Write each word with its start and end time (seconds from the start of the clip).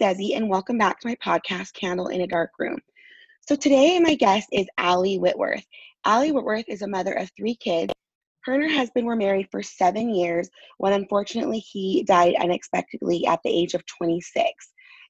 Desi, 0.00 0.34
and 0.34 0.48
welcome 0.48 0.78
back 0.78 0.98
to 0.98 1.08
my 1.08 1.14
podcast, 1.16 1.74
Candle 1.74 2.08
in 2.08 2.22
a 2.22 2.26
Dark 2.26 2.52
Room. 2.58 2.78
So 3.46 3.54
today, 3.54 4.00
my 4.00 4.14
guest 4.14 4.48
is 4.50 4.66
Allie 4.78 5.18
Whitworth. 5.18 5.66
Allie 6.06 6.32
Whitworth 6.32 6.64
is 6.68 6.80
a 6.80 6.88
mother 6.88 7.12
of 7.12 7.30
three 7.36 7.54
kids. 7.54 7.92
Her 8.44 8.54
and 8.54 8.62
her 8.62 8.74
husband 8.74 9.06
were 9.06 9.14
married 9.14 9.48
for 9.50 9.62
seven 9.62 10.08
years 10.08 10.48
when 10.78 10.94
unfortunately 10.94 11.58
he 11.58 12.02
died 12.04 12.34
unexpectedly 12.40 13.26
at 13.26 13.40
the 13.44 13.50
age 13.50 13.74
of 13.74 13.84
26. 13.98 14.42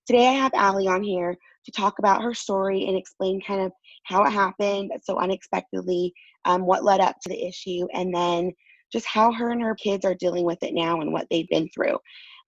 Today, 0.09 0.27
I 0.27 0.33
have 0.33 0.51
Allie 0.55 0.89
on 0.89 1.05
here 1.05 1.37
to 1.67 1.71
talk 1.71 2.01
about 2.01 2.25
her 2.25 2.35
story 2.35 2.89
and 2.89 2.97
explain 2.97 3.41
kind 3.41 3.61
of 3.61 3.71
how 4.07 4.25
it 4.25 4.31
happened 4.31 4.91
so 5.05 5.19
unexpectedly, 5.19 6.13
um, 6.47 6.67
what 6.67 6.83
led 6.83 6.99
up 6.99 7.15
to 7.23 7.29
the 7.29 7.47
issue, 7.47 7.87
and 7.95 8.13
then 8.13 8.51
just 8.93 9.07
how 9.07 9.31
her 9.31 9.51
and 9.53 9.63
her 9.63 9.77
kids 9.77 10.05
are 10.05 10.17
dealing 10.17 10.45
with 10.45 10.61
it 10.65 10.75
now 10.75 11.01
and 11.01 11.13
what 11.13 11.29
they've 11.31 11.49
been 11.49 11.69
through. 11.73 11.97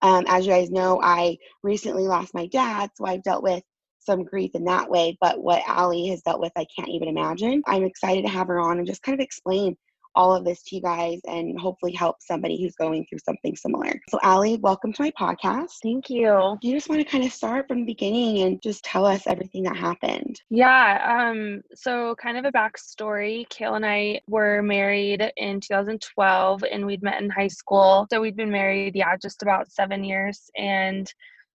Um, 0.01 0.25
as 0.27 0.45
you 0.45 0.51
guys 0.51 0.69
know, 0.69 0.99
I 1.01 1.37
recently 1.63 2.03
lost 2.03 2.33
my 2.33 2.47
dad, 2.47 2.89
so 2.95 3.05
I've 3.05 3.23
dealt 3.23 3.43
with 3.43 3.63
some 3.99 4.23
grief 4.23 4.51
in 4.53 4.65
that 4.65 4.89
way. 4.89 5.17
But 5.21 5.41
what 5.41 5.63
Allie 5.67 6.07
has 6.07 6.21
dealt 6.21 6.41
with, 6.41 6.51
I 6.57 6.65
can't 6.75 6.89
even 6.89 7.07
imagine. 7.07 7.61
I'm 7.67 7.83
excited 7.83 8.23
to 8.23 8.31
have 8.31 8.47
her 8.47 8.59
on 8.59 8.77
and 8.77 8.87
just 8.87 9.03
kind 9.03 9.19
of 9.19 9.23
explain 9.23 9.77
all 10.15 10.35
of 10.35 10.45
this 10.45 10.61
to 10.63 10.75
you 10.75 10.81
guys 10.81 11.19
and 11.27 11.59
hopefully 11.59 11.91
help 11.91 12.17
somebody 12.21 12.61
who's 12.61 12.75
going 12.75 13.05
through 13.05 13.19
something 13.19 13.55
similar. 13.55 13.91
So, 14.09 14.19
Allie, 14.23 14.57
welcome 14.57 14.93
to 14.93 15.01
my 15.01 15.11
podcast. 15.11 15.71
Thank 15.81 16.09
you. 16.09 16.57
Do 16.61 16.67
you 16.67 16.75
just 16.75 16.89
want 16.89 17.01
to 17.01 17.09
kind 17.09 17.23
of 17.23 17.31
start 17.31 17.67
from 17.67 17.79
the 17.79 17.85
beginning 17.85 18.39
and 18.39 18.61
just 18.61 18.83
tell 18.83 19.05
us 19.05 19.27
everything 19.27 19.63
that 19.63 19.75
happened? 19.75 20.41
Yeah. 20.49 21.29
Um, 21.31 21.61
so, 21.73 22.15
kind 22.21 22.37
of 22.37 22.45
a 22.45 22.51
backstory 22.51 23.47
Kale 23.49 23.75
and 23.75 23.85
I 23.85 24.21
were 24.27 24.61
married 24.61 25.31
in 25.37 25.59
2012 25.59 26.63
and 26.71 26.85
we'd 26.85 27.03
met 27.03 27.21
in 27.21 27.29
high 27.29 27.47
school. 27.47 28.07
So, 28.11 28.21
we'd 28.21 28.37
been 28.37 28.51
married, 28.51 28.95
yeah, 28.95 29.15
just 29.17 29.41
about 29.41 29.71
seven 29.71 30.03
years. 30.03 30.49
And 30.57 31.11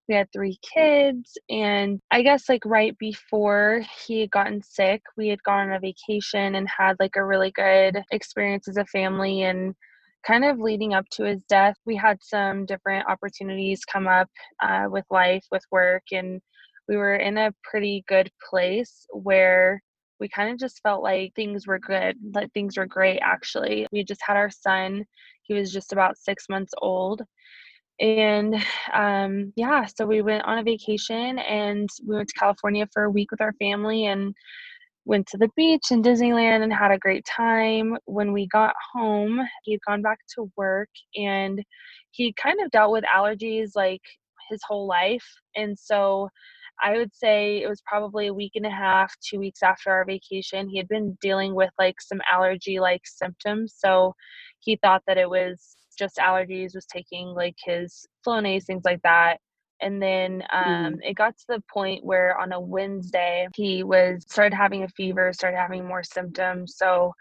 we 0.09 0.15
had 0.15 0.27
three 0.33 0.57
kids 0.61 1.37
and 1.49 2.01
i 2.11 2.21
guess 2.21 2.49
like 2.49 2.65
right 2.65 2.97
before 2.97 3.81
he 4.05 4.19
had 4.21 4.31
gotten 4.31 4.61
sick 4.61 5.01
we 5.15 5.29
had 5.29 5.41
gone 5.43 5.69
on 5.69 5.75
a 5.75 5.79
vacation 5.79 6.55
and 6.55 6.67
had 6.67 6.97
like 6.99 7.15
a 7.15 7.23
really 7.25 7.51
good 7.51 8.01
experience 8.11 8.67
as 8.67 8.77
a 8.77 8.85
family 8.85 9.43
and 9.43 9.75
kind 10.25 10.43
of 10.43 10.59
leading 10.59 10.93
up 10.93 11.05
to 11.11 11.23
his 11.23 11.43
death 11.43 11.75
we 11.85 11.95
had 11.95 12.17
some 12.21 12.65
different 12.65 13.07
opportunities 13.07 13.85
come 13.85 14.07
up 14.07 14.29
uh, 14.61 14.85
with 14.89 15.05
life 15.11 15.45
with 15.51 15.63
work 15.71 16.03
and 16.11 16.41
we 16.89 16.97
were 16.97 17.15
in 17.15 17.37
a 17.37 17.53
pretty 17.63 18.03
good 18.07 18.29
place 18.49 19.05
where 19.13 19.81
we 20.19 20.27
kind 20.27 20.51
of 20.51 20.59
just 20.59 20.81
felt 20.81 21.01
like 21.03 21.31
things 21.35 21.67
were 21.67 21.79
good 21.79 22.17
like 22.33 22.51
things 22.51 22.77
were 22.77 22.85
great 22.85 23.19
actually. 23.21 23.87
We 23.91 24.03
just 24.03 24.21
had 24.25 24.35
our 24.35 24.49
son 24.49 25.05
he 25.43 25.53
was 25.53 25.71
just 25.71 25.93
about 25.93 26.17
six 26.17 26.45
months 26.49 26.73
old 26.81 27.21
and 27.99 28.55
um, 28.93 29.51
yeah 29.55 29.85
so 29.85 30.05
we 30.05 30.21
went 30.21 30.43
on 30.45 30.59
a 30.59 30.63
vacation 30.63 31.39
and 31.39 31.89
we 32.07 32.15
went 32.15 32.27
to 32.27 32.39
california 32.39 32.87
for 32.93 33.03
a 33.03 33.09
week 33.11 33.31
with 33.31 33.41
our 33.41 33.53
family 33.53 34.05
and 34.05 34.33
went 35.05 35.25
to 35.27 35.37
the 35.37 35.49
beach 35.55 35.85
and 35.91 36.03
disneyland 36.03 36.63
and 36.63 36.73
had 36.73 36.91
a 36.91 36.97
great 36.97 37.25
time 37.25 37.97
when 38.05 38.31
we 38.31 38.47
got 38.47 38.73
home 38.93 39.39
he 39.63 39.73
had 39.73 39.81
gone 39.87 40.01
back 40.01 40.19
to 40.33 40.51
work 40.57 40.89
and 41.15 41.63
he 42.11 42.33
kind 42.41 42.57
of 42.63 42.71
dealt 42.71 42.91
with 42.91 43.03
allergies 43.05 43.71
like 43.75 44.01
his 44.49 44.59
whole 44.67 44.87
life 44.87 45.25
and 45.55 45.77
so 45.77 46.29
I 46.81 46.97
would 46.97 47.13
say 47.13 47.61
it 47.61 47.67
was 47.67 47.81
probably 47.85 48.27
a 48.27 48.33
week 48.33 48.53
and 48.55 48.65
a 48.65 48.69
half, 48.69 49.13
two 49.21 49.37
weeks 49.37 49.61
after 49.61 49.91
our 49.91 50.05
vacation. 50.05 50.69
He 50.69 50.77
had 50.77 50.87
been 50.87 51.17
dealing 51.21 51.53
with 51.53 51.71
like 51.77 51.95
some 51.99 52.21
allergy 52.31 52.79
like 52.79 53.01
symptoms. 53.03 53.75
So 53.77 54.13
he 54.61 54.77
thought 54.77 55.03
that 55.05 55.17
it 55.17 55.29
was 55.29 55.75
just 55.99 56.17
allergies, 56.17 56.73
was 56.73 56.85
taking 56.85 57.27
like 57.27 57.55
his 57.63 58.07
Flonase, 58.25 58.63
things 58.63 58.83
like 58.85 59.01
that. 59.03 59.39
And 59.81 60.01
then 60.01 60.43
um, 60.51 60.95
mm. 60.95 60.97
it 61.03 61.13
got 61.15 61.37
to 61.37 61.45
the 61.47 61.63
point 61.71 62.03
where 62.03 62.37
on 62.37 62.51
a 62.51 62.59
Wednesday 62.59 63.47
he 63.55 63.83
was 63.83 64.25
started 64.27 64.55
having 64.55 64.83
a 64.83 64.89
fever, 64.89 65.31
started 65.33 65.57
having 65.57 65.87
more 65.87 66.03
symptoms. 66.03 66.75
So 66.77 67.13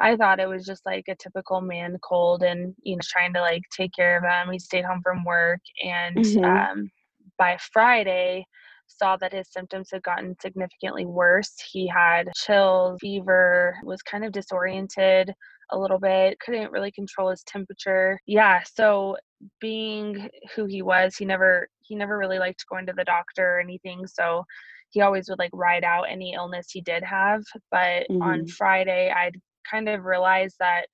I 0.00 0.16
thought 0.16 0.40
it 0.40 0.48
was 0.48 0.64
just 0.64 0.86
like 0.86 1.04
a 1.08 1.14
typical 1.16 1.60
man 1.60 1.98
cold, 2.02 2.42
and 2.42 2.74
you 2.82 2.96
know, 2.96 3.00
trying 3.04 3.34
to 3.34 3.40
like 3.40 3.62
take 3.76 3.92
care 3.92 4.16
of 4.16 4.24
him. 4.24 4.52
He 4.52 4.58
stayed 4.58 4.84
home 4.84 5.02
from 5.02 5.24
work, 5.24 5.60
and 5.84 6.16
mm-hmm. 6.16 6.44
um, 6.44 6.90
by 7.36 7.58
Friday, 7.72 8.46
saw 8.86 9.16
that 9.18 9.32
his 9.32 9.48
symptoms 9.50 9.90
had 9.92 10.02
gotten 10.02 10.34
significantly 10.40 11.04
worse. 11.04 11.52
He 11.70 11.86
had 11.86 12.28
chills, 12.34 12.98
fever, 13.00 13.76
was 13.84 14.02
kind 14.02 14.24
of 14.24 14.32
disoriented, 14.32 15.32
a 15.72 15.78
little 15.78 15.98
bit, 15.98 16.38
couldn't 16.40 16.72
really 16.72 16.92
control 16.92 17.30
his 17.30 17.42
temperature. 17.44 18.20
Yeah, 18.26 18.62
so 18.74 19.16
being 19.60 20.28
who 20.54 20.66
he 20.66 20.82
was, 20.82 21.16
he 21.16 21.24
never 21.24 21.68
he 21.82 21.94
never 21.96 22.18
really 22.18 22.38
liked 22.38 22.64
going 22.70 22.86
to 22.86 22.92
the 22.92 23.04
doctor 23.04 23.56
or 23.56 23.60
anything, 23.60 24.06
so 24.06 24.44
he 24.90 25.00
always 25.00 25.28
would 25.28 25.38
like 25.38 25.50
ride 25.52 25.84
out 25.84 26.04
any 26.08 26.34
illness 26.34 26.68
he 26.70 26.80
did 26.80 27.02
have. 27.02 27.42
But 27.70 28.06
mm-hmm. 28.10 28.22
on 28.22 28.46
Friday, 28.46 29.12
I'd 29.14 29.40
kind 29.70 29.88
of 29.88 30.04
realized 30.04 30.56
that 30.60 30.86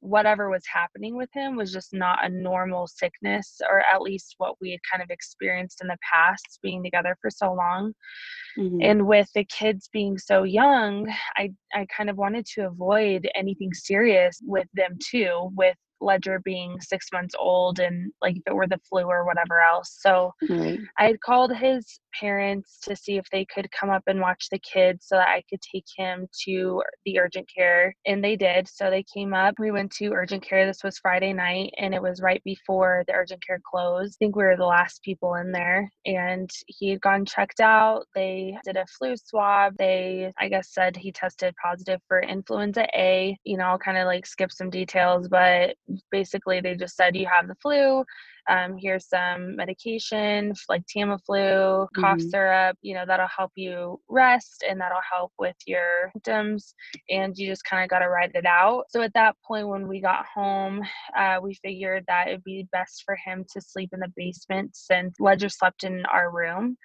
whatever 0.00 0.50
was 0.50 0.64
happening 0.72 1.16
with 1.16 1.28
him 1.32 1.56
was 1.56 1.72
just 1.72 1.92
not 1.92 2.24
a 2.24 2.28
normal 2.28 2.86
sickness 2.86 3.60
or 3.68 3.80
at 3.80 4.02
least 4.02 4.34
what 4.38 4.54
we 4.60 4.70
had 4.70 4.80
kind 4.90 5.02
of 5.02 5.10
experienced 5.10 5.80
in 5.80 5.88
the 5.88 5.96
past 6.12 6.58
being 6.62 6.82
together 6.82 7.16
for 7.20 7.30
so 7.30 7.52
long 7.52 7.92
mm-hmm. 8.58 8.78
and 8.82 9.06
with 9.06 9.28
the 9.34 9.44
kids 9.44 9.88
being 9.92 10.18
so 10.18 10.42
young 10.42 11.08
i 11.36 11.50
i 11.74 11.86
kind 11.94 12.10
of 12.10 12.16
wanted 12.16 12.44
to 12.46 12.66
avoid 12.66 13.28
anything 13.34 13.72
serious 13.72 14.38
with 14.44 14.68
them 14.74 14.98
too 15.10 15.50
with 15.56 15.76
Ledger 16.00 16.40
being 16.44 16.78
six 16.80 17.06
months 17.12 17.34
old 17.38 17.78
and 17.78 18.12
like 18.20 18.36
if 18.36 18.42
it 18.46 18.54
were 18.54 18.66
the 18.66 18.80
flu 18.88 19.04
or 19.04 19.24
whatever 19.24 19.60
else. 19.60 19.96
So 20.00 20.32
mm-hmm. 20.44 20.84
I 20.98 21.06
had 21.06 21.20
called 21.20 21.56
his 21.56 22.00
parents 22.18 22.78
to 22.80 22.96
see 22.96 23.16
if 23.16 23.26
they 23.30 23.44
could 23.44 23.70
come 23.72 23.90
up 23.90 24.02
and 24.06 24.20
watch 24.20 24.48
the 24.50 24.58
kids 24.58 25.06
so 25.06 25.16
that 25.16 25.28
I 25.28 25.42
could 25.48 25.60
take 25.60 25.86
him 25.96 26.26
to 26.44 26.82
the 27.04 27.18
urgent 27.18 27.48
care. 27.54 27.94
And 28.06 28.22
they 28.22 28.36
did. 28.36 28.68
So 28.68 28.90
they 28.90 29.02
came 29.02 29.34
up. 29.34 29.54
We 29.58 29.70
went 29.70 29.92
to 29.92 30.12
urgent 30.12 30.42
care. 30.42 30.66
This 30.66 30.84
was 30.84 30.98
Friday 30.98 31.32
night 31.32 31.72
and 31.78 31.94
it 31.94 32.02
was 32.02 32.22
right 32.22 32.42
before 32.44 33.04
the 33.06 33.14
urgent 33.14 33.44
care 33.46 33.60
closed. 33.70 34.16
I 34.16 34.18
think 34.18 34.36
we 34.36 34.44
were 34.44 34.56
the 34.56 34.64
last 34.64 35.02
people 35.02 35.34
in 35.34 35.52
there. 35.52 35.90
And 36.04 36.50
he 36.66 36.90
had 36.90 37.00
gone 37.00 37.24
checked 37.24 37.60
out. 37.60 38.04
They 38.14 38.56
did 38.64 38.76
a 38.76 38.86
flu 38.86 39.14
swab. 39.16 39.74
They, 39.78 40.32
I 40.38 40.48
guess, 40.48 40.72
said 40.72 40.96
he 40.96 41.12
tested 41.12 41.54
positive 41.62 42.00
for 42.08 42.20
influenza 42.20 42.86
A. 42.94 43.36
You 43.44 43.58
know, 43.58 43.64
I'll 43.64 43.78
kind 43.78 43.98
of 43.98 44.06
like 44.06 44.26
skip 44.26 44.52
some 44.52 44.70
details, 44.70 45.28
but 45.28 45.76
basically 46.10 46.60
they 46.60 46.74
just 46.74 46.96
said 46.96 47.16
you 47.16 47.26
have 47.26 47.48
the 47.48 47.56
flu 47.56 48.04
um, 48.48 48.76
here's 48.78 49.08
some 49.08 49.56
medication 49.56 50.52
like 50.68 50.82
Tamiflu, 50.86 51.86
cough 51.94 52.18
mm-hmm. 52.18 52.28
syrup, 52.28 52.76
you 52.82 52.94
know, 52.94 53.04
that'll 53.06 53.26
help 53.26 53.52
you 53.56 54.00
rest 54.08 54.64
and 54.68 54.80
that'll 54.80 54.98
help 55.10 55.32
with 55.38 55.56
your 55.66 56.10
symptoms. 56.12 56.74
And 57.10 57.36
you 57.36 57.48
just 57.48 57.64
kind 57.64 57.82
of 57.82 57.90
got 57.90 58.00
to 58.00 58.08
ride 58.08 58.32
it 58.34 58.46
out. 58.46 58.84
So 58.90 59.02
at 59.02 59.14
that 59.14 59.36
point, 59.46 59.68
when 59.68 59.88
we 59.88 60.00
got 60.00 60.26
home, 60.32 60.82
uh, 61.16 61.38
we 61.42 61.54
figured 61.54 62.04
that 62.08 62.28
it'd 62.28 62.44
be 62.44 62.68
best 62.72 63.02
for 63.04 63.16
him 63.24 63.44
to 63.52 63.60
sleep 63.60 63.90
in 63.92 64.00
the 64.00 64.12
basement 64.16 64.76
since 64.76 65.16
Ledger 65.20 65.48
slept 65.48 65.84
in 65.84 66.04
our 66.06 66.30
room 66.30 66.76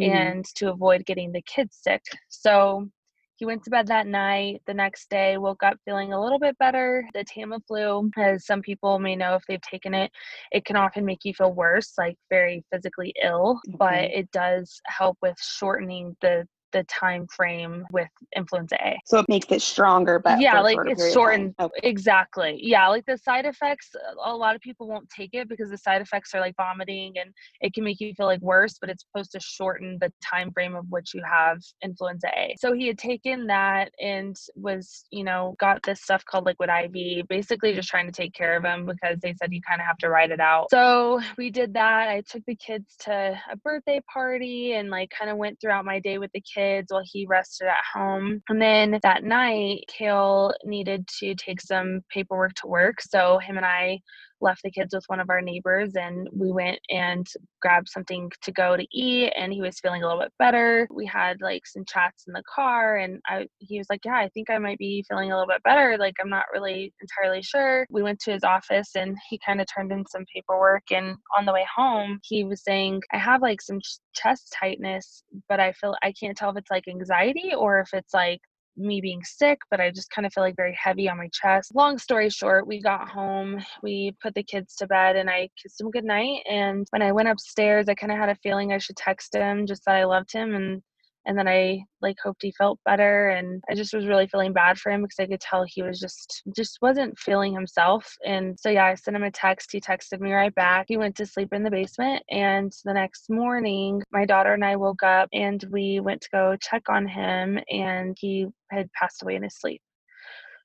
mm-hmm. 0.00 0.10
and 0.10 0.44
to 0.56 0.70
avoid 0.70 1.06
getting 1.06 1.32
the 1.32 1.42
kids 1.42 1.78
sick. 1.80 2.02
So 2.28 2.88
he 3.38 3.46
went 3.46 3.62
to 3.64 3.70
bed 3.70 3.86
that 3.86 4.06
night. 4.06 4.60
The 4.66 4.74
next 4.74 5.08
day, 5.10 5.38
woke 5.38 5.62
up 5.62 5.78
feeling 5.84 6.12
a 6.12 6.20
little 6.20 6.40
bit 6.40 6.58
better. 6.58 7.04
The 7.14 7.24
Tamiflu, 7.24 8.10
as 8.18 8.44
some 8.44 8.62
people 8.62 8.98
may 8.98 9.14
know 9.14 9.36
if 9.36 9.44
they've 9.46 9.60
taken 9.62 9.94
it, 9.94 10.10
it 10.50 10.64
can 10.64 10.76
often 10.76 11.04
make 11.04 11.24
you 11.24 11.32
feel 11.32 11.52
worse, 11.52 11.92
like 11.96 12.16
very 12.28 12.64
physically 12.72 13.14
ill, 13.22 13.60
mm-hmm. 13.68 13.76
but 13.76 14.04
it 14.04 14.30
does 14.32 14.80
help 14.86 15.18
with 15.22 15.36
shortening 15.40 16.16
the 16.20 16.46
the 16.72 16.84
time 16.84 17.26
frame 17.26 17.84
with 17.92 18.08
influenza 18.36 18.76
A. 18.82 18.98
So 19.06 19.18
it 19.18 19.26
makes 19.28 19.46
it 19.50 19.62
stronger, 19.62 20.18
but 20.18 20.40
yeah, 20.40 20.60
like 20.60 20.78
it's 20.86 21.12
shortened. 21.12 21.54
Okay. 21.60 21.80
Exactly. 21.82 22.58
Yeah, 22.62 22.88
like 22.88 23.06
the 23.06 23.16
side 23.16 23.46
effects, 23.46 23.90
a 24.24 24.34
lot 24.34 24.54
of 24.54 24.60
people 24.60 24.86
won't 24.86 25.08
take 25.10 25.30
it 25.32 25.48
because 25.48 25.70
the 25.70 25.78
side 25.78 26.02
effects 26.02 26.34
are 26.34 26.40
like 26.40 26.54
vomiting 26.56 27.14
and 27.18 27.32
it 27.60 27.74
can 27.74 27.84
make 27.84 28.00
you 28.00 28.12
feel 28.14 28.26
like 28.26 28.40
worse, 28.40 28.76
but 28.80 28.90
it's 28.90 29.04
supposed 29.04 29.32
to 29.32 29.40
shorten 29.40 29.98
the 30.00 30.12
time 30.22 30.52
frame 30.52 30.74
of 30.74 30.84
which 30.90 31.14
you 31.14 31.22
have 31.24 31.58
influenza 31.82 32.28
A. 32.36 32.54
So 32.58 32.72
he 32.72 32.86
had 32.86 32.98
taken 32.98 33.46
that 33.46 33.90
and 34.00 34.36
was, 34.56 35.06
you 35.10 35.24
know, 35.24 35.56
got 35.58 35.82
this 35.82 36.02
stuff 36.02 36.24
called 36.24 36.46
liquid 36.46 36.70
IV, 36.70 37.26
basically 37.28 37.74
just 37.74 37.88
trying 37.88 38.06
to 38.06 38.12
take 38.12 38.34
care 38.34 38.56
of 38.56 38.64
him 38.64 38.86
because 38.86 39.18
they 39.20 39.34
said 39.34 39.52
you 39.52 39.60
kind 39.66 39.80
of 39.80 39.86
have 39.86 39.98
to 39.98 40.10
ride 40.10 40.30
it 40.30 40.40
out. 40.40 40.70
So 40.70 41.20
we 41.36 41.50
did 41.50 41.74
that. 41.74 42.08
I 42.08 42.22
took 42.22 42.44
the 42.46 42.56
kids 42.56 42.96
to 43.00 43.40
a 43.50 43.56
birthday 43.56 44.00
party 44.12 44.74
and 44.74 44.90
like 44.90 45.10
kind 45.16 45.30
of 45.30 45.36
went 45.36 45.60
throughout 45.60 45.84
my 45.84 46.00
day 46.00 46.18
with 46.18 46.30
the 46.32 46.40
kids 46.40 46.57
kids 46.58 46.92
while 46.92 47.02
he 47.04 47.26
rested 47.26 47.68
at 47.68 47.84
home. 47.94 48.42
And 48.48 48.60
then 48.60 48.98
that 49.02 49.24
night, 49.24 49.84
Kale 49.88 50.54
needed 50.64 51.06
to 51.20 51.34
take 51.34 51.60
some 51.60 52.00
paperwork 52.10 52.54
to 52.56 52.66
work. 52.66 53.00
So 53.00 53.38
him 53.38 53.56
and 53.56 53.66
I 53.66 54.00
left 54.40 54.62
the 54.62 54.70
kids 54.70 54.94
with 54.94 55.04
one 55.08 55.20
of 55.20 55.30
our 55.30 55.40
neighbors 55.40 55.92
and 55.94 56.28
we 56.32 56.50
went 56.50 56.78
and 56.90 57.26
grabbed 57.60 57.88
something 57.88 58.30
to 58.42 58.52
go 58.52 58.76
to 58.76 58.86
eat 58.92 59.32
and 59.36 59.52
he 59.52 59.60
was 59.60 59.80
feeling 59.80 60.02
a 60.02 60.06
little 60.06 60.22
bit 60.22 60.32
better. 60.38 60.88
We 60.90 61.06
had 61.06 61.40
like 61.40 61.66
some 61.66 61.84
chats 61.84 62.24
in 62.26 62.32
the 62.32 62.42
car 62.52 62.96
and 62.96 63.20
I 63.26 63.46
he 63.58 63.78
was 63.78 63.86
like 63.90 64.04
yeah 64.04 64.16
I 64.16 64.28
think 64.30 64.50
I 64.50 64.58
might 64.58 64.78
be 64.78 65.04
feeling 65.08 65.32
a 65.32 65.34
little 65.34 65.52
bit 65.52 65.62
better 65.62 65.96
like 65.98 66.14
I'm 66.20 66.30
not 66.30 66.46
really 66.52 66.92
entirely 67.00 67.42
sure. 67.42 67.86
We 67.90 68.02
went 68.02 68.20
to 68.20 68.32
his 68.32 68.44
office 68.44 68.90
and 68.94 69.16
he 69.28 69.40
kind 69.44 69.60
of 69.60 69.66
turned 69.66 69.92
in 69.92 70.04
some 70.06 70.24
paperwork 70.34 70.84
and 70.90 71.16
on 71.36 71.44
the 71.44 71.52
way 71.52 71.66
home 71.74 72.20
he 72.22 72.44
was 72.44 72.62
saying 72.62 73.02
I 73.12 73.18
have 73.18 73.42
like 73.42 73.60
some 73.60 73.80
chest 74.14 74.54
tightness 74.58 75.22
but 75.48 75.60
I 75.60 75.72
feel 75.72 75.96
I 76.02 76.12
can't 76.12 76.36
tell 76.36 76.50
if 76.50 76.56
it's 76.56 76.70
like 76.70 76.88
anxiety 76.88 77.52
or 77.56 77.80
if 77.80 77.88
it's 77.92 78.14
like 78.14 78.40
me 78.78 79.00
being 79.00 79.22
sick, 79.24 79.58
but 79.70 79.80
I 79.80 79.90
just 79.90 80.10
kind 80.10 80.26
of 80.26 80.32
feel 80.32 80.44
like 80.44 80.56
very 80.56 80.76
heavy 80.80 81.08
on 81.08 81.18
my 81.18 81.28
chest. 81.32 81.74
Long 81.74 81.98
story 81.98 82.30
short, 82.30 82.66
we 82.66 82.80
got 82.80 83.08
home, 83.08 83.58
we 83.82 84.14
put 84.22 84.34
the 84.34 84.42
kids 84.42 84.74
to 84.76 84.86
bed, 84.86 85.16
and 85.16 85.28
I 85.28 85.48
kissed 85.60 85.80
him 85.80 85.90
goodnight. 85.90 86.42
And 86.48 86.86
when 86.90 87.02
I 87.02 87.12
went 87.12 87.28
upstairs, 87.28 87.88
I 87.88 87.94
kind 87.94 88.12
of 88.12 88.18
had 88.18 88.28
a 88.28 88.36
feeling 88.36 88.72
I 88.72 88.78
should 88.78 88.96
text 88.96 89.34
him 89.34 89.66
just 89.66 89.84
that 89.86 89.96
I 89.96 90.04
loved 90.04 90.32
him. 90.32 90.54
And 90.54 90.82
and 91.28 91.38
then 91.38 91.46
I 91.46 91.84
like 92.00 92.16
hoped 92.22 92.42
he 92.42 92.52
felt 92.52 92.80
better 92.86 93.28
and 93.28 93.62
I 93.70 93.74
just 93.74 93.92
was 93.92 94.06
really 94.06 94.26
feeling 94.26 94.54
bad 94.54 94.78
for 94.78 94.90
him 94.90 95.02
because 95.02 95.18
I 95.20 95.26
could 95.26 95.40
tell 95.40 95.64
he 95.66 95.82
was 95.82 96.00
just 96.00 96.42
just 96.56 96.78
wasn't 96.80 97.18
feeling 97.18 97.52
himself 97.52 98.10
and 98.24 98.58
so 98.58 98.70
yeah 98.70 98.86
I 98.86 98.94
sent 98.94 99.16
him 99.16 99.22
a 99.22 99.30
text 99.30 99.70
he 99.70 99.80
texted 99.80 100.20
me 100.20 100.32
right 100.32 100.54
back 100.54 100.86
he 100.88 100.96
went 100.96 101.14
to 101.16 101.26
sleep 101.26 101.50
in 101.52 101.62
the 101.62 101.70
basement 101.70 102.22
and 102.30 102.72
the 102.84 102.94
next 102.94 103.28
morning 103.28 104.02
my 104.10 104.24
daughter 104.24 104.54
and 104.54 104.64
I 104.64 104.76
woke 104.76 105.02
up 105.02 105.28
and 105.34 105.62
we 105.70 106.00
went 106.00 106.22
to 106.22 106.28
go 106.32 106.56
check 106.60 106.84
on 106.88 107.06
him 107.06 107.58
and 107.70 108.16
he 108.18 108.46
had 108.70 108.90
passed 108.92 109.22
away 109.22 109.36
in 109.36 109.42
his 109.42 109.56
sleep. 109.56 109.82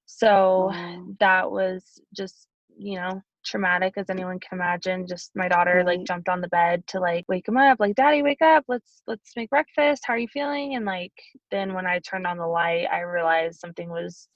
So 0.05 0.71
that 1.19 1.51
was 1.51 1.83
just 2.15 2.47
you 2.77 2.95
know 2.95 3.21
traumatic 3.43 3.93
as 3.97 4.09
anyone 4.09 4.39
can 4.39 4.57
imagine. 4.57 5.07
Just 5.07 5.31
my 5.35 5.47
daughter 5.47 5.77
right. 5.77 5.85
like 5.85 6.03
jumped 6.03 6.29
on 6.29 6.41
the 6.41 6.47
bed 6.47 6.85
to 6.87 6.99
like 6.99 7.25
wake 7.27 7.47
him 7.47 7.57
up 7.57 7.79
like 7.79 7.95
daddy 7.95 8.21
wake 8.21 8.41
up 8.41 8.65
let's 8.67 9.01
let's 9.07 9.33
make 9.35 9.49
breakfast. 9.49 10.03
How 10.05 10.13
are 10.13 10.17
you 10.17 10.27
feeling? 10.27 10.75
And 10.75 10.85
like 10.85 11.13
then 11.51 11.73
when 11.73 11.85
i 11.85 11.99
turned 11.99 12.27
on 12.27 12.37
the 12.37 12.47
light 12.47 12.87
i 12.91 13.01
realized 13.01 13.59
something 13.59 13.89
was 13.89 14.27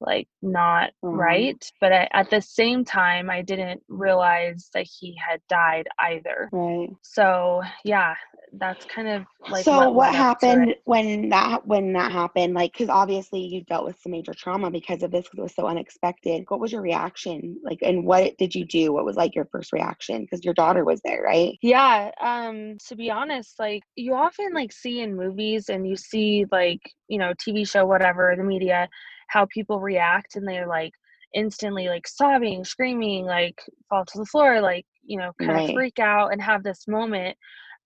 like 0.00 0.28
not 0.42 0.90
mm-hmm. 1.04 1.16
right 1.16 1.70
but 1.80 1.92
I, 1.92 2.08
at 2.12 2.30
the 2.30 2.40
same 2.40 2.84
time 2.84 3.30
i 3.30 3.42
didn't 3.42 3.82
realize 3.88 4.70
that 4.74 4.86
he 4.86 5.16
had 5.16 5.40
died 5.48 5.88
either. 5.98 6.48
Right. 6.52 6.90
So 7.02 7.62
yeah 7.84 8.14
that's 8.56 8.84
kind 8.84 9.08
of 9.08 9.24
like 9.50 9.64
so 9.64 9.76
what, 9.76 9.94
what 9.94 10.14
happened 10.14 10.76
when 10.84 11.28
that 11.30 11.66
when 11.66 11.92
that 11.94 12.12
happened? 12.12 12.54
Like 12.54 12.72
because 12.72 12.88
obviously 12.88 13.40
you 13.40 13.64
dealt 13.64 13.84
with 13.84 13.98
some 14.00 14.12
major 14.12 14.32
trauma 14.32 14.70
because 14.70 15.02
of 15.02 15.10
this 15.10 15.24
because 15.24 15.38
it 15.38 15.42
was 15.42 15.54
so 15.54 15.66
unexpected. 15.66 16.44
What 16.48 16.60
was 16.60 16.70
your 16.70 16.82
reaction? 16.82 17.58
Like 17.64 17.80
and 17.82 18.04
what 18.04 18.36
did 18.38 18.54
you 18.54 18.64
do? 18.64 18.92
What 18.92 19.04
was 19.04 19.16
like 19.16 19.34
your 19.34 19.46
first 19.46 19.72
reaction? 19.72 20.22
Because 20.22 20.44
your 20.44 20.54
daughter 20.54 20.84
was 20.84 21.00
there 21.04 21.22
right? 21.22 21.58
Yeah 21.62 22.10
um 22.20 22.76
to 22.86 22.96
be 22.96 23.10
honest 23.10 23.58
like 23.58 23.82
you 23.96 24.14
often 24.14 24.52
like 24.52 24.72
see 24.72 25.00
in 25.00 25.16
movies 25.16 25.68
and 25.68 25.88
you 25.88 25.96
see 25.96 26.44
like 26.52 26.80
you 27.08 27.18
know 27.18 27.32
tv 27.34 27.68
show 27.68 27.84
whatever 27.84 28.34
the 28.36 28.44
media 28.44 28.88
how 29.28 29.46
people 29.46 29.80
react 29.80 30.36
and 30.36 30.46
they're 30.46 30.68
like 30.68 30.92
instantly 31.34 31.88
like 31.88 32.06
sobbing 32.06 32.64
screaming 32.64 33.24
like 33.24 33.60
fall 33.88 34.04
to 34.04 34.18
the 34.18 34.26
floor 34.26 34.60
like 34.60 34.86
you 35.02 35.18
know 35.18 35.32
kind 35.40 35.52
right. 35.52 35.68
of 35.70 35.74
freak 35.74 35.98
out 35.98 36.32
and 36.32 36.40
have 36.40 36.62
this 36.62 36.86
moment 36.86 37.36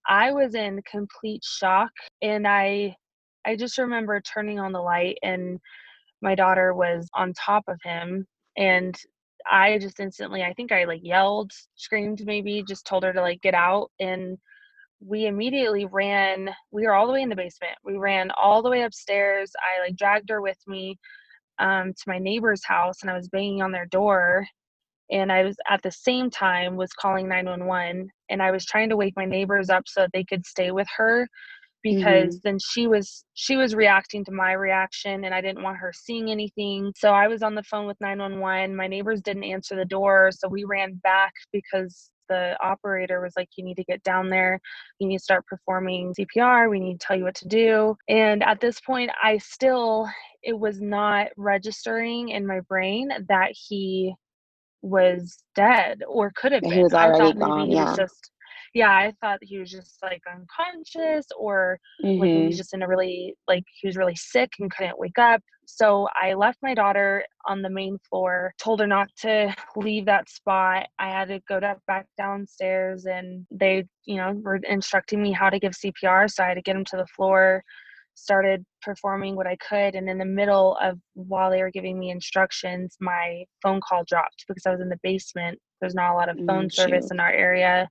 I 0.07 0.33
was 0.33 0.55
in 0.55 0.81
complete 0.91 1.43
shock 1.45 1.91
and 2.23 2.47
I 2.47 2.97
I 3.47 3.57
just 3.57 3.79
remember 3.79 4.21
turning 4.21 4.59
on 4.59 4.73
the 4.73 4.81
light 4.81 5.19
and 5.23 5.59
my 6.23 6.35
daughter 6.35 6.75
was 6.75 7.09
on 7.15 7.33
top 7.35 7.65
of 7.69 7.79
him 7.85 8.27
and 8.57 8.97
I 9.51 9.79
just 9.79 10.01
instantly 10.01 10.43
I 10.43 10.53
think 10.55 10.73
I 10.73 10.85
like 10.85 11.01
yelled, 11.03 11.53
screamed 11.77 12.23
maybe, 12.25 12.65
just 12.67 12.87
told 12.87 13.05
her 13.05 13.13
to 13.13 13.21
like 13.21 13.41
get 13.43 13.55
out 13.55 13.91
and 14.01 14.37
we 15.01 15.27
immediately 15.27 15.87
ran 15.87 16.51
we 16.73 16.85
were 16.85 16.95
all 16.95 17.07
the 17.07 17.13
way 17.13 17.23
in 17.23 17.29
the 17.29 17.37
basement. 17.37 17.77
We 17.85 17.97
ran 17.99 18.31
all 18.33 18.63
the 18.63 18.71
way 18.71 18.83
upstairs. 18.83 19.53
I 19.57 19.87
like 19.87 19.97
dragged 19.97 20.31
her 20.31 20.43
with 20.43 20.59
me 20.67 20.99
um, 21.59 21.93
to 21.93 22.03
my 22.07 22.19
neighbor's 22.19 22.65
house 22.65 23.03
and 23.03 23.11
I 23.11 23.17
was 23.17 23.29
banging 23.29 23.63
on 23.63 23.73
their 23.73 23.87
door 23.87 24.47
and 25.11 25.33
I 25.33 25.43
was 25.45 25.57
at 25.69 25.83
the 25.83 25.91
same 25.91 26.31
time 26.31 26.77
was 26.77 26.93
calling 26.93 27.29
911 27.29 28.09
and 28.29 28.43
I 28.43 28.51
was 28.51 28.65
trying 28.67 28.91
to 28.91 28.97
wake 28.97 29.15
my 29.17 29.25
neighbors 29.25 29.71
up 29.71 29.85
so 29.87 30.07
they 30.13 30.25
could 30.25 30.47
stay 30.47 30.71
with 30.71 30.89
her 30.97 31.27
because 31.83 32.37
mm-hmm. 32.37 32.49
then 32.49 32.59
she 32.59 32.87
was 32.87 33.25
she 33.35 33.57
was 33.57 33.75
reacting 33.75 34.25
to 34.25 34.33
my 34.33 34.53
reaction 34.53 35.25
and 35.25 35.33
I 35.33 35.41
didn't 35.41 35.63
want 35.63 35.79
her 35.79 35.93
seeing 35.95 36.31
anything. 36.31 36.93
So 36.97 37.13
I 37.13 37.29
was 37.29 37.43
on 37.43 37.55
the 37.55 37.63
phone 37.63 37.87
with 37.87 37.97
911. 38.01 38.75
My 38.75 38.87
neighbors 38.87 39.21
didn't 39.23 39.45
answer 39.45 39.77
the 39.77 39.85
door, 39.85 40.31
so 40.33 40.49
we 40.49 40.65
ran 40.65 40.95
back 41.03 41.33
because 41.53 42.11
the 42.29 42.57
operator 42.63 43.21
was 43.21 43.35
like, 43.37 43.49
You 43.57 43.65
need 43.65 43.77
to 43.77 43.85
get 43.85 44.03
down 44.03 44.29
there. 44.29 44.61
You 44.99 45.09
need 45.09 45.19
to 45.19 45.23
start 45.23 45.47
performing 45.47 46.15
CPR. 46.15 46.71
We 46.71 46.81
need 46.81 47.01
to 47.01 47.07
tell 47.07 47.17
you 47.17 47.25
what 47.25 47.35
to 47.37 47.49
do. 47.49 47.97
And 48.09 48.43
at 48.43 48.61
this 48.61 48.81
point, 48.81 49.11
I 49.23 49.39
still, 49.39 50.09
it 50.43 50.59
was 50.59 50.81
not 50.81 51.29
registering 51.37 52.31
in 52.31 52.47
my 52.47 52.61
brain 52.61 53.11
that 53.29 53.53
he 53.53 54.15
was 54.83 55.39
dead 55.55 56.03
or 56.07 56.33
could 56.37 56.53
have 56.53 56.63
been. 56.63 56.73
He 56.73 56.83
was 56.83 56.95
already 56.95 57.39
gone. 57.39 57.71
yeah. 57.71 57.95
just 57.97 58.31
yeah, 58.79 58.91
I 58.93 59.13
thought 59.21 59.41
he 59.43 59.59
was 59.59 59.73
just 59.73 59.99
like 60.05 60.23
unconscious 60.33 61.27
or 61.37 61.81
mm-hmm. 62.05 62.21
like 62.21 62.31
he 62.31 62.37
was 62.37 62.43
mm-hmm. 62.45 62.57
just 62.59 62.75
in 62.75 62.83
a 62.83 62.89
really 62.89 63.35
like 63.49 63.65
he 63.81 63.89
was 63.89 63.97
really 63.97 64.15
sick 64.15 64.53
and 64.61 64.71
couldn't 64.71 65.01
wake 65.01 65.19
up. 65.19 65.43
So 65.65 66.07
I 66.15 66.35
left 66.35 66.61
my 66.63 66.75
daughter 66.75 67.25
on 67.45 67.61
the 67.61 67.71
main 67.71 67.99
floor, 68.09 68.55
told 68.57 68.79
her 68.79 68.87
not 68.87 69.09
to 69.23 69.53
leave 69.77 70.07
that 70.07 70.31
spot. 70.31 70.87
I 71.01 71.09
had 71.09 71.27
to 71.27 71.41
go 71.49 71.59
to, 71.59 71.75
back 71.89 72.07
downstairs 72.17 73.07
and 73.07 73.45
they, 73.51 73.85
you 74.07 74.17
know, 74.17 74.41
were 74.45 74.61
instructing 74.63 75.21
me 75.21 75.33
how 75.33 75.51
to 75.51 75.59
give 75.59 75.73
CPR. 75.73 76.31
So 76.31 76.45
I 76.45 76.49
had 76.49 76.55
to 76.55 76.63
get 76.63 76.77
him 76.77 76.85
to 76.85 76.97
the 76.99 77.07
floor, 77.17 77.65
started 78.15 78.65
performing 78.81 79.35
what 79.35 79.49
I 79.49 79.57
could. 79.57 79.97
And 79.97 80.09
in 80.09 80.19
the 80.19 80.25
middle 80.25 80.79
of 80.81 81.01
while 81.15 81.51
they 81.51 81.63
were 81.63 81.73
giving 81.73 81.99
me 81.99 82.11
instructions, 82.11 82.97
my 83.01 83.43
phone 83.61 83.81
call 83.81 84.05
dropped 84.07 84.45
because 84.47 84.67
I 84.67 84.71
was 84.71 84.81
in 84.81 84.89
the 84.89 85.01
basement. 85.03 85.59
There's 85.81 85.97
not 85.97 86.13
a 86.13 86.15
lot 86.15 86.29
of 86.29 86.37
phone 86.47 86.67
mm, 86.67 86.73
service 86.73 87.11
in 87.11 87.19
our 87.19 87.33
area 87.33 87.89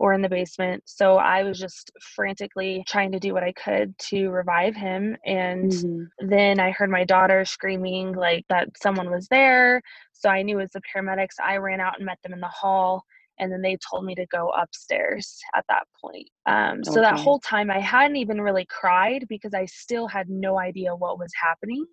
or 0.00 0.14
in 0.14 0.22
the 0.22 0.28
basement. 0.30 0.82
So 0.86 1.18
I 1.18 1.42
was 1.42 1.58
just 1.58 1.92
frantically 2.16 2.82
trying 2.88 3.12
to 3.12 3.20
do 3.20 3.34
what 3.34 3.44
I 3.44 3.52
could 3.52 3.96
to 3.98 4.30
revive 4.30 4.74
him. 4.74 5.14
And 5.26 5.70
mm-hmm. 5.70 6.28
then 6.28 6.58
I 6.58 6.70
heard 6.70 6.88
my 6.88 7.04
daughter 7.04 7.44
screaming 7.44 8.14
like 8.14 8.46
that 8.48 8.70
someone 8.82 9.10
was 9.10 9.28
there. 9.28 9.82
So 10.14 10.30
I 10.30 10.40
knew 10.40 10.58
it 10.58 10.62
was 10.62 10.70
the 10.70 10.80
paramedics. 10.80 11.34
I 11.44 11.58
ran 11.58 11.80
out 11.80 11.98
and 11.98 12.06
met 12.06 12.16
them 12.22 12.32
in 12.32 12.40
the 12.40 12.48
hall 12.48 13.04
and 13.38 13.52
then 13.52 13.60
they 13.60 13.76
told 13.90 14.06
me 14.06 14.14
to 14.14 14.24
go 14.32 14.48
upstairs 14.50 15.38
at 15.54 15.66
that 15.68 15.84
point. 16.02 16.28
Um, 16.46 16.82
so 16.82 16.92
okay. 16.92 17.02
that 17.02 17.18
whole 17.18 17.38
time 17.38 17.70
I 17.70 17.78
hadn't 17.78 18.16
even 18.16 18.40
really 18.40 18.66
cried 18.70 19.26
because 19.28 19.52
I 19.52 19.66
still 19.66 20.08
had 20.08 20.30
no 20.30 20.58
idea 20.58 20.96
what 20.96 21.18
was 21.18 21.30
happening. 21.42 21.84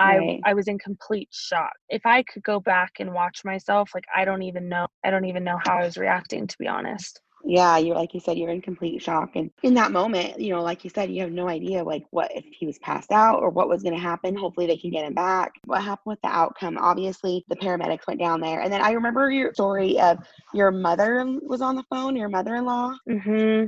Right. 0.00 0.40
I 0.44 0.50
I 0.50 0.54
was 0.54 0.66
in 0.66 0.76
complete 0.80 1.28
shock. 1.30 1.72
If 1.88 2.04
I 2.04 2.24
could 2.24 2.42
go 2.42 2.58
back 2.58 2.94
and 2.98 3.14
watch 3.14 3.44
myself, 3.44 3.90
like 3.94 4.06
I 4.14 4.24
don't 4.24 4.42
even 4.42 4.68
know 4.68 4.88
I 5.04 5.10
don't 5.10 5.24
even 5.24 5.44
know 5.44 5.60
how 5.64 5.78
I 5.78 5.84
was 5.84 5.96
reacting 5.96 6.48
to 6.48 6.56
be 6.58 6.66
honest 6.66 7.20
yeah 7.44 7.76
you're 7.76 7.94
like 7.94 8.14
you 8.14 8.20
said 8.20 8.38
you're 8.38 8.50
in 8.50 8.60
complete 8.60 9.02
shock. 9.02 9.36
And 9.36 9.50
in 9.62 9.74
that 9.74 9.92
moment 9.92 10.40
you 10.40 10.50
know 10.52 10.62
like 10.62 10.84
you 10.84 10.90
said 10.90 11.10
you 11.10 11.22
have 11.22 11.32
no 11.32 11.48
idea 11.48 11.84
like 11.84 12.04
what 12.10 12.30
if 12.34 12.44
he 12.44 12.66
was 12.66 12.78
passed 12.78 13.12
out 13.12 13.40
or 13.40 13.50
what 13.50 13.68
was 13.68 13.82
going 13.82 13.94
to 13.94 14.00
happen. 14.00 14.34
Hopefully 14.34 14.66
they 14.66 14.76
can 14.76 14.90
get 14.90 15.04
him 15.04 15.14
back. 15.14 15.52
What 15.64 15.82
happened 15.82 16.12
with 16.12 16.22
the 16.22 16.28
outcome? 16.28 16.78
Obviously 16.78 17.44
the 17.48 17.56
paramedics 17.56 18.06
went 18.06 18.20
down 18.20 18.40
there. 18.40 18.60
And 18.60 18.72
then 18.72 18.80
i 18.80 18.92
remember 18.92 19.30
your 19.30 19.52
story 19.54 19.98
of 19.98 20.18
your 20.52 20.70
mother 20.70 21.24
was 21.42 21.60
on 21.60 21.76
the 21.76 21.84
phone 21.90 22.16
your 22.16 22.28
mother-in-law. 22.28 22.96
Mm-hmm. 23.08 23.66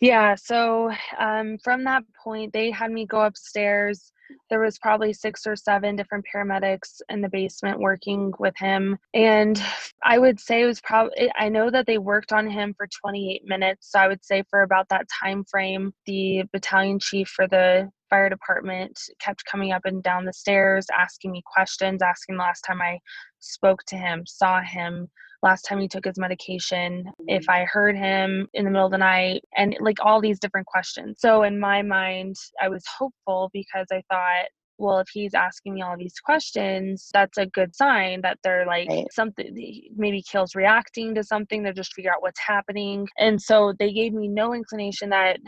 yeah 0.00 0.34
so 0.34 0.92
um, 1.18 1.58
from 1.58 1.84
that 1.84 2.04
point 2.22 2.52
they 2.52 2.70
had 2.70 2.90
me 2.90 3.06
go 3.06 3.22
upstairs 3.22 4.12
there 4.50 4.60
was 4.60 4.78
probably 4.78 5.12
six 5.12 5.46
or 5.46 5.56
seven 5.56 5.96
different 5.96 6.24
paramedics 6.32 7.00
in 7.08 7.20
the 7.20 7.28
basement 7.28 7.78
working 7.78 8.32
with 8.38 8.54
him. 8.56 8.98
And 9.14 9.60
i 10.04 10.18
would 10.18 10.38
say 10.38 10.62
it 10.62 10.66
was 10.66 10.80
probably 10.80 11.30
i 11.38 11.48
know 11.48 11.70
that 11.70 11.86
they 11.86 11.98
worked 11.98 12.32
on 12.32 12.48
him 12.48 12.74
for 12.76 12.86
28 12.86 13.42
minutes. 13.44 13.90
So 13.90 13.98
i 13.98 14.08
would 14.08 14.24
say 14.24 14.44
for 14.50 14.62
about 14.62 14.88
that 14.90 15.06
time 15.22 15.44
frame 15.44 15.92
the 16.06 16.44
battalion 16.52 16.98
chief 16.98 17.28
for 17.28 17.46
the 17.48 17.90
fire 18.08 18.28
department 18.28 18.98
kept 19.18 19.44
coming 19.44 19.72
up 19.72 19.84
and 19.84 20.02
down 20.02 20.24
the 20.24 20.32
stairs 20.32 20.86
asking 20.96 21.32
me 21.32 21.42
questions 21.44 22.02
asking 22.02 22.36
the 22.36 22.42
last 22.42 22.60
time 22.62 22.80
i 22.80 22.98
spoke 23.40 23.82
to 23.84 23.96
him 23.96 24.24
saw 24.26 24.60
him 24.60 25.08
last 25.42 25.62
time 25.62 25.80
he 25.80 25.88
took 25.88 26.04
his 26.04 26.18
medication, 26.18 27.04
if 27.26 27.42
mm-hmm. 27.42 27.50
I 27.50 27.64
heard 27.64 27.96
him 27.96 28.48
in 28.54 28.64
the 28.64 28.70
middle 28.70 28.86
of 28.86 28.92
the 28.92 28.98
night, 28.98 29.42
and 29.56 29.76
like 29.80 29.98
all 30.04 30.20
these 30.20 30.40
different 30.40 30.66
questions. 30.66 31.18
So 31.20 31.42
in 31.42 31.58
my 31.58 31.82
mind, 31.82 32.36
I 32.60 32.68
was 32.68 32.84
hopeful 32.98 33.50
because 33.52 33.86
I 33.92 34.02
thought 34.10 34.46
well, 34.78 34.98
if 34.98 35.08
he's 35.12 35.34
asking 35.34 35.74
me 35.74 35.82
all 35.82 35.96
these 35.96 36.18
questions, 36.20 37.08
that's 37.12 37.38
a 37.38 37.46
good 37.46 37.74
sign 37.74 38.20
that 38.22 38.38
they're 38.42 38.66
like 38.66 38.88
Right. 38.88 39.06
something, 39.12 39.54
maybe 39.96 40.22
Kale's 40.22 40.54
reacting 40.54 41.14
to 41.14 41.24
something. 41.24 41.62
They're 41.62 41.72
just 41.72 41.94
figure 41.94 42.12
out 42.12 42.22
what's 42.22 42.40
happening. 42.40 43.08
And 43.18 43.40
so 43.40 43.72
they 43.78 43.92
gave 43.92 44.12
me 44.12 44.28
no 44.28 44.54
inclination 44.54 45.10
that 45.10 45.38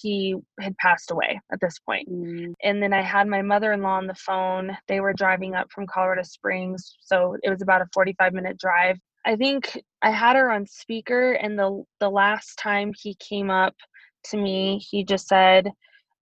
he 0.00 0.36
had 0.60 0.76
passed 0.78 1.10
away 1.10 1.40
at 1.52 1.60
this 1.60 1.78
point. 1.78 2.08
Mm, 2.10 2.54
And 2.62 2.82
then 2.82 2.92
I 2.92 3.02
had 3.02 3.26
my 3.26 3.42
mother 3.42 3.72
in 3.72 3.82
law 3.82 3.96
on 3.96 4.06
the 4.06 4.14
phone. 4.14 4.76
They 4.86 5.00
were 5.00 5.12
driving 5.12 5.54
up 5.54 5.70
from 5.70 5.86
Colorado 5.86 6.22
Springs. 6.22 6.96
So 7.00 7.36
it 7.42 7.50
was 7.50 7.62
about 7.62 7.82
a 7.82 7.86
45 7.92 8.32
minute 8.32 8.58
drive. 8.58 8.98
I 9.26 9.36
think 9.36 9.80
I 10.02 10.10
had 10.10 10.36
her 10.36 10.50
on 10.50 10.66
speaker, 10.66 11.32
and 11.32 11.58
the 11.58 11.84
the 12.00 12.10
last 12.10 12.56
time 12.58 12.92
he 12.96 13.14
came 13.16 13.50
up 13.50 13.74
to 14.26 14.36
me, 14.36 14.78
he 14.90 15.04
just 15.04 15.28
said, 15.28 15.70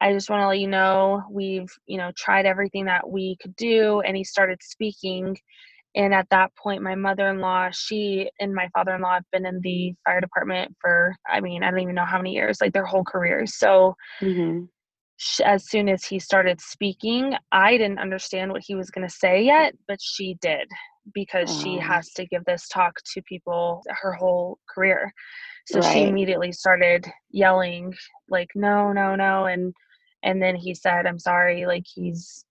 I 0.01 0.13
just 0.13 0.31
want 0.31 0.43
to 0.43 0.49
let 0.49 0.59
you 0.61 0.69
know 0.69 1.23
we've, 1.31 1.69
you 1.87 1.99
know, 1.99 2.13
tried 2.17 2.47
everything 2.47 2.87
that 2.87 3.09
we 3.09 3.37
could 3.43 3.57
do. 3.57 4.01
And 4.03 4.17
he 4.17 4.25
started 4.25 4.61
speaking. 4.63 5.37
And 5.97 6.15
at 6.15 6.29
that 6.31 6.53
point, 6.57 6.83
my 6.83 6.95
mother 6.95 7.29
in 7.29 7.41
law, 7.41 7.71
she 7.73 8.31
and 8.41 8.55
my 8.55 8.69
father 8.75 8.95
in 8.95 9.03
law 9.03 9.15
have 9.15 9.25
been 9.33 9.47
in 9.47 9.61
the 9.63 9.95
fire 10.05 10.21
department 10.21 10.77
for, 10.81 11.15
I 11.29 11.41
mean, 11.41 11.65
I 11.65 11.71
don't 11.71 11.81
even 11.81 11.95
know 11.97 12.05
how 12.07 12.19
many 12.19 12.33
years, 12.35 12.61
like 12.61 12.73
their 12.73 12.87
whole 12.87 13.05
careers. 13.05 13.57
So 13.59 13.97
mhm. 14.23 14.69
sh- 15.17 15.41
as 15.41 15.69
soon 15.69 15.89
as 15.89 16.05
he 16.05 16.19
started 16.19 16.61
speaking, 16.61 17.35
I 17.53 17.77
didn't 17.77 17.99
understand 17.99 18.53
what 18.53 18.63
he 18.65 18.75
was 18.75 18.91
going 18.91 19.07
to 19.07 19.15
say 19.15 19.43
yet, 19.43 19.75
but 19.89 19.99
she 20.01 20.37
did 20.41 20.69
because 21.15 21.51
she 21.55 21.77
Oh. 21.77 21.81
has 21.81 22.13
to 22.15 22.27
give 22.27 22.45
this 22.45 22.69
talk 22.69 23.01
to 23.15 23.23
people 23.23 23.83
her 24.03 24.13
whole 24.13 24.59
career. 24.69 25.13
So 25.67 25.81
she 25.81 26.09
immediately 26.09 26.53
started 26.53 27.07
yelling 27.31 27.95
like 28.29 28.51
no, 28.55 28.93
no, 28.93 29.15
no 29.15 29.47
and 29.47 29.75
and 30.23 30.43
then 30.43 30.57
he 30.57 30.75
said, 30.75 31.07
"I'm 31.07 31.19
sorry, 31.19 31.67
like 31.67 31.85
he's 31.87 32.45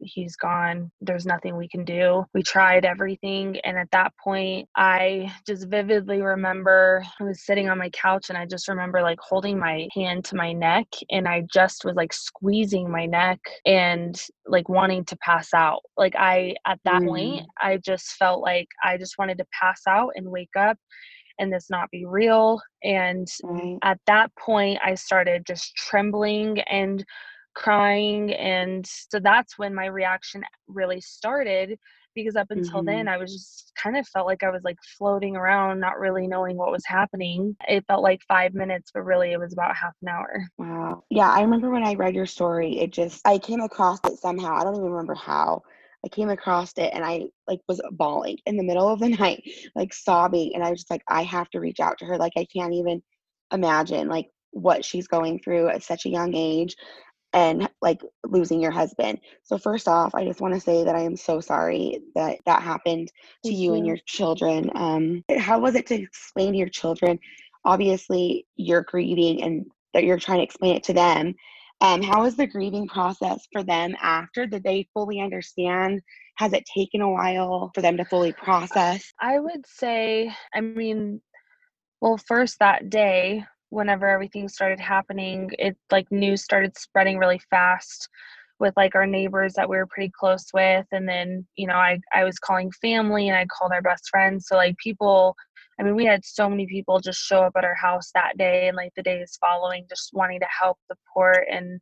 he's 0.00 0.36
gone. 0.36 0.90
There's 1.00 1.26
nothing 1.26 1.56
we 1.56 1.68
can 1.68 1.84
do. 1.84 2.24
We 2.34 2.42
tried 2.42 2.84
everything." 2.86 3.58
And 3.64 3.78
at 3.78 3.90
that 3.92 4.12
point, 4.22 4.68
I 4.76 5.32
just 5.46 5.68
vividly 5.68 6.22
remember 6.22 7.04
I 7.20 7.24
was 7.24 7.44
sitting 7.46 7.68
on 7.70 7.78
my 7.78 7.90
couch 7.90 8.30
and 8.30 8.38
I 8.38 8.46
just 8.46 8.68
remember 8.68 9.02
like 9.02 9.20
holding 9.20 9.58
my 9.58 9.88
hand 9.94 10.24
to 10.26 10.36
my 10.36 10.52
neck 10.52 10.88
and 11.10 11.28
I 11.28 11.44
just 11.52 11.84
was 11.84 11.96
like 11.96 12.12
squeezing 12.14 12.90
my 12.90 13.06
neck 13.06 13.40
and 13.66 14.20
like 14.46 14.68
wanting 14.68 15.04
to 15.06 15.16
pass 15.18 15.54
out. 15.54 15.80
Like 15.96 16.16
I 16.16 16.56
at 16.66 16.80
that 16.84 17.04
point, 17.04 17.42
Mm. 17.42 17.46
I 17.60 17.78
just 17.78 18.12
felt 18.18 18.42
like 18.42 18.68
I 18.84 18.98
just 18.98 19.18
wanted 19.18 19.38
to 19.38 19.46
pass 19.60 19.82
out 19.88 20.12
and 20.16 20.30
wake 20.30 20.56
up 20.58 20.76
and 21.40 21.52
this 21.52 21.70
not 21.70 21.90
be 21.92 22.06
real 22.06 22.62
and 22.84 23.28
Right. 23.42 23.80
at 23.84 24.00
that 24.08 24.32
point 24.38 24.80
i 24.84 24.96
started 24.96 25.46
just 25.46 25.76
trembling 25.76 26.60
and 26.62 27.06
crying 27.54 28.32
and 28.34 28.86
so 28.86 29.18
that's 29.20 29.58
when 29.58 29.74
my 29.74 29.86
reaction 29.86 30.42
really 30.68 31.00
started 31.00 31.78
because 32.14 32.36
up 32.36 32.48
until 32.50 32.82
then 32.82 33.06
Mhm. 33.06 33.08
i 33.08 33.16
was 33.16 33.32
just 33.32 33.72
kind 33.76 33.96
of 33.96 34.06
felt 34.08 34.26
like 34.26 34.42
i 34.42 34.50
was 34.50 34.62
like 34.64 34.78
floating 34.96 35.36
around 35.36 35.80
not 35.80 35.98
really 35.98 36.26
knowing 36.26 36.56
what 36.56 36.70
was 36.70 36.84
happening 36.86 37.56
it 37.68 37.84
felt 37.86 38.02
like 38.02 38.20
five 38.28 38.54
minutes 38.54 38.90
but 38.94 39.02
really 39.04 39.32
it 39.32 39.40
was 39.40 39.52
about 39.52 39.76
half 39.76 39.94
an 40.02 40.08
hour 40.08 40.42
Wow. 40.58 41.04
Yeah, 41.10 41.30
I 41.30 41.42
remember 41.42 41.70
when 41.70 41.84
I 41.84 41.94
read 41.94 42.14
your 42.14 42.26
story, 42.26 42.80
it 42.80 42.92
just 42.92 43.26
I 43.26 43.38
came 43.38 43.60
across 43.60 44.00
it 44.04 44.18
somehow. 44.18 44.56
I 44.56 44.64
don't 44.64 44.74
even 44.76 44.90
remember 44.90 45.14
how. 45.14 45.62
I 46.04 46.08
came 46.08 46.30
across 46.30 46.72
it 46.76 46.90
and 46.94 47.04
I 47.04 47.26
like 47.46 47.60
was 47.68 47.80
bawling 47.92 48.38
in 48.46 48.56
the 48.56 48.62
middle 48.64 48.88
of 48.88 49.00
the 49.00 49.08
night, 49.20 49.42
like 49.74 49.92
sobbing, 49.94 50.52
and 50.54 50.64
I 50.64 50.70
was 50.70 50.80
just 50.80 50.90
like, 50.90 51.02
I 51.08 51.22
have 51.22 51.48
to 51.50 51.60
reach 51.60 51.80
out 51.80 51.98
to 51.98 52.06
her. 52.06 52.18
Like 52.18 52.32
I 52.36 52.46
can't 52.52 52.74
even 52.74 53.02
imagine 53.52 54.08
like 54.08 54.30
what 54.50 54.84
she's 54.84 55.06
going 55.08 55.38
through 55.40 55.68
at 55.68 55.82
such 55.82 56.06
a 56.06 56.10
young 56.10 56.34
age 56.34 56.74
and 57.32 57.68
like 57.82 58.00
losing 58.24 58.60
your 58.60 58.70
husband. 58.70 59.20
So 59.44 59.58
first 59.58 59.88
off, 59.88 60.14
I 60.14 60.24
just 60.24 60.40
want 60.40 60.54
to 60.54 60.60
say 60.60 60.84
that 60.84 60.94
I 60.94 61.00
am 61.00 61.16
so 61.16 61.40
sorry 61.40 62.00
that 62.14 62.38
that 62.46 62.62
happened 62.62 63.08
to 63.08 63.50
Thank 63.50 63.58
you 63.60 63.74
and 63.74 63.86
your 63.86 63.98
children. 64.06 64.70
Um, 64.74 65.24
how 65.38 65.60
was 65.60 65.74
it 65.74 65.86
to 65.88 65.94
explain 65.94 66.52
to 66.52 66.58
your 66.58 66.68
children? 66.68 67.18
Obviously, 67.64 68.46
you're 68.56 68.82
grieving 68.82 69.42
and 69.42 69.66
that 69.94 70.04
you're 70.04 70.18
trying 70.18 70.38
to 70.38 70.44
explain 70.44 70.76
it 70.76 70.84
to 70.84 70.92
them. 70.92 71.34
Um, 71.80 72.02
how 72.02 72.22
was 72.22 72.36
the 72.36 72.46
grieving 72.46 72.88
process 72.88 73.46
for 73.52 73.62
them 73.62 73.94
after? 74.00 74.46
Did 74.46 74.64
they 74.64 74.88
fully 74.94 75.20
understand? 75.20 76.02
Has 76.36 76.52
it 76.52 76.64
taken 76.72 77.00
a 77.00 77.10
while 77.10 77.70
for 77.74 77.82
them 77.82 77.96
to 77.98 78.04
fully 78.04 78.32
process? 78.32 79.12
i 79.20 79.38
would 79.38 79.66
say 79.66 80.32
i 80.54 80.60
mean 80.60 81.20
Well, 82.00 82.16
first 82.16 82.58
that 82.60 82.90
day, 82.90 83.44
whenever 83.70 84.08
everything 84.08 84.48
started 84.48 84.80
happening, 84.80 85.50
it 85.58 85.76
like 85.90 86.10
news 86.10 86.42
started 86.42 86.76
spreading 86.76 87.18
really 87.18 87.40
fast 87.50 88.08
with 88.60 88.74
like 88.76 88.94
our 88.94 89.06
neighbors 89.06 89.54
that 89.54 89.68
we 89.68 89.76
were 89.76 89.86
pretty 89.86 90.10
close 90.18 90.46
with. 90.52 90.86
And 90.90 91.08
then, 91.08 91.46
you 91.56 91.66
know, 91.66 91.74
I, 91.74 92.00
I 92.12 92.24
was 92.24 92.38
calling 92.38 92.72
family 92.72 93.28
and 93.28 93.36
I 93.36 93.46
called 93.46 93.72
our 93.72 93.82
best 93.82 94.08
friends. 94.10 94.46
So 94.48 94.56
like 94.56 94.76
people, 94.78 95.36
I 95.78 95.84
mean, 95.84 95.94
we 95.94 96.04
had 96.04 96.24
so 96.24 96.48
many 96.48 96.66
people 96.66 96.98
just 96.98 97.20
show 97.20 97.42
up 97.42 97.52
at 97.56 97.64
our 97.64 97.76
house 97.76 98.10
that 98.14 98.36
day 98.36 98.66
and 98.66 98.76
like 98.76 98.92
the 98.96 99.02
days 99.02 99.38
following, 99.40 99.86
just 99.88 100.10
wanting 100.12 100.40
to 100.40 100.46
help 100.46 100.78
the 100.88 100.96
support 101.06 101.46
and 101.50 101.80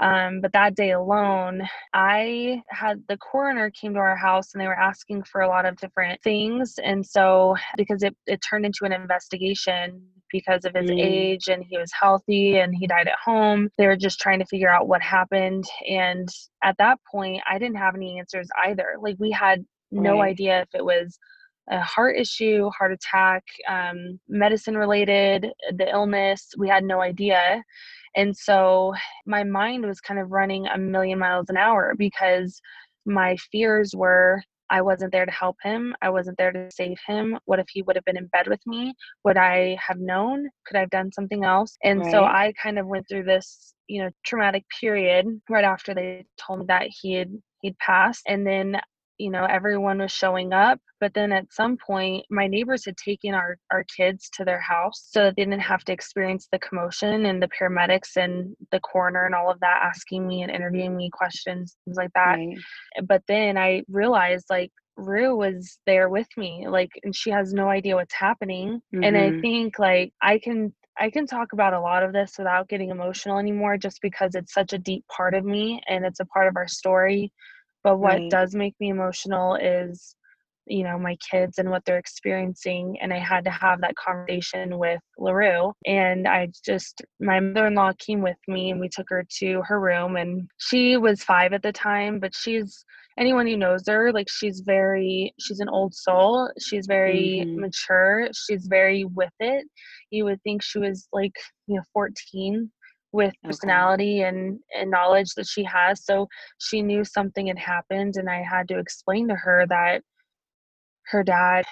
um, 0.00 0.40
but 0.40 0.52
that 0.52 0.76
day 0.76 0.92
alone, 0.92 1.62
I 1.92 2.62
had 2.70 3.02
the 3.08 3.18
coroner 3.18 3.70
came 3.70 3.92
to 3.92 4.00
our 4.00 4.16
house 4.16 4.54
and 4.54 4.60
they 4.60 4.66
were 4.66 4.78
asking 4.78 5.24
for 5.24 5.42
a 5.42 5.48
lot 5.48 5.66
of 5.66 5.76
different 5.76 6.22
things. 6.22 6.76
And 6.82 7.04
so, 7.04 7.54
because 7.76 8.02
it, 8.02 8.16
it 8.26 8.40
turned 8.40 8.64
into 8.64 8.86
an 8.86 8.94
investigation 8.94 10.00
because 10.32 10.64
of 10.64 10.74
his 10.74 10.86
Mm. 10.86 10.98
age 10.98 11.48
and 11.48 11.64
he 11.64 11.78
was 11.78 11.90
healthy 11.98 12.58
and 12.58 12.74
he 12.74 12.86
died 12.86 13.08
at 13.08 13.18
home, 13.24 13.68
they 13.78 13.86
were 13.86 13.96
just 13.96 14.20
trying 14.20 14.38
to 14.40 14.46
figure 14.46 14.70
out 14.70 14.88
what 14.88 15.02
happened. 15.02 15.64
And 15.88 16.28
at 16.62 16.76
that 16.78 16.98
point, 17.10 17.42
I 17.48 17.58
didn't 17.58 17.78
have 17.78 17.94
any 17.94 18.18
answers 18.18 18.48
either. 18.64 18.96
Like, 19.00 19.16
we 19.18 19.30
had 19.30 19.64
no 19.90 20.20
Right. 20.20 20.22
idea 20.22 20.62
if 20.62 20.68
it 20.74 20.84
was 20.84 21.18
a 21.70 21.80
heart 21.80 22.16
issue, 22.16 22.68
heart 22.76 22.92
attack, 22.92 23.44
um, 23.68 24.18
medicine 24.28 24.76
related, 24.76 25.46
the 25.76 25.88
illness. 25.88 26.48
We 26.58 26.68
had 26.68 26.84
no 26.84 27.00
idea. 27.00 27.62
And 28.16 28.36
so 28.36 28.94
my 29.26 29.44
mind 29.44 29.86
was 29.86 30.00
kind 30.00 30.18
of 30.18 30.32
running 30.32 30.66
a 30.66 30.78
million 30.78 31.18
miles 31.18 31.46
an 31.48 31.56
hour 31.56 31.94
because 31.96 32.60
my 33.06 33.36
fears 33.52 33.92
were 33.94 34.42
I 34.70 34.80
wasn't 34.82 35.12
there 35.12 35.26
to 35.26 35.32
help 35.32 35.56
him. 35.62 35.94
I 36.00 36.10
wasn't 36.10 36.38
there 36.38 36.52
to 36.52 36.68
save 36.72 36.98
him. 37.06 37.38
What 37.44 37.58
if 37.58 37.66
he 37.70 37.82
would 37.82 37.96
have 37.96 38.04
been 38.04 38.16
in 38.16 38.26
bed 38.28 38.46
with 38.48 38.60
me? 38.66 38.94
Would 39.24 39.36
I 39.36 39.76
have 39.84 39.98
known? 39.98 40.48
Could 40.66 40.76
I 40.76 40.80
have 40.80 40.90
done 40.90 41.12
something 41.12 41.44
else? 41.44 41.76
And 41.82 42.04
so 42.10 42.24
I 42.24 42.52
kind 42.62 42.78
of 42.78 42.86
went 42.86 43.08
through 43.08 43.24
this, 43.24 43.74
you 43.88 44.02
know, 44.02 44.10
traumatic 44.24 44.64
period 44.80 45.26
right 45.48 45.64
after 45.64 45.94
they 45.94 46.24
told 46.38 46.60
me 46.60 46.64
that 46.68 46.88
he 46.88 47.14
had 47.14 47.32
he'd 47.62 47.78
passed. 47.78 48.22
And 48.26 48.46
then 48.46 48.80
you 49.20 49.30
know 49.30 49.44
everyone 49.44 49.98
was 49.98 50.10
showing 50.12 50.52
up 50.52 50.80
but 51.00 51.12
then 51.14 51.32
at 51.32 51.52
some 51.52 51.76
point 51.76 52.24
my 52.30 52.46
neighbors 52.46 52.84
had 52.86 52.96
taken 52.96 53.34
our 53.34 53.58
our 53.70 53.84
kids 53.96 54.30
to 54.32 54.44
their 54.44 54.60
house 54.60 55.08
so 55.10 55.24
that 55.24 55.36
they 55.36 55.44
didn't 55.44 55.60
have 55.60 55.84
to 55.84 55.92
experience 55.92 56.48
the 56.50 56.58
commotion 56.58 57.26
and 57.26 57.42
the 57.42 57.48
paramedics 57.48 58.16
and 58.16 58.56
the 58.72 58.80
coroner 58.80 59.26
and 59.26 59.34
all 59.34 59.50
of 59.50 59.60
that 59.60 59.82
asking 59.84 60.26
me 60.26 60.42
and 60.42 60.50
interviewing 60.50 60.96
me 60.96 61.10
questions 61.12 61.76
things 61.84 61.96
like 61.98 62.12
that 62.14 62.36
Right. 62.36 62.58
but 63.06 63.22
then 63.28 63.58
i 63.58 63.82
realized 63.88 64.46
like 64.50 64.72
rue 64.96 65.36
was 65.36 65.78
there 65.86 66.08
with 66.08 66.28
me 66.36 66.66
like 66.68 66.90
and 67.04 67.14
she 67.14 67.30
has 67.30 67.52
no 67.52 67.68
idea 67.68 67.94
what's 67.96 68.14
happening 68.14 68.80
and 69.02 69.16
i 69.16 69.30
Mhm. 69.30 69.40
think 69.42 69.78
like 69.78 70.12
i 70.22 70.38
can 70.38 70.72
I 71.00 71.08
can 71.10 71.26
talk 71.26 71.54
about 71.54 71.72
a 71.72 71.80
lot 71.80 72.02
of 72.02 72.12
this 72.12 72.34
without 72.36 72.68
getting 72.68 72.90
emotional 72.90 73.38
anymore 73.38 73.78
just 73.78 74.02
because 74.02 74.34
it's 74.34 74.52
such 74.52 74.74
a 74.74 74.78
deep 74.78 75.04
part 75.08 75.34
of 75.34 75.44
me 75.46 75.80
and 75.88 76.04
it's 76.04 76.20
a 76.20 76.26
part 76.26 76.46
of 76.46 76.56
our 76.56 76.68
story. 76.68 77.32
But 77.82 77.98
what 77.98 78.22
Right. 78.22 78.30
does 78.30 78.54
make 78.54 78.74
me 78.80 78.90
emotional 78.90 79.54
is, 79.56 80.16
you 80.66 80.84
know, 80.84 80.98
my 80.98 81.16
kids 81.30 81.58
and 81.58 81.70
what 81.70 81.84
they're 81.84 81.98
experiencing. 81.98 82.98
And 83.00 83.12
I 83.12 83.18
had 83.18 83.44
to 83.44 83.50
have 83.50 83.80
that 83.80 83.96
conversation 83.96 84.78
with 84.78 85.00
LaRue. 85.18 85.72
And 85.86 86.28
I 86.28 86.48
just, 86.64 87.02
my 87.20 87.40
mother 87.40 87.66
in 87.66 87.74
law 87.74 87.92
came 87.98 88.22
with 88.22 88.36
me 88.46 88.70
and 88.70 88.80
we 88.80 88.88
took 88.88 89.06
her 89.10 89.24
to 89.38 89.62
her 89.62 89.80
room. 89.80 90.16
And 90.16 90.48
she 90.58 90.96
was 90.96 91.24
five 91.24 91.52
at 91.52 91.62
the 91.62 91.72
time, 91.72 92.20
but 92.20 92.34
she's, 92.34 92.84
anyone 93.18 93.46
who 93.46 93.56
knows 93.56 93.82
her, 93.88 94.12
like 94.12 94.28
she's 94.30 94.60
very, 94.60 95.34
she's 95.40 95.60
an 95.60 95.68
old 95.68 95.94
soul. 95.94 96.50
She's 96.60 96.86
very 96.86 97.46
Mhm. 97.46 97.56
mature. 97.56 98.28
She's 98.34 98.66
very 98.66 99.04
with 99.04 99.32
it. 99.40 99.66
You 100.10 100.24
would 100.26 100.42
think 100.42 100.62
she 100.62 100.78
was 100.78 101.08
like, 101.12 101.34
you 101.66 101.76
know, 101.76 101.82
14 101.92 102.70
with 103.12 103.32
Okay. 103.44 103.48
personality 103.48 104.22
and, 104.22 104.60
and 104.76 104.90
knowledge 104.90 105.34
that 105.34 105.46
she 105.46 105.64
has. 105.64 106.04
So 106.04 106.28
she 106.58 106.82
knew 106.82 107.04
something 107.04 107.46
had 107.48 107.58
happened 107.58 108.16
and 108.16 108.28
I 108.28 108.42
had 108.42 108.68
to 108.68 108.78
explain 108.78 109.28
to 109.28 109.34
her 109.34 109.66
that 109.68 110.02
her 111.06 111.22
dad 111.22 111.64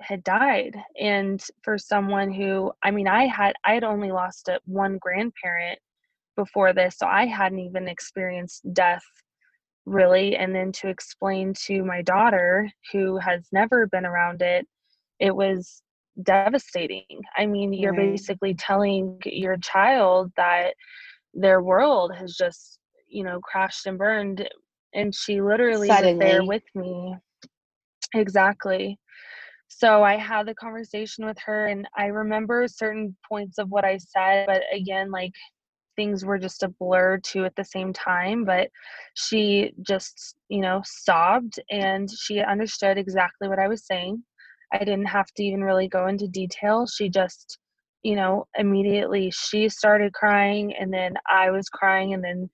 had 0.00 0.24
died 0.24 0.76
and 1.00 1.42
for 1.62 1.78
someone 1.78 2.32
who 2.32 2.72
I 2.82 2.90
mean 2.90 3.06
I 3.08 3.26
had 3.26 3.54
I 3.64 3.74
had 3.74 3.84
only 3.84 4.10
lost 4.10 4.48
a, 4.48 4.60
one 4.66 4.98
grandparent 4.98 5.78
before 6.36 6.72
this 6.72 6.98
so 6.98 7.06
I 7.06 7.26
hadn't 7.26 7.60
even 7.60 7.88
experienced 7.88 8.62
death 8.74 9.04
really 9.86 10.36
and 10.36 10.54
then 10.54 10.72
to 10.72 10.88
explain 10.88 11.54
to 11.66 11.84
my 11.84 12.02
daughter 12.02 12.68
who 12.92 13.18
has 13.18 13.46
never 13.52 13.86
been 13.86 14.04
around 14.04 14.42
it 14.42 14.66
it 15.20 15.34
was 15.34 15.80
devastating 16.22 17.22
I 17.36 17.46
mean 17.46 17.72
you're 17.72 17.92
Right. 17.92 17.94
basically 17.94 18.54
telling 18.54 19.18
your 19.24 19.56
child 19.56 20.32
that 20.36 20.74
their 21.34 21.62
world 21.62 22.14
has 22.16 22.34
just 22.34 22.78
you 23.08 23.22
know, 23.24 23.40
crashed 23.40 23.86
and 23.86 23.98
burned. 23.98 24.48
And 24.94 25.14
she 25.14 25.40
literally 25.40 25.88
Suddenly. 25.88 26.04
was 26.04 26.16
there 26.18 26.44
with 26.44 26.62
me. 26.74 27.16
Exactly. 28.14 28.98
So 29.68 30.02
I 30.02 30.16
had 30.16 30.46
the 30.46 30.54
conversation 30.54 31.26
with 31.26 31.36
her, 31.44 31.66
and 31.66 31.86
I 31.96 32.06
remember 32.06 32.66
certain 32.68 33.16
points 33.28 33.58
of 33.58 33.70
what 33.70 33.84
I 33.84 33.98
said, 33.98 34.46
but 34.46 34.62
again, 34.72 35.10
like 35.10 35.32
things 35.96 36.24
were 36.24 36.38
just 36.38 36.62
a 36.62 36.68
blur 36.68 37.18
too 37.18 37.44
at 37.44 37.54
the 37.56 37.64
same 37.64 37.92
time. 37.92 38.44
But 38.44 38.68
she 39.14 39.72
just, 39.82 40.36
you 40.48 40.60
know, 40.60 40.82
sobbed 40.84 41.60
and 41.70 42.08
she 42.10 42.40
understood 42.40 42.98
exactly 42.98 43.48
what 43.48 43.58
I 43.58 43.68
was 43.68 43.86
saying. 43.86 44.22
I 44.72 44.78
didn't 44.78 45.06
have 45.06 45.26
to 45.36 45.42
even 45.42 45.62
really 45.62 45.88
go 45.88 46.06
into 46.06 46.28
detail. 46.28 46.86
She 46.86 47.08
just, 47.08 47.58
you 48.02 48.16
know, 48.16 48.46
immediately 48.56 49.30
she 49.30 49.68
started 49.68 50.12
crying, 50.12 50.74
and 50.78 50.92
then 50.92 51.14
I 51.28 51.50
was 51.50 51.68
crying, 51.68 52.14
and 52.14 52.22
then 52.24 52.50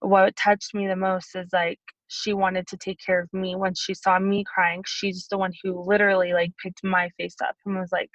what 0.00 0.36
touched 0.36 0.74
me 0.74 0.86
the 0.86 0.96
most 0.96 1.34
is 1.34 1.48
like 1.52 1.78
she 2.08 2.32
wanted 2.32 2.66
to 2.68 2.76
take 2.76 2.98
care 3.04 3.20
of 3.20 3.32
me 3.32 3.56
when 3.56 3.74
she 3.74 3.94
saw 3.94 4.18
me 4.18 4.44
crying 4.52 4.82
she's 4.86 5.26
the 5.30 5.38
one 5.38 5.52
who 5.62 5.82
literally 5.86 6.32
like 6.32 6.52
picked 6.62 6.84
my 6.84 7.08
face 7.18 7.36
up 7.42 7.56
and 7.64 7.76
was 7.78 7.90
like 7.92 8.10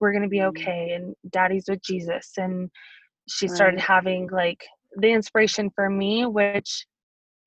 we're 0.00 0.12
going 0.12 0.22
to 0.22 0.28
be 0.28 0.42
Mm. 0.42 0.42
okay 0.42 0.92
and 0.94 1.14
daddy's 1.30 1.64
with 1.68 1.82
jesus 1.82 2.32
and 2.36 2.70
she 3.28 3.48
started 3.48 3.78
Right. 3.78 3.80
having 3.80 4.28
like 4.32 4.64
the 4.98 5.10
inspiration 5.10 5.70
for 5.74 5.90
me 5.90 6.26
which 6.26 6.86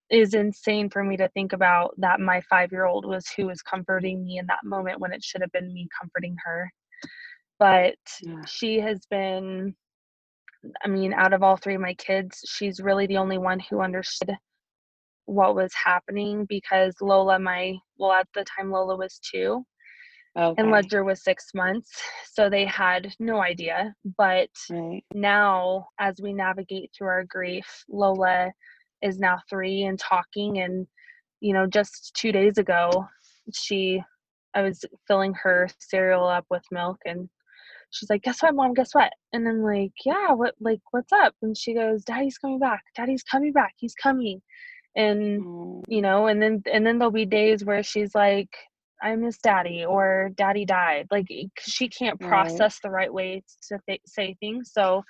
is 0.10 0.34
insane 0.34 0.90
for 0.90 1.04
me 1.04 1.18
to 1.18 1.28
think 1.30 1.54
about 1.54 1.94
that 1.98 2.20
my 2.20 2.42
5 2.50 2.72
year 2.72 2.86
old 2.86 3.06
was 3.06 3.28
who 3.30 3.48
was 3.48 3.62
comforting 3.62 4.24
me 4.24 4.38
in 4.38 4.46
that 4.48 4.64
moment 4.64 5.00
when 5.00 5.14
it 5.14 5.24
should 5.24 5.42
have 5.42 5.52
been 5.52 5.74
me 5.74 5.88
comforting 6.00 6.36
her 6.46 6.72
but 7.60 7.96
Yeah. 8.22 8.46
she 8.46 8.80
has 8.80 9.06
been 9.10 9.76
I 10.84 10.88
mean, 10.88 11.14
out 11.14 11.34
of 11.34 11.44
all 11.44 11.58
three 11.58 11.76
of 11.76 11.82
my 11.82 11.94
kids, 11.96 12.42
she's 12.48 12.80
really 12.82 13.06
the 13.08 13.18
only 13.18 13.38
one 13.38 13.60
who 13.60 13.82
understood 13.82 14.36
what 15.26 15.56
was 15.56 15.72
happening 15.74 16.46
because 16.48 16.96
Lola, 17.02 17.40
my 17.40 17.76
well, 17.98 18.12
at 18.14 18.28
the 18.34 18.46
time 18.46 18.72
Lola 18.72 18.96
was 18.96 19.20
two 19.20 19.66
Okay. 20.38 20.62
and 20.62 20.72
Ledger 20.72 21.04
was 21.04 21.24
six 21.24 21.48
months. 21.54 21.90
So 22.32 22.50
they 22.50 22.66
had 22.66 23.14
no 23.20 23.42
idea. 23.42 23.94
But 24.18 24.50
Right. 24.70 25.04
now, 25.14 25.88
as 26.00 26.16
we 26.22 26.34
navigate 26.34 26.92
through 26.98 27.08
our 27.08 27.24
grief, 27.24 27.66
Lola 27.90 28.52
is 29.02 29.20
now 29.20 29.40
three 29.50 29.84
and 29.84 30.00
talking. 30.00 30.60
And, 30.60 30.88
you 31.42 31.54
know, 31.54 31.68
just 31.68 32.14
two 32.16 32.32
days 32.32 32.58
ago, 32.58 33.08
she, 33.54 34.02
I 34.54 34.62
was 34.64 34.84
filling 35.08 35.34
her 35.36 35.70
cereal 35.80 36.28
up 36.28 36.46
with 36.50 36.64
milk 36.72 36.98
and 37.06 37.30
she's 37.92 38.10
like, 38.10 38.24
guess 38.24 38.42
what, 38.42 38.56
mom, 38.56 38.74
guess 38.74 38.94
what? 38.94 39.12
And 39.34 39.48
I'm 39.48 39.62
like, 39.64 39.92
yeah, 40.06 40.32
what, 40.32 40.56
like, 40.60 40.82
what's 40.92 41.12
up? 41.14 41.36
And 41.42 41.58
she 41.58 41.74
goes, 41.74 42.04
daddy's 42.04 42.38
coming 42.38 42.60
back. 42.60 42.84
Daddy's 42.96 43.24
coming 43.24 43.54
back. 43.54 43.74
He's 43.78 43.96
coming. 43.96 44.42
And, 44.96 45.46
you 45.88 46.02
know, 46.02 46.28
and 46.28 46.42
then, 46.42 46.64
and 46.72 46.86
then 46.86 46.98
there'll 46.98 47.12
be 47.12 47.26
days 47.26 47.64
where 47.64 47.84
she's 47.84 48.16
like, 48.16 48.50
I 49.02 49.16
miss 49.16 49.38
daddy 49.38 49.86
or 49.86 50.32
daddy 50.36 50.66
died. 50.66 51.08
Like, 51.12 51.28
she 51.60 51.88
can't 51.88 52.20
Right. 52.20 52.30
process 52.30 52.80
the 52.82 52.90
right 52.90 53.14
way 53.14 53.44
to 53.70 53.80
th- 53.88 54.02
say 54.08 54.36
things. 54.40 54.72
So 54.74 55.04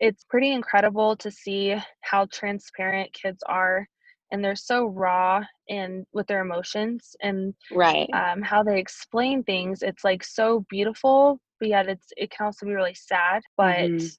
it's 0.00 0.24
pretty 0.24 0.52
incredible 0.52 1.16
to 1.16 1.30
see 1.30 1.76
how 2.02 2.26
transparent 2.32 3.12
kids 3.12 3.42
are. 3.46 3.88
And 4.30 4.44
they're 4.44 4.56
so 4.56 4.86
raw 4.86 5.42
and 5.68 6.04
with 6.12 6.26
their 6.26 6.40
emotions 6.42 7.16
and 7.22 7.54
right. 7.70 8.10
um, 8.12 8.42
how 8.42 8.62
they 8.62 8.78
explain 8.78 9.42
things 9.44 9.82
it's 9.82 10.04
like 10.04 10.24
so 10.24 10.64
beautiful 10.70 11.40
but 11.60 11.68
yet 11.68 11.88
it's 11.88 12.08
it 12.16 12.30
can 12.30 12.46
also 12.46 12.66
be 12.66 12.72
really 12.74 12.94
sad 12.94 13.42
but 13.56 13.92
Mhm. 13.92 14.16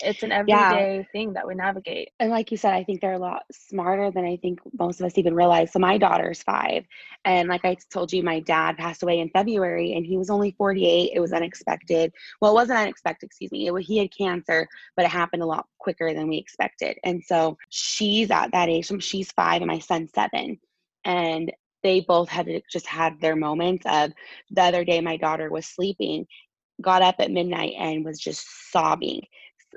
It's 0.00 0.22
an 0.22 0.32
Yeah. 0.46 0.68
everyday 0.68 1.06
thing 1.12 1.32
that 1.34 1.46
we 1.46 1.54
navigate 1.54 2.10
And 2.20 2.30
like 2.30 2.50
you 2.50 2.56
said, 2.56 2.74
I 2.74 2.84
think 2.84 3.00
they're 3.00 3.12
a 3.14 3.18
lot 3.18 3.42
smarter 3.52 4.10
than 4.10 4.24
I 4.24 4.36
think 4.36 4.60
most 4.78 5.00
of 5.00 5.06
us 5.06 5.18
even 5.18 5.34
realize. 5.34 5.72
So 5.72 5.78
my 5.78 5.98
daughter's 5.98 6.42
five. 6.42 6.84
And 7.24 7.48
like 7.48 7.64
I 7.64 7.76
told 7.92 8.12
you, 8.12 8.22
my 8.22 8.40
dad 8.40 8.76
passed 8.76 9.02
away 9.02 9.20
in 9.20 9.30
February 9.30 9.94
and 9.94 10.06
he 10.06 10.16
was 10.16 10.30
only 10.30 10.52
48. 10.52 11.12
It 11.14 11.20
was 11.20 11.32
unexpected. 11.32 12.12
Well, 12.40 12.52
it 12.52 12.54
wasn't 12.54 12.78
unexpected, 12.80 13.26
excuse 13.26 13.52
me. 13.52 13.66
It 13.66 13.72
was, 13.72 13.86
he 13.86 13.98
had 13.98 14.14
cancer, 14.16 14.68
but 14.96 15.04
it 15.04 15.10
happened 15.10 15.42
a 15.42 15.46
lot 15.46 15.66
quicker 15.78 16.14
than 16.14 16.28
we 16.28 16.36
expected. 16.38 16.98
And 17.04 17.22
so 17.24 17.56
she's 17.68 18.30
at 18.30 18.52
that 18.52 18.68
age. 18.68 18.90
She's 19.02 19.32
five 19.32 19.62
and 19.62 19.70
my 19.70 19.78
son's 19.80 20.10
seven. 20.14 20.58
And 21.04 21.52
they 21.82 22.00
both 22.00 22.28
had 22.28 22.48
just 22.70 22.86
had 22.86 23.20
their 23.20 23.36
moments 23.36 23.84
of 23.86 24.12
the 24.50 24.62
other 24.62 24.84
day 24.84 25.00
my 25.00 25.16
daughter 25.16 25.50
was 25.50 25.66
sleeping, 25.66 26.26
got 26.80 27.02
up 27.02 27.16
at 27.18 27.30
midnight 27.30 27.74
and 27.78 28.04
was 28.04 28.18
just 28.18 28.46
sobbing 28.72 29.22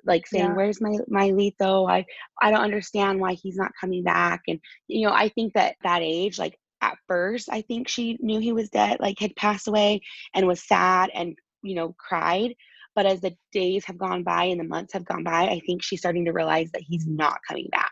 like 0.05 0.27
saying 0.27 0.53
Yeah. 0.53 0.55
where's 0.55 0.81
my 0.81 0.97
my 1.07 1.29
Letho 1.31 1.89
I 1.89 2.05
I 2.41 2.51
don't 2.51 2.63
understand 2.63 3.19
why 3.19 3.33
he's 3.33 3.57
not 3.57 3.71
coming 3.79 4.03
back. 4.03 4.41
And 4.47 4.59
you 4.87 5.05
know 5.07 5.13
I 5.13 5.29
think 5.29 5.53
that 5.53 5.75
that 5.83 6.01
age 6.01 6.37
like 6.39 6.57
at 6.81 6.97
first 7.07 7.49
I 7.51 7.61
think 7.61 7.87
she 7.87 8.17
knew 8.21 8.39
he 8.39 8.53
was 8.53 8.69
dead 8.69 8.99
like 8.99 9.19
had 9.19 9.35
passed 9.35 9.67
away 9.67 10.01
and 10.33 10.47
was 10.47 10.67
sad 10.67 11.09
and 11.13 11.35
you 11.63 11.75
know 11.75 11.95
cried. 11.97 12.53
But 12.95 13.05
as 13.05 13.21
the 13.21 13.35
days 13.51 13.85
have 13.85 13.97
gone 13.97 14.23
by 14.23 14.45
and 14.45 14.59
the 14.59 14.63
months 14.63 14.93
have 14.93 15.05
gone 15.05 15.23
by 15.23 15.43
I 15.47 15.61
think 15.65 15.83
she's 15.83 15.99
starting 15.99 16.25
to 16.25 16.31
realize 16.33 16.71
that 16.71 16.83
he's 16.85 17.05
not 17.07 17.39
coming 17.47 17.67
back. 17.71 17.91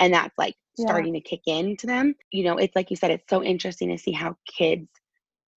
And 0.00 0.12
that's 0.14 0.36
like 0.38 0.54
Yeah. 0.78 0.86
starting 0.86 1.14
to 1.14 1.20
kick 1.20 1.40
in 1.46 1.76
to 1.78 1.86
them. 1.86 2.14
You 2.32 2.44
know 2.44 2.56
it's 2.58 2.76
like 2.76 2.90
you 2.90 2.96
said 2.96 3.10
it's 3.10 3.28
so 3.30 3.42
interesting 3.42 3.90
to 3.90 3.98
see 3.98 4.12
how 4.12 4.36
kids 4.46 4.88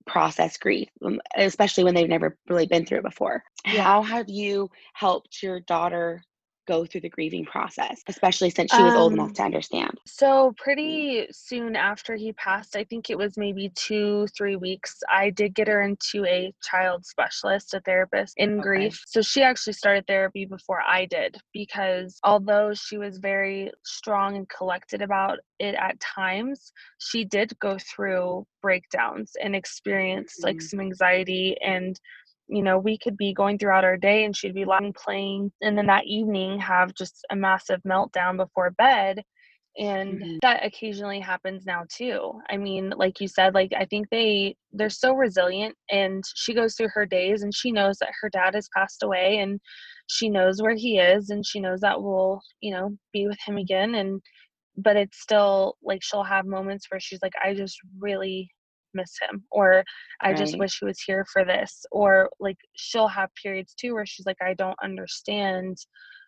process 0.08 0.58
grief 0.58 0.90
um, 1.06 1.20
especially 1.36 1.84
when 1.84 1.94
they've 1.94 2.10
never 2.10 2.38
really 2.50 2.66
been 2.66 2.86
through 2.86 3.00
it 3.00 3.04
before 3.04 3.44
Yeah. 3.66 3.84
how 3.84 4.02
have 4.02 4.30
you 4.30 4.70
helped 4.94 5.44
your 5.44 5.60
daughter 5.60 6.24
go 6.68 6.86
through 6.86 7.02
the 7.02 7.10
grieving 7.10 7.46
process 7.46 8.02
especially 8.08 8.50
since 8.50 8.74
she 8.74 8.84
was 8.84 8.96
old 8.96 9.14
enough 9.14 9.30
Um, 9.30 9.34
to 9.36 9.44
understand 9.44 10.00
so 10.06 10.54
pretty 10.58 11.28
soon 11.32 11.76
after 11.76 12.16
he 12.16 12.34
passed 12.34 12.76
i 12.76 12.84
think 12.84 13.10
it 13.10 13.18
was 13.18 13.38
maybe 13.38 13.72
two 13.76 14.28
three 14.38 14.56
weeks 14.56 15.02
i 15.12 15.30
did 15.30 15.56
get 15.56 15.68
her 15.68 15.82
into 15.82 16.26
a 16.26 16.54
child 16.64 17.06
specialist 17.06 17.74
a 17.74 17.80
therapist 17.82 18.34
in 18.38 18.60
Okay. 18.60 18.62
grief 18.62 19.02
so 19.08 19.22
she 19.22 19.42
actually 19.44 19.74
started 19.74 20.06
therapy 20.08 20.46
before 20.46 20.82
i 20.88 21.06
did 21.06 21.38
because 21.54 22.20
although 22.24 22.74
she 22.74 22.98
was 22.98 23.18
very 23.18 23.72
strong 23.86 24.36
and 24.36 24.48
collected 24.50 25.02
about 25.02 25.40
it 25.60 25.76
at 25.76 26.00
times 26.00 26.72
she 27.00 27.24
did 27.26 27.58
go 27.60 27.78
through 27.80 28.46
breakdowns 28.62 29.34
and 29.42 29.56
experience 29.56 30.38
like 30.44 30.58
Mhm. 30.58 30.62
some 30.70 30.80
anxiety 30.80 31.56
and 31.62 32.00
you 32.48 32.64
know, 32.64 32.78
we 32.78 32.98
could 32.98 33.18
be 33.18 33.34
going 33.34 33.58
throughout 33.58 33.84
our 33.86 33.98
day 33.98 34.24
and 34.26 34.36
she'd 34.36 34.54
be 34.56 34.66
lying 34.66 34.94
playing, 34.94 35.52
and 35.62 35.78
then 35.78 35.88
that 35.88 36.06
evening 36.06 36.60
have 36.60 36.94
just 36.96 37.26
a 37.32 37.36
massive 37.36 37.82
meltdown 37.84 38.38
before 38.38 38.72
bed. 38.72 39.24
And 39.78 40.24
Mhm. 40.24 40.40
that 40.42 40.66
occasionally 40.66 41.20
happens 41.20 41.66
now 41.66 41.84
too. 41.94 42.42
I 42.50 42.58
mean, 42.58 42.90
like 42.98 43.22
you 43.22 43.28
said, 43.28 43.54
like 43.54 43.74
I 43.78 43.86
think 43.86 44.10
they 44.10 44.56
they're 44.72 44.90
so 44.90 45.14
resilient 45.14 45.76
and 45.92 46.24
she 46.36 46.54
goes 46.56 46.76
through 46.76 46.90
her 46.94 47.06
days 47.06 47.44
and 47.44 47.54
she 47.54 47.72
knows 47.72 47.98
that 48.00 48.14
her 48.22 48.30
dad 48.30 48.56
has 48.56 48.70
passed 48.76 49.04
away 49.04 49.38
and 49.40 49.60
she 50.08 50.30
knows 50.30 50.62
where 50.62 50.76
he 50.76 50.98
is 51.00 51.30
and 51.30 51.46
she 51.46 51.60
knows 51.60 51.82
that 51.82 52.02
we'll, 52.02 52.42
you 52.62 52.72
know, 52.72 52.98
be 53.14 53.28
with 53.28 53.38
him 53.46 53.58
again 53.58 53.96
and 53.96 54.22
but 54.78 54.96
it's 54.98 55.20
still 55.22 55.78
like 55.84 56.04
she'll 56.04 56.24
have 56.24 56.46
moments 56.46 56.88
where 56.92 57.00
she's 57.00 57.22
like, 57.22 57.34
I 57.44 57.54
just 57.54 57.80
really 58.00 58.50
miss 58.94 59.18
him 59.22 59.44
or 59.52 59.84
I 60.22 60.34
just 60.34 60.58
wish 60.58 60.80
he 60.80 60.86
was 60.86 61.00
here 61.02 61.26
for 61.32 61.46
this. 61.46 61.86
Or 61.92 62.30
like 62.40 62.58
she'll 62.76 63.08
have 63.08 63.30
periods 63.42 63.74
too 63.74 63.94
where 63.94 64.06
she's 64.06 64.26
like, 64.26 64.42
I 64.42 64.54
don't 64.54 64.78
understand 64.84 65.78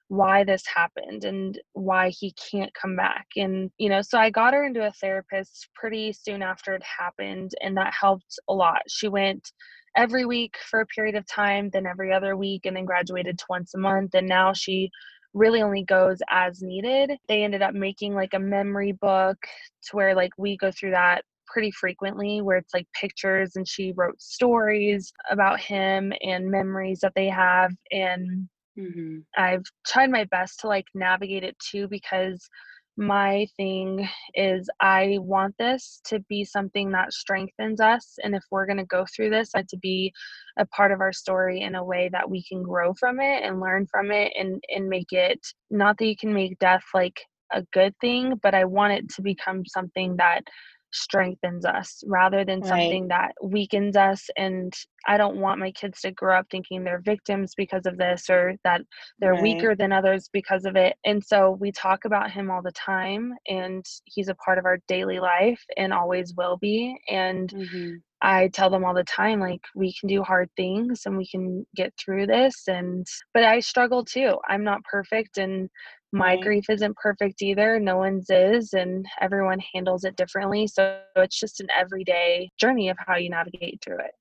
why 0.09 0.43
this 0.43 0.63
happened 0.73 1.23
and 1.23 1.59
why 1.73 2.09
he 2.09 2.33
can't 2.51 2.73
come 2.73 2.95
back. 2.95 3.27
And, 3.35 3.69
you 3.77 3.89
know, 3.89 4.01
so 4.01 4.17
I 4.17 4.31
got 4.31 4.53
her 4.55 4.65
into 4.65 4.85
a 4.85 4.91
therapist 4.91 5.69
pretty 5.75 6.13
soon 6.13 6.41
after 6.41 6.73
it 6.73 6.83
happened, 6.83 7.51
and 7.61 7.77
that 7.77 7.93
helped 7.93 8.39
a 8.49 8.53
lot. 8.53 8.81
She 8.89 9.07
went 9.07 9.51
every 9.95 10.25
week 10.25 10.55
for 10.69 10.81
a 10.81 10.85
period 10.87 11.15
of 11.15 11.27
time, 11.27 11.69
then 11.71 11.85
every 11.85 12.11
other 12.11 12.35
week, 12.35 12.65
and 12.65 12.75
then 12.75 12.85
graduated 12.85 13.37
to 13.37 13.45
once 13.49 13.75
a 13.75 13.77
month. 13.77 14.15
And 14.15 14.27
now 14.27 14.51
she 14.51 14.89
really 15.35 15.61
only 15.61 15.83
goes 15.83 16.17
as 16.29 16.61
needed. 16.61 17.11
They 17.27 17.43
ended 17.43 17.61
up 17.61 17.75
making 17.75 18.15
like 18.15 18.33
a 18.33 18.39
memory 18.39 18.93
book 18.93 19.37
to 19.83 19.95
where 19.95 20.15
like 20.15 20.31
we 20.37 20.57
go 20.57 20.71
through 20.71 20.91
that 20.91 21.23
pretty 21.51 21.71
frequently 21.71 22.41
where 22.41 22.57
it's 22.57 22.73
like 22.73 22.87
pictures 22.99 23.55
and 23.55 23.67
she 23.67 23.93
wrote 23.95 24.21
stories 24.21 25.11
about 25.29 25.59
him 25.59 26.13
and 26.21 26.49
memories 26.49 26.99
that 27.01 27.13
they 27.15 27.27
have 27.27 27.71
and 27.91 28.47
Mhm. 28.77 29.25
I've 29.37 29.63
tried 29.85 30.11
my 30.11 30.25
best 30.25 30.59
to 30.61 30.67
like 30.67 30.85
navigate 30.93 31.43
it 31.43 31.57
too 31.59 31.87
because 31.87 32.49
my 32.97 33.47
thing 33.55 34.07
is 34.33 34.69
I 34.81 35.17
want 35.21 35.55
this 35.57 36.01
to 36.07 36.19
be 36.27 36.43
something 36.43 36.91
that 36.91 37.13
strengthens 37.13 37.79
us 37.79 38.17
and 38.23 38.35
if 38.35 38.43
we're 38.51 38.65
going 38.65 38.77
to 38.77 38.85
go 38.85 39.05
through 39.15 39.29
this 39.29 39.51
I 39.55 39.63
to 39.69 39.77
be 39.77 40.11
a 40.57 40.65
part 40.65 40.91
of 40.91 40.99
our 40.99 41.13
story 41.13 41.61
in 41.61 41.75
a 41.75 41.83
way 41.83 42.09
that 42.11 42.29
we 42.29 42.43
can 42.43 42.61
grow 42.61 42.93
from 42.93 43.21
it 43.21 43.43
and 43.43 43.61
learn 43.61 43.87
from 43.89 44.11
it 44.11 44.33
and 44.37 44.61
and 44.69 44.89
make 44.89 45.11
it 45.13 45.39
not 45.69 45.97
that 45.97 46.07
you 46.07 46.17
can 46.17 46.33
make 46.33 46.59
death 46.59 46.83
like 46.93 47.21
a 47.53 47.63
good 47.73 47.95
thing 48.01 48.35
but 48.43 48.53
I 48.53 48.65
want 48.65 48.93
it 48.93 49.09
to 49.15 49.21
become 49.21 49.63
something 49.65 50.17
that 50.17 50.43
strengthens 50.91 51.65
us 51.65 52.03
rather 52.07 52.43
than 52.45 52.61
Right. 52.61 52.63
something 52.63 53.07
that 53.09 53.33
weakens 53.43 53.95
us 53.95 54.27
and 54.37 54.73
I 55.07 55.17
don't 55.17 55.37
want 55.37 55.59
my 55.59 55.71
kids 55.71 56.01
to 56.01 56.11
grow 56.11 56.37
up 56.39 56.47
thinking 56.51 56.83
they're 56.83 57.01
victims 57.01 57.53
because 57.55 57.85
of 57.85 57.97
this 57.97 58.29
or 58.29 58.55
that 58.63 58.81
they're 59.21 59.35
Right. 59.35 59.35
weaker 59.35 59.75
than 59.75 59.91
others 59.91 60.29
because 60.31 60.65
of 60.65 60.75
it. 60.75 60.95
And 61.05 61.23
so 61.23 61.51
we 61.59 61.71
talk 61.71 62.05
about 62.05 62.31
him 62.31 62.49
all 62.51 62.61
the 62.61 62.71
time 62.71 63.33
and 63.47 63.85
he's 64.05 64.29
a 64.29 64.35
part 64.35 64.57
of 64.57 64.65
our 64.65 64.79
daily 64.87 65.19
life 65.19 65.63
and 65.77 65.93
always 65.93 66.33
will 66.35 66.57
be 66.57 66.97
and 67.09 67.51
Mhm. 67.51 68.01
I 68.21 68.49
tell 68.49 68.69
them 68.69 68.83
all 68.83 68.93
the 68.93 69.03
time, 69.05 69.39
like, 69.39 69.61
we 69.75 69.93
can 69.93 70.09
do 70.09 70.23
hard 70.23 70.49
things 70.57 71.03
and 71.05 71.17
we 71.17 71.27
can 71.27 71.65
get 71.75 71.93
through 71.97 72.27
this. 72.27 72.67
And, 72.67 73.07
but 73.33 73.43
I 73.43 73.61
struggle 73.61 74.03
too. 74.03 74.37
I'm 74.49 74.63
not 74.63 74.83
perfect 74.83 75.37
and 75.37 75.69
my 76.11 76.37
grief 76.37 76.65
isn't 76.69 76.97
perfect 76.97 77.41
either. 77.41 77.79
No 77.79 77.97
one's 77.97 78.29
is, 78.29 78.73
and 78.73 79.05
everyone 79.21 79.59
handles 79.73 80.03
it 80.03 80.15
differently. 80.15 80.65
So 80.67 81.01
it's 81.15 81.39
just 81.39 81.59
an 81.59 81.67
everyday 81.77 82.49
journey 82.59 82.89
of 82.89 82.97
how 83.05 83.17
you 83.17 83.29
navigate 83.29 83.79
through 83.83 83.99
it. 83.99 84.11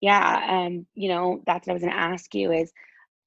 Yeah, 0.00 0.46
um, 0.48 0.86
you 0.94 1.08
know, 1.08 1.42
that's 1.46 1.66
what 1.66 1.72
I 1.72 1.74
was 1.74 1.82
gonna 1.82 1.94
ask 1.94 2.34
you 2.34 2.52
is 2.52 2.72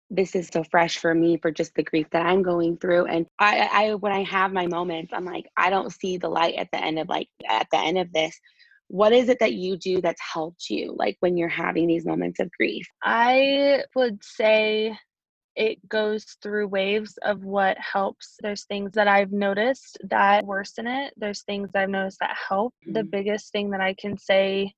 this 0.09 0.35
is 0.35 0.49
so 0.51 0.63
fresh 0.63 0.97
for 0.97 1.15
me 1.15 1.37
for 1.37 1.51
just 1.51 1.73
the 1.75 1.83
grief 1.83 2.07
that 2.11 2.25
I'm 2.25 2.43
going 2.43 2.77
through. 2.77 3.05
And 3.05 3.25
I, 3.39 3.69
I 3.71 3.93
when 3.95 4.11
I 4.11 4.23
have 4.23 4.51
my 4.51 4.67
moments, 4.67 5.11
I'm 5.13 5.25
like, 5.25 5.45
I 5.57 5.69
don't 5.69 5.91
see 5.91 6.17
the 6.17 6.29
light 6.29 6.55
at 6.55 6.69
the 6.71 6.83
end 6.83 6.99
of 6.99 7.09
like 7.09 7.29
at 7.49 7.67
the 7.71 7.79
end 7.79 7.97
of 7.97 8.11
this. 8.13 8.37
What 8.89 9.13
is 9.13 9.29
it 9.29 9.39
that 9.39 9.53
you 9.53 9.77
do 9.77 10.01
that's 10.01 10.21
helped 10.21 10.69
you, 10.69 10.93
like 10.97 11.17
when 11.21 11.37
you're 11.37 11.47
having 11.47 11.87
these 11.87 12.05
moments 12.05 12.39
of 12.39 12.51
grief? 12.51 12.85
I 13.03 13.83
would 13.95 14.23
say 14.23 14.95
it 15.55 15.87
goes 15.87 16.25
through 16.41 16.67
waves 16.67 17.17
of 17.23 17.43
what 17.43 17.77
helps. 17.77 18.37
There's 18.41 18.65
things 18.65 18.91
that 18.93 19.07
I've 19.07 19.31
noticed 19.31 19.97
that 20.09 20.45
worsen 20.45 20.87
it. 20.87 21.13
There's 21.17 21.43
things 21.43 21.69
I've 21.75 21.89
noticed 21.89 22.19
that 22.19 22.35
help. 22.35 22.73
The 22.85 23.03
Mhm. 23.03 23.11
biggest 23.11 23.51
thing 23.51 23.69
that 23.71 23.81
I 23.81 23.93
can 23.93 24.17
say 24.17 24.73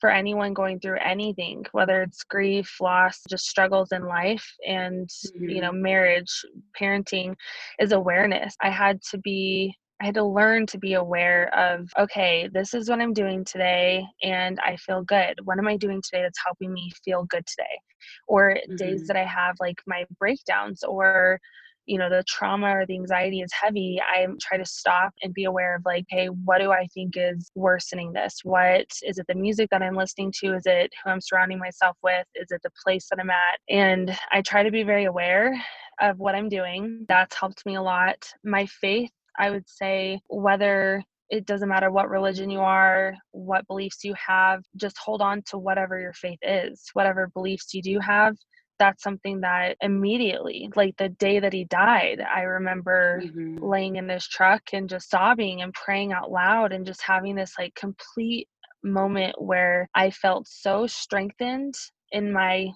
for 0.00 0.10
anyone 0.10 0.54
going 0.54 0.80
through 0.80 0.98
anything, 1.00 1.66
whether 1.72 2.02
it's 2.02 2.22
grief, 2.24 2.80
loss, 2.80 3.22
just 3.28 3.46
struggles 3.46 3.92
in 3.92 4.04
life 4.06 4.56
and, 4.66 5.10
you 5.34 5.60
know, 5.60 5.72
marriage, 5.72 6.44
parenting, 6.78 7.34
is 7.78 7.92
awareness. 7.92 8.54
I 8.60 8.70
had 8.70 9.02
to 9.10 9.18
be 9.18 9.76
I 10.00 10.06
had 10.06 10.14
to 10.14 10.24
learn 10.24 10.66
to 10.68 10.78
be 10.78 10.94
aware 10.94 11.54
of, 11.54 11.90
okay, 11.98 12.48
this 12.52 12.72
is 12.74 12.88
what 12.88 13.00
I'm 13.00 13.12
doing 13.12 13.44
today 13.44 14.04
and 14.22 14.58
I 14.64 14.76
feel 14.76 15.02
good. 15.02 15.34
What 15.44 15.58
am 15.58 15.68
I 15.68 15.76
doing 15.76 16.00
today 16.02 16.22
that's 16.22 16.42
helping 16.44 16.72
me 16.72 16.90
feel 17.04 17.24
good 17.24 17.46
today? 17.46 17.80
Or 18.26 18.56
days 18.76 19.02
Mhm. 19.02 19.06
that 19.08 19.16
I 19.16 19.24
have 19.24 19.56
like 19.60 19.80
my 19.86 20.04
breakdowns 20.18 20.82
or 20.82 21.38
you 21.86 21.98
know 21.98 22.08
the 22.08 22.22
trauma 22.28 22.68
or 22.76 22.86
the 22.86 22.94
anxiety 22.94 23.40
is 23.40 23.50
heavy 23.52 23.98
i 24.02 24.26
try 24.40 24.56
to 24.58 24.64
stop 24.64 25.12
and 25.22 25.32
be 25.34 25.44
aware 25.44 25.74
of 25.76 25.82
like 25.84 26.04
hey 26.08 26.26
what 26.26 26.58
do 26.58 26.70
i 26.70 26.86
think 26.94 27.14
is 27.16 27.50
worsening 27.54 28.12
this 28.12 28.40
what 28.44 28.86
is 29.02 29.18
it 29.18 29.26
the 29.28 29.34
music 29.34 29.68
that 29.70 29.82
i'm 29.82 29.96
listening 29.96 30.32
to 30.32 30.54
is 30.54 30.66
it 30.66 30.90
who 31.02 31.10
i'm 31.10 31.20
surrounding 31.20 31.58
myself 31.58 31.96
with 32.02 32.26
is 32.34 32.50
it 32.50 32.60
the 32.62 32.70
place 32.84 33.08
that 33.10 33.18
i'm 33.18 33.30
at 33.30 33.58
and 33.68 34.16
i 34.30 34.40
try 34.42 34.62
to 34.62 34.70
be 34.70 34.82
very 34.82 35.04
aware 35.06 35.54
of 36.00 36.18
what 36.18 36.34
i'm 36.34 36.48
doing 36.48 37.04
that's 37.08 37.34
helped 37.34 37.64
me 37.66 37.74
a 37.76 37.82
lot 37.82 38.30
my 38.44 38.66
faith 38.66 39.10
i 39.40 39.50
would 39.50 39.68
say 39.68 40.20
whether 40.28 41.02
it 41.30 41.46
doesn't 41.46 41.68
matter 41.68 41.90
what 41.90 42.10
religion 42.10 42.50
you 42.50 42.60
are, 42.60 43.14
what 43.30 43.66
beliefs 43.68 44.04
you 44.04 44.14
have, 44.14 44.62
just 44.76 44.98
hold 44.98 45.22
on 45.22 45.42
to 45.46 45.58
whatever 45.58 45.98
your 46.00 46.12
faith 46.12 46.40
is, 46.42 46.90
whatever 46.92 47.28
beliefs 47.34 47.72
you 47.72 47.82
do 47.82 48.00
have. 48.00 48.36
That's 48.80 49.02
something 49.02 49.40
that 49.42 49.76
immediately, 49.80 50.70
like 50.74 50.96
the 50.98 51.10
day 51.10 51.38
that 51.38 51.52
he 51.52 51.64
died, 51.66 52.20
I 52.20 52.42
remember 52.42 53.22
Mhm. 53.22 53.58
laying 53.60 53.96
in 53.96 54.08
this 54.08 54.26
truck 54.26 54.62
and 54.72 54.88
just 54.88 55.10
sobbing 55.10 55.62
and 55.62 55.72
praying 55.72 56.12
out 56.12 56.32
loud 56.32 56.72
and 56.72 56.86
just 56.86 57.02
having 57.02 57.36
this 57.36 57.54
like 57.58 57.74
complete 57.76 58.48
moment 58.82 59.40
where 59.40 59.88
I 59.94 60.10
felt 60.10 60.48
so 60.48 60.86
strengthened 60.86 61.74
in 62.10 62.32
my 62.32 62.70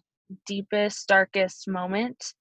deepest, 0.46 1.08
darkest 1.08 1.66
moment 1.66 2.34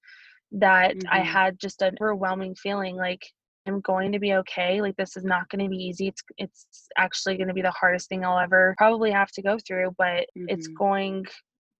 that 0.51 0.97
I 1.11 1.21
Mhm. 1.21 1.23
had 1.23 1.59
just 1.59 1.81
an 1.81 1.95
overwhelming 2.01 2.55
feeling 2.55 2.95
like 2.97 3.21
I'm 3.67 3.81
going 3.81 4.11
to 4.11 4.19
be 4.19 4.33
okay. 4.35 4.81
Like 4.81 4.95
this 4.97 5.15
is 5.15 5.23
not 5.23 5.49
going 5.49 5.63
to 5.63 5.69
be 5.69 5.77
easy. 5.83 6.07
It's 6.07 6.23
it's 6.37 6.87
actually 6.97 7.37
going 7.37 7.47
to 7.47 7.53
be 7.53 7.61
the 7.61 7.71
hardest 7.71 8.09
thing 8.09 8.25
I'll 8.25 8.39
ever 8.39 8.75
probably 8.77 9.11
have 9.11 9.31
to 9.33 9.41
go 9.41 9.57
through, 9.65 9.95
but 9.97 10.27
it's 10.47 10.67
Mhm. 10.67 10.77
going 10.77 11.25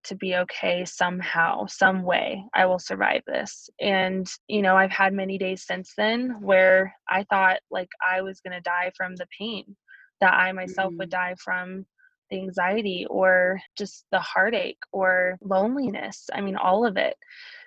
to 0.06 0.16
be 0.16 0.36
okay 0.36 0.86
somehow, 0.86 1.66
some 1.68 2.04
way. 2.04 2.44
I 2.54 2.66
will 2.66 2.80
survive 2.80 3.22
this. 3.28 3.70
And 3.80 4.28
you 4.48 4.62
know, 4.62 4.76
I've 4.78 4.92
had 4.92 5.14
many 5.14 5.38
days 5.38 5.66
since 5.66 5.94
then 5.98 6.42
where 6.42 6.94
I 7.10 7.26
thought 7.30 7.60
like 7.72 7.90
I 8.08 8.22
was 8.22 8.40
going 8.42 8.54
to 8.54 8.62
die 8.62 8.92
from 8.96 9.16
the 9.16 9.28
pain, 9.38 9.76
that 10.22 10.34
I 10.34 10.52
myself 10.54 10.94
would 11.00 11.10
Mhm. 11.10 11.12
die 11.12 11.36
from 11.44 11.86
the 12.30 12.40
anxiety 12.40 13.06
or 13.10 13.60
just 13.78 14.06
the 14.12 14.20
heartache 14.20 14.80
or 14.94 15.38
loneliness. 15.42 16.30
I 16.34 16.42
mean, 16.42 16.56
all 16.56 16.86
of 16.86 16.98
it 16.98 17.16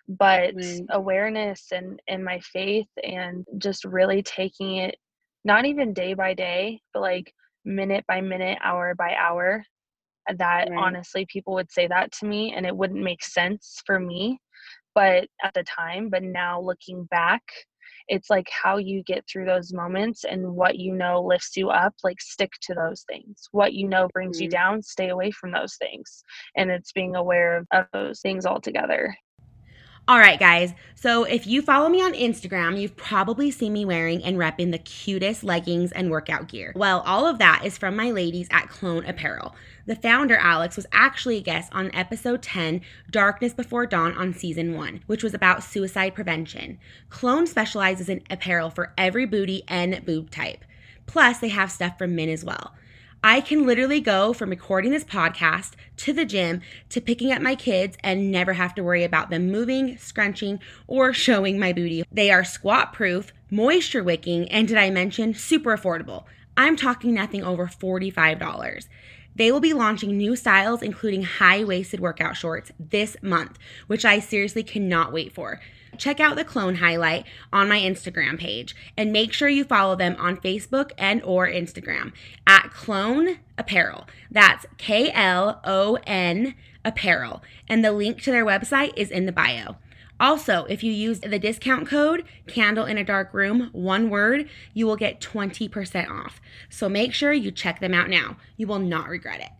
but 0.09 0.55
Right. 0.55 0.89
awareness 0.91 1.73
and 1.73 2.01
and 2.09 2.25
my 2.25 2.39
faith 2.41 2.89
and 3.03 3.47
just 3.59 3.85
really 3.85 4.23
taking 4.23 4.77
it 4.77 4.97
not 5.45 5.65
even 5.65 5.93
day 5.93 6.15
by 6.15 6.35
day 6.35 6.81
but 6.95 7.01
like 7.01 7.33
minute 7.65 8.05
by 8.07 8.21
minute 8.21 8.59
hour 8.63 8.95
by 8.95 9.15
hour 9.15 9.65
that 10.39 10.69
Right. 10.69 10.77
honestly 10.77 11.27
people 11.29 11.55
would 11.55 11.71
say 11.71 11.87
that 11.87 12.13
to 12.13 12.27
me 12.27 12.55
and 12.57 12.67
it 12.67 12.77
wouldn't 12.77 13.03
make 13.03 13.23
sense 13.25 13.83
for 13.87 13.99
me 14.01 14.39
but 14.95 15.27
at 15.43 15.53
the 15.55 15.65
time 15.65 16.09
but 16.11 16.23
now 16.23 16.61
looking 16.61 17.05
back 17.05 17.43
it's 18.09 18.31
like 18.31 18.49
how 18.51 18.77
you 18.77 19.03
get 19.05 19.25
through 19.31 19.45
those 19.45 19.73
moments 19.73 20.25
and 20.25 20.47
what 20.55 20.77
you 20.79 20.93
know 20.95 21.23
lifts 21.23 21.57
you 21.57 21.71
up 21.71 21.95
like 22.05 22.21
stick 22.21 22.53
to 22.61 22.75
those 22.75 23.05
things 23.11 23.49
what 23.53 23.73
you 23.75 23.89
know 23.89 24.09
brings 24.13 24.41
you 24.41 24.49
Mhm. 24.49 24.49
down 24.49 24.83
stay 24.83 25.09
away 25.11 25.31
from 25.31 25.51
those 25.53 25.77
things 25.77 26.23
and 26.57 26.71
it's 26.71 26.93
being 26.93 27.17
aware 27.17 27.59
of, 27.59 27.67
of 27.73 27.87
those 27.93 28.21
things 28.21 28.47
altogether 28.47 29.15
All 30.09 30.21
right, 30.21 30.39
guys. 30.39 30.73
So 30.95 31.25
if 31.25 31.49
you 31.49 31.63
follow 31.63 31.89
me 31.89 32.01
on 32.01 32.13
Instagram, 32.13 32.81
you've 32.81 32.97
probably 32.97 33.51
seen 33.51 33.73
me 33.73 33.85
wearing 33.85 34.23
and 34.23 34.37
repping 34.37 34.71
the 34.71 34.79
cutest 34.79 35.43
leggings 35.43 35.91
and 35.91 36.13
workout 36.13 36.47
gear. 36.47 36.73
Well, 36.77 37.01
all 37.01 37.27
of 37.27 37.39
that 37.39 37.63
is 37.65 37.77
from 37.77 37.97
my 37.97 38.13
ladies 38.13 38.47
at 38.53 38.69
Klon 38.69 39.09
Apparel. 39.09 39.57
The 39.87 39.97
founder, 39.97 40.37
Alex, 40.37 40.77
was 40.77 40.87
actually 40.93 41.39
a 41.39 41.43
guest 41.43 41.73
on 41.75 41.91
episode 41.93 42.41
10, 42.41 42.83
Darkness 43.11 43.53
Before 43.53 43.85
Dawn, 43.85 44.17
on 44.17 44.33
season 44.33 44.75
1, 44.75 45.03
which 45.09 45.25
was 45.25 45.35
about 45.35 45.65
suicide 45.65 46.15
prevention. 46.15 46.79
Klon 47.11 47.49
specializes 47.49 48.09
in 48.09 48.23
apparel 48.31 48.71
for 48.71 48.93
every 48.97 49.27
booty 49.27 49.65
and 49.67 50.05
boob 50.07 50.31
type. 50.31 50.65
Plus, 51.07 51.39
they 51.39 51.49
have 51.49 51.73
stuff 51.73 51.99
for 51.99 52.07
men 52.07 52.29
as 52.29 52.45
well. 52.45 52.75
I 53.25 53.41
can 53.41 53.67
literally 53.67 54.01
go 54.01 54.33
from 54.33 54.51
recording 54.51 54.93
this 54.93 55.05
podcast 55.05 55.73
to 55.99 56.13
the 56.13 56.25
gym 56.25 56.61
to 56.91 57.01
picking 57.01 57.33
up 57.33 57.43
my 57.43 57.55
kids 57.55 57.97
and 58.05 58.31
never 58.31 58.53
have 58.53 58.75
to 58.77 58.83
worry 58.83 59.03
about 59.03 59.31
them 59.31 59.51
moving, 59.51 59.99
scrunching, 59.99 60.61
or 60.87 61.13
showing 61.13 61.59
my 61.59 61.73
booty. 61.73 62.05
They 62.13 62.31
are 62.31 62.45
squat 62.45 62.93
proof, 62.93 63.33
moisture 63.51 64.05
wicking, 64.05 64.49
and 64.51 64.69
did 64.69 64.77
I 64.77 64.91
mention 64.91 65.35
super 65.35 65.77
affordable? 65.77 66.25
I'm 66.57 66.77
talking 66.77 67.15
nothing 67.15 67.43
over 67.43 67.67
$45. 67.67 68.89
They 69.35 69.53
will 69.53 69.61
be 69.61 69.75
launching 69.75 70.17
new 70.17 70.35
styles, 70.35 70.83
including 70.83 71.25
high 71.25 71.65
waisted 71.65 72.01
workout 72.01 72.37
shorts, 72.37 72.73
this 72.79 73.17
month, 73.23 73.59
which 73.87 74.05
I 74.05 74.19
seriously 74.19 74.63
cannot 74.63 75.13
wait 75.13 75.33
for. 75.33 75.61
Check 75.99 76.21
out 76.21 76.37
the 76.37 76.45
Klon 76.45 76.77
highlight 76.77 77.25
on 77.53 77.69
my 77.69 77.81
Instagram 77.81 78.39
page 78.39 78.75
and 78.97 79.13
make 79.13 79.33
sure 79.33 79.49
you 79.49 79.65
follow 79.65 79.97
them 79.97 80.17
on 80.19 80.37
Facebook 80.37 80.93
and 80.99 81.23
or 81.23 81.49
Instagram 81.49 82.13
at 82.47 82.71
Klon 82.71 83.39
Apparel. 83.59 84.07
That's 84.31 84.67
K 84.79 85.11
L 85.13 85.61
O 85.65 85.99
N 86.07 86.55
Apparel. 86.85 87.43
And 87.69 87.85
the 87.85 87.93
link 87.93 88.23
to 88.23 88.31
their 88.31 88.45
website 88.45 88.93
is 88.97 89.11
in 89.11 89.27
the 89.27 89.33
bio. 89.33 89.77
Also, 90.19 90.65
if 90.65 90.83
you 90.83 90.93
use 90.93 91.21
the 91.21 91.39
discount 91.39 91.87
code 91.87 92.25
Candle 92.47 92.87
in 92.87 92.97
a 92.97 93.05
Dark 93.05 93.35
Room, 93.35 93.69
one 93.73 94.09
word, 94.09 94.49
you 94.73 94.87
will 94.87 94.97
get 94.97 95.21
20% 95.21 96.09
off. 96.09 96.41
So 96.71 96.89
make 96.89 97.13
sure 97.13 97.33
you 97.33 97.51
check 97.51 97.81
them 97.81 97.93
out 97.93 98.09
now. 98.09 98.37
You 98.57 98.67
will 98.67 98.79
not 98.79 99.09
regret 99.09 99.41
it. 99.41 99.51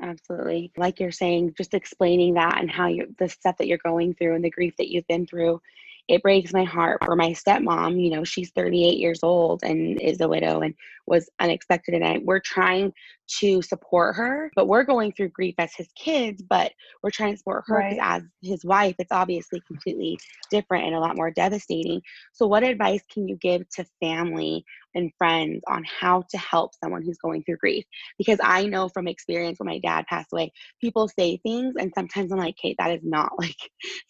Absolutely. 0.00 0.72
Like 0.76 1.00
you're 1.00 1.10
saying, 1.10 1.54
just 1.56 1.74
explaining 1.74 2.34
that 2.34 2.60
and 2.60 2.70
how 2.70 2.86
you 2.86 3.14
the 3.18 3.28
stuff 3.28 3.56
that 3.58 3.66
you're 3.66 3.78
going 3.78 4.14
through 4.14 4.34
and 4.34 4.44
the 4.44 4.50
grief 4.50 4.76
that 4.76 4.90
you've 4.90 5.06
been 5.06 5.26
through. 5.26 5.60
It 6.08 6.22
breaks 6.22 6.52
my 6.52 6.64
heart 6.64 7.04
for 7.04 7.16
my 7.16 7.30
stepmom. 7.30 8.02
You 8.02 8.10
know, 8.10 8.24
she's 8.24 8.50
38 8.50 8.98
years 8.98 9.20
old 9.22 9.62
and 9.62 10.00
is 10.00 10.20
a 10.20 10.28
widow 10.28 10.60
and 10.60 10.74
was 11.06 11.28
unexpected. 11.40 11.94
And 11.94 12.04
I, 12.04 12.18
we're 12.24 12.40
trying 12.40 12.92
to 13.40 13.62
support 13.62 14.16
her, 14.16 14.50
but 14.56 14.68
we're 14.68 14.84
going 14.84 15.12
through 15.12 15.30
grief 15.30 15.54
as 15.58 15.74
his 15.74 15.88
kids, 15.96 16.42
but 16.48 16.72
we're 17.02 17.10
trying 17.10 17.32
to 17.34 17.38
support 17.38 17.64
her 17.68 17.78
Right. 17.78 17.98
as 18.00 18.22
his 18.42 18.64
wife, 18.64 18.94
it's 18.98 19.12
obviously 19.12 19.62
completely 19.66 20.18
different 20.50 20.86
and 20.86 20.94
a 20.94 21.00
lot 21.00 21.16
more 21.16 21.30
devastating. 21.30 22.00
So, 22.32 22.46
what 22.46 22.62
advice 22.64 23.02
can 23.12 23.28
you 23.28 23.36
give 23.36 23.68
to 23.76 23.86
family 24.00 24.64
and 24.94 25.10
friends 25.18 25.62
on 25.68 25.84
how 25.84 26.24
to 26.30 26.38
help 26.38 26.72
someone 26.82 27.02
who's 27.02 27.18
going 27.18 27.42
through 27.44 27.58
grief? 27.58 27.84
Because 28.18 28.38
I 28.42 28.66
know 28.66 28.88
from 28.88 29.08
experience 29.08 29.58
when 29.58 29.68
my 29.68 29.78
dad 29.80 30.06
passed 30.08 30.28
away, 30.32 30.52
people 30.80 31.08
say 31.08 31.38
things, 31.38 31.74
and 31.78 31.92
sometimes 31.94 32.32
I'm 32.32 32.38
like, 32.38 32.56
Kate, 32.60 32.76
that 32.78 32.92
is 32.92 33.02
not 33.04 33.32
like 33.38 33.56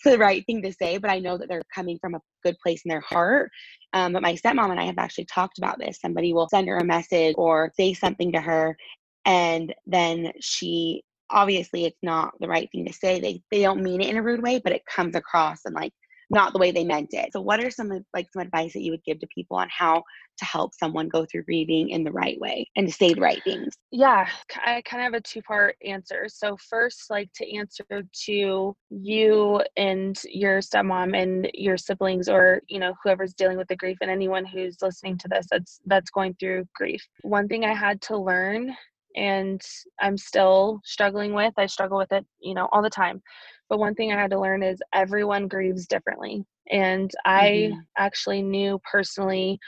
the 0.05 0.19
right 0.19 0.45
thing 0.47 0.63
to 0.63 0.73
say, 0.73 0.99
but 0.99 1.11
I 1.11 1.19
know 1.21 1.39
that 1.39 1.49
they're 1.49 1.63
coming 1.75 1.99
from 2.01 2.15
a 2.15 2.21
good 2.47 2.59
place 2.63 2.83
in 2.85 2.89
their 2.89 3.01
heart. 3.01 3.51
Um, 3.93 4.13
but 4.13 4.23
my 4.23 4.35
stepmom 4.35 4.71
and 4.71 4.81
I 4.81 4.85
have 4.85 4.99
actually 4.99 5.27
talked 5.27 5.59
about 5.59 5.79
this. 5.79 6.01
Somebody 6.01 6.33
will 6.33 6.49
send 6.49 6.69
her 6.69 6.79
a 6.79 6.85
message 6.85 7.35
or 7.39 7.73
say 7.77 7.95
something 7.95 8.33
to 8.33 8.41
her, 8.41 8.77
and 9.25 9.75
then 9.87 10.33
she 10.41 11.03
obviously 11.31 11.85
it's 11.85 11.99
not 12.03 12.33
the 12.41 12.49
right 12.49 12.69
thing 12.71 12.87
to 12.87 12.93
say. 12.93 13.21
They 13.21 13.43
they 13.51 13.63
don't 13.63 13.83
mean 13.83 14.01
it 14.01 14.11
in 14.11 14.17
a 14.17 14.23
rude 14.23 14.43
way, 14.43 14.61
but 14.63 14.73
it 14.73 14.87
comes 14.87 15.15
across 15.15 15.61
and 15.65 15.75
like 15.75 15.93
not 16.31 16.53
the 16.53 16.59
way 16.59 16.71
they 16.71 16.85
meant 16.85 17.11
it. 17.13 17.33
So 17.33 17.41
what 17.41 17.63
are 17.63 17.71
some 17.71 18.05
like 18.13 18.27
some 18.33 18.43
advice 18.43 18.73
that 18.73 18.83
you 18.83 18.91
would 18.91 19.05
give 19.05 19.21
to 19.21 19.27
people 19.29 19.57
on 19.57 19.69
how 19.71 20.03
to 20.39 20.45
help 20.45 20.73
someone 20.75 21.09
go 21.09 21.25
through 21.25 21.45
grieving 21.45 21.91
in 21.91 22.05
the 22.05 22.13
right 22.13 22.39
way 22.41 22.69
and 22.77 22.87
to 22.87 22.93
say 22.93 23.15
the 23.15 23.21
right 23.21 23.43
things? 23.45 23.75
Yeah, 23.93 24.29
I 24.65 24.83
kind 24.83 25.03
of 25.03 25.13
have 25.13 25.15
a 25.15 25.21
two-part 25.21 25.77
answer. 25.85 26.27
So 26.29 26.57
first 26.69 27.05
like 27.11 27.31
to 27.37 27.57
answer 27.57 27.85
to 27.91 28.77
you 28.91 29.63
and 29.77 30.21
your 30.29 30.59
stepmom 30.59 31.17
and 31.17 31.49
your 31.55 31.77
siblings 31.77 32.29
or, 32.29 32.61
you 32.69 32.81
know, 32.81 32.95
whoever's 33.03 33.35
dealing 33.35 33.57
with 33.57 33.69
the 33.69 33.77
grief 33.77 33.99
and 34.01 34.11
anyone 34.11 34.45
who's 34.45 34.77
listening 34.83 35.19
to 35.19 35.29
this 35.29 35.47
that's 35.51 35.81
that's 35.87 36.11
going 36.11 36.35
through 36.41 36.67
grief. 36.75 37.07
One 37.23 37.49
thing 37.49 37.65
I 37.65 37.75
had 37.75 38.03
to 38.03 38.19
learn 38.19 38.75
and 39.15 39.63
I'm 39.99 40.19
still 40.19 40.81
struggling 40.85 41.33
with, 41.33 41.55
I 41.57 41.67
struggle 41.67 41.97
with 41.97 42.13
it, 42.13 42.27
you 42.41 42.53
know, 42.53 42.69
all 42.73 42.83
the 42.83 42.91
time 42.91 43.23
but 43.69 43.79
one 43.79 43.95
thing 43.95 44.13
I 44.13 44.21
had 44.21 44.31
to 44.31 44.41
learn 44.41 44.63
is 44.63 44.81
everyone 44.95 45.49
grieves 45.49 45.87
differently. 45.87 46.45
And 46.71 47.11
I 47.25 47.71
mm-hmm. 47.71 47.81
actually 47.97 48.43
knew 48.43 48.81
personally 48.91 49.59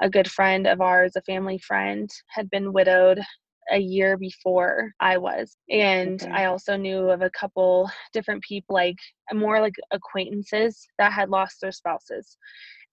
a 0.00 0.10
good 0.10 0.30
friend 0.30 0.66
of 0.66 0.80
ours, 0.80 1.12
a 1.16 1.22
family 1.22 1.58
friend, 1.58 2.10
had 2.28 2.50
been 2.50 2.72
widowed 2.72 3.20
a 3.70 3.78
year 3.78 4.16
before 4.16 4.92
I 5.00 5.18
was. 5.18 5.56
And 5.70 6.22
okay. 6.22 6.30
I 6.30 6.44
also 6.46 6.76
knew 6.76 7.10
of 7.10 7.22
a 7.22 7.30
couple 7.30 7.90
different 8.12 8.42
people, 8.42 8.74
like 8.74 8.98
more 9.32 9.60
like 9.60 9.74
acquaintances 9.90 10.86
that 10.98 11.12
had 11.12 11.30
lost 11.30 11.60
their 11.60 11.72
spouses. 11.72 12.36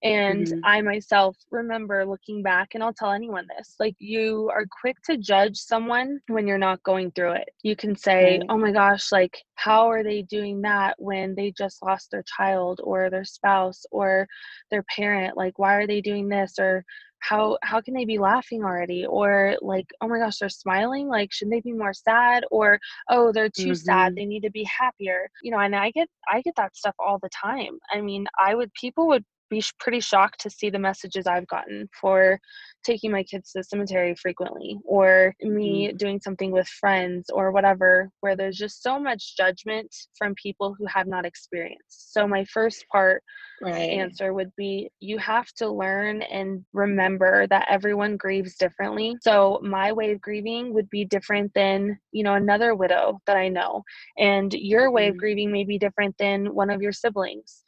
And 0.02 0.46
mm-hmm. 0.46 0.60
I 0.64 0.82
myself 0.82 1.36
remember 1.50 2.04
looking 2.04 2.42
back, 2.42 2.74
and 2.74 2.82
I'll 2.82 2.92
tell 2.92 3.12
anyone 3.12 3.46
this 3.56 3.76
like, 3.80 3.94
you 3.98 4.50
are 4.52 4.66
quick 4.80 4.96
to 5.04 5.16
judge 5.16 5.56
someone 5.56 6.20
when 6.28 6.46
you're 6.46 6.58
not 6.58 6.82
going 6.82 7.10
through 7.12 7.32
it. 7.32 7.48
You 7.62 7.74
can 7.74 7.96
say, 7.96 8.38
right. 8.38 8.46
oh 8.50 8.58
my 8.58 8.72
gosh, 8.72 9.10
like, 9.12 9.38
how 9.54 9.90
are 9.90 10.02
they 10.02 10.22
doing 10.22 10.60
that 10.62 10.96
when 10.98 11.34
they 11.34 11.52
just 11.56 11.82
lost 11.82 12.10
their 12.10 12.24
child 12.24 12.80
or 12.84 13.08
their 13.08 13.24
spouse 13.24 13.84
or 13.90 14.26
their 14.70 14.84
parent? 14.94 15.36
Like, 15.36 15.58
why 15.58 15.74
are 15.74 15.86
they 15.86 16.00
doing 16.00 16.28
this? 16.28 16.54
Or 16.58 16.84
how 17.24 17.56
how 17.62 17.80
can 17.80 17.94
they 17.94 18.04
be 18.04 18.18
laughing 18.18 18.62
already 18.62 19.06
or 19.06 19.56
like 19.62 19.86
oh 20.00 20.08
my 20.08 20.18
gosh 20.18 20.38
they're 20.38 20.48
smiling 20.48 21.08
like 21.08 21.32
should 21.32 21.50
they 21.50 21.60
be 21.60 21.72
more 21.72 21.94
sad 21.94 22.44
or 22.50 22.78
oh 23.08 23.32
they're 23.32 23.48
too 23.48 23.68
mm-hmm. 23.68 23.74
sad 23.74 24.14
they 24.14 24.26
need 24.26 24.42
to 24.42 24.50
be 24.50 24.64
happier 24.64 25.28
you 25.42 25.50
know 25.50 25.58
and 25.58 25.74
i 25.74 25.90
get 25.90 26.08
i 26.30 26.42
get 26.42 26.54
that 26.56 26.76
stuff 26.76 26.94
all 26.98 27.18
the 27.22 27.30
time 27.30 27.78
i 27.90 28.00
mean 28.00 28.26
i 28.38 28.54
would 28.54 28.72
people 28.74 29.06
would 29.06 29.24
be 29.54 29.64
pretty 29.78 30.00
shocked 30.00 30.40
to 30.40 30.50
see 30.50 30.70
the 30.70 30.78
messages 30.78 31.26
I've 31.26 31.46
gotten 31.46 31.88
for 32.00 32.38
taking 32.84 33.10
my 33.10 33.22
kids 33.22 33.52
to 33.52 33.58
the 33.58 33.64
cemetery 33.64 34.14
frequently 34.14 34.78
or 34.84 35.34
me 35.40 35.88
mm. 35.88 35.98
doing 35.98 36.20
something 36.20 36.50
with 36.50 36.68
friends 36.68 37.30
or 37.32 37.50
whatever, 37.50 38.10
where 38.20 38.36
there's 38.36 38.58
just 38.58 38.82
so 38.82 38.98
much 38.98 39.36
judgment 39.36 39.94
from 40.16 40.34
people 40.34 40.74
who 40.78 40.86
have 40.86 41.06
not 41.06 41.24
experienced. 41.24 42.12
So, 42.12 42.28
my 42.28 42.44
first 42.44 42.84
part 42.92 43.22
right. 43.62 43.72
answer 43.72 44.32
would 44.32 44.50
be 44.56 44.90
you 45.00 45.18
have 45.18 45.50
to 45.58 45.70
learn 45.70 46.22
and 46.22 46.64
remember 46.72 47.46
that 47.48 47.66
everyone 47.68 48.16
grieves 48.16 48.56
differently. 48.56 49.16
So, 49.22 49.60
my 49.62 49.92
way 49.92 50.12
of 50.12 50.20
grieving 50.20 50.74
would 50.74 50.90
be 50.90 51.04
different 51.04 51.52
than, 51.54 51.98
you 52.12 52.22
know, 52.22 52.34
another 52.34 52.74
widow 52.74 53.20
that 53.26 53.36
I 53.36 53.48
know. 53.48 53.82
And 54.18 54.52
your 54.52 54.90
way 54.90 55.08
of 55.08 55.14
mm. 55.14 55.18
grieving 55.18 55.52
may 55.52 55.64
be 55.64 55.78
different 55.78 56.16
than 56.18 56.54
one 56.54 56.70
of 56.70 56.82
your 56.82 56.92
siblings. 56.92 57.62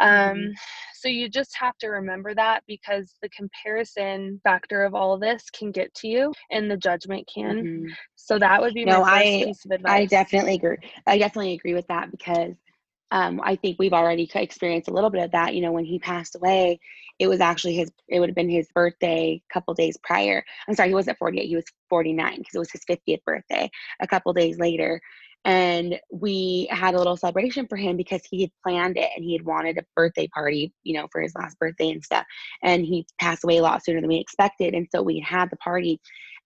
Mm-hmm. 0.00 0.38
Um, 0.38 0.52
so 0.94 1.08
you 1.08 1.28
just 1.28 1.56
have 1.58 1.76
to 1.78 1.88
remember 1.88 2.34
that 2.34 2.62
because 2.66 3.14
the 3.22 3.28
comparison 3.30 4.40
factor 4.44 4.84
of 4.84 4.94
all 4.94 5.14
of 5.14 5.20
this 5.20 5.48
can 5.50 5.70
get 5.70 5.92
to 5.94 6.08
you 6.08 6.32
and 6.50 6.70
the 6.70 6.76
judgment 6.76 7.28
can. 7.32 7.64
Mm-hmm. 7.64 7.86
So 8.16 8.38
that 8.38 8.60
would 8.60 8.74
be 8.74 8.84
no, 8.84 9.02
I, 9.02 9.52
I 9.86 10.04
definitely 10.06 10.54
agree. 10.54 10.76
I 11.06 11.18
definitely 11.18 11.54
agree 11.54 11.74
with 11.74 11.86
that 11.88 12.10
because 12.10 12.54
um, 13.12 13.40
I 13.42 13.56
think 13.56 13.76
we've 13.78 13.92
already 13.92 14.30
experienced 14.32 14.88
a 14.88 14.92
little 14.92 15.10
bit 15.10 15.24
of 15.24 15.32
that. 15.32 15.54
You 15.54 15.62
know, 15.62 15.72
when 15.72 15.84
he 15.84 15.98
passed 15.98 16.36
away, 16.36 16.78
it 17.18 17.26
was 17.26 17.40
actually 17.40 17.74
his, 17.74 17.90
it 18.08 18.20
would 18.20 18.28
have 18.28 18.36
been 18.36 18.48
his 18.48 18.68
birthday 18.74 19.42
a 19.50 19.52
couple 19.52 19.74
days 19.74 19.96
prior. 20.02 20.44
I'm 20.68 20.74
sorry, 20.74 20.90
he 20.90 20.94
wasn't 20.94 21.18
48, 21.18 21.46
he 21.46 21.56
was 21.56 21.64
49 21.88 22.38
because 22.38 22.54
it 22.54 22.58
was 22.58 22.70
his 22.70 22.84
50th 22.84 23.24
birthday 23.24 23.70
a 24.00 24.06
couple 24.06 24.32
days 24.32 24.58
later 24.58 25.00
and 25.44 25.98
we 26.12 26.68
had 26.70 26.94
a 26.94 26.98
little 26.98 27.16
celebration 27.16 27.66
for 27.66 27.76
him 27.76 27.96
because 27.96 28.20
he 28.30 28.42
had 28.42 28.50
planned 28.62 28.96
it 28.98 29.08
and 29.16 29.24
he 29.24 29.32
had 29.32 29.44
wanted 29.44 29.78
a 29.78 29.84
birthday 29.96 30.28
party 30.28 30.72
you 30.82 30.94
know 30.94 31.06
for 31.10 31.20
his 31.20 31.34
last 31.34 31.58
birthday 31.58 31.90
and 31.90 32.04
stuff 32.04 32.26
and 32.62 32.84
he 32.84 33.06
passed 33.18 33.44
away 33.44 33.56
a 33.56 33.62
lot 33.62 33.82
sooner 33.84 34.00
than 34.00 34.08
we 34.08 34.16
expected 34.16 34.74
and 34.74 34.86
so 34.94 35.02
we 35.02 35.18
had 35.18 35.48
the 35.50 35.56
party 35.56 35.98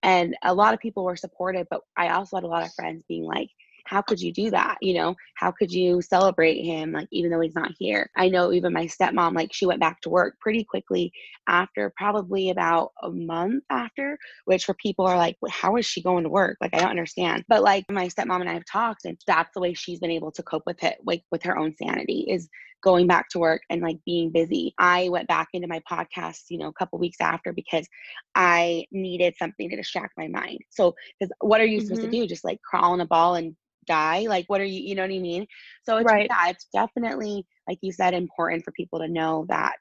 and 0.02 0.37
a 0.42 0.54
lot 0.54 0.74
of 0.74 0.80
people 0.80 1.04
were 1.04 1.16
supportive 1.16 1.66
but 1.70 1.80
i 1.96 2.09
also 2.11 2.37
had 2.37 2.44
a 2.44 2.48
lot 2.48 2.64
of 2.64 2.72
friends 2.74 3.02
being 3.09 3.24
like 3.24 3.50
how 3.85 4.03
could 4.03 4.20
you 4.20 4.33
do 4.33 4.51
that? 4.51 4.79
You 4.81 4.94
know, 4.94 5.14
how 5.37 5.51
could 5.51 5.73
you 5.73 6.01
celebrate 6.03 6.62
him, 6.62 6.92
like, 6.92 7.09
even 7.12 7.31
though 7.31 7.40
he's 7.40 7.55
not 7.55 7.73
here? 7.79 8.11
I 8.16 8.29
know 8.29 8.53
even 8.53 8.73
my 8.73 8.87
stepmom, 8.87 9.35
like, 9.35 9.53
she 9.53 9.66
went 9.66 9.81
back 9.81 10.01
to 10.03 10.11
work 10.11 10.38
pretty 10.40 10.64
quickly 10.64 11.12
after 11.49 11.92
probably 11.97 12.51
about 12.51 12.92
a 13.03 13.11
month 13.11 13.64
after, 13.70 14.18
which 14.47 14.64
for 14.64 14.75
people 14.75 15.07
are 15.07 15.16
like, 15.16 15.37
how 15.51 15.77
is 15.77 15.87
she 15.87 16.03
going 16.03 16.25
to 16.25 16.31
work? 16.31 16.57
Like, 16.61 16.75
I 16.75 16.79
don't 16.79 16.90
understand. 16.90 17.44
But 17.49 17.62
like, 17.62 17.85
my 17.90 18.09
stepmom 18.09 18.40
and 18.40 18.49
I 18.49 18.55
have 18.55 18.64
talked, 18.70 19.05
and 19.05 19.18
that's 19.27 19.51
the 19.55 19.61
way 19.61 19.75
she's 19.75 20.01
been 20.01 20.11
able 20.11 20.33
to 20.33 20.42
cope 20.42 20.64
with 20.66 20.83
it, 20.83 20.99
like, 21.05 21.23
with 21.31 21.42
her 21.42 21.59
own 21.59 21.75
sanity 21.77 22.27
is 22.29 22.49
going 22.85 23.07
back 23.07 23.29
to 23.31 23.38
work 23.38 23.62
and 23.70 23.81
like 23.81 23.97
being 24.05 24.31
busy. 24.31 24.75
I 24.79 25.09
went 25.09 25.27
back 25.27 25.49
into 25.55 25.66
my 25.66 25.81
podcast, 25.90 26.42
you 26.51 26.59
know, 26.59 26.68
a 26.68 26.73
couple 26.73 26.99
weeks 26.99 27.16
after 27.20 27.53
because 27.53 27.88
I 28.35 28.85
needed 28.92 29.35
something 29.38 29.70
to 29.70 29.77
distract 29.77 30.12
my 30.18 30.29
mind. 30.29 30.59
So, 30.70 30.94
because 31.18 31.33
what 31.40 31.61
are 31.61 31.64
you 31.64 31.79
mm-hmm. 31.79 31.87
supposed 31.87 32.03
to 32.03 32.09
mm-hmm. 32.09 32.23
do? 32.23 32.29
Just 32.29 32.44
like 32.44 32.61
crawl 32.62 32.94
in 32.94 33.01
a 33.01 33.07
ball 33.07 33.35
and 33.35 33.57
die 33.87 34.25
like 34.29 34.47
what 34.47 34.62
are 34.62 34.64
you 34.64 34.81
you 34.81 34.94
know 34.94 35.03
what 35.03 35.11
i 35.11 35.18
mean 35.18 35.47
so 35.83 35.99
it's 35.99 36.11
right. 36.11 36.27
yeah 36.31 36.49
it's 36.49 36.66
definitely 36.73 37.44
like 37.68 37.77
you 37.83 37.92
said 37.92 38.14
important 38.14 38.64
for 38.64 38.73
people 38.73 38.99
to 38.99 39.09
know 39.09 39.44
that 39.51 39.75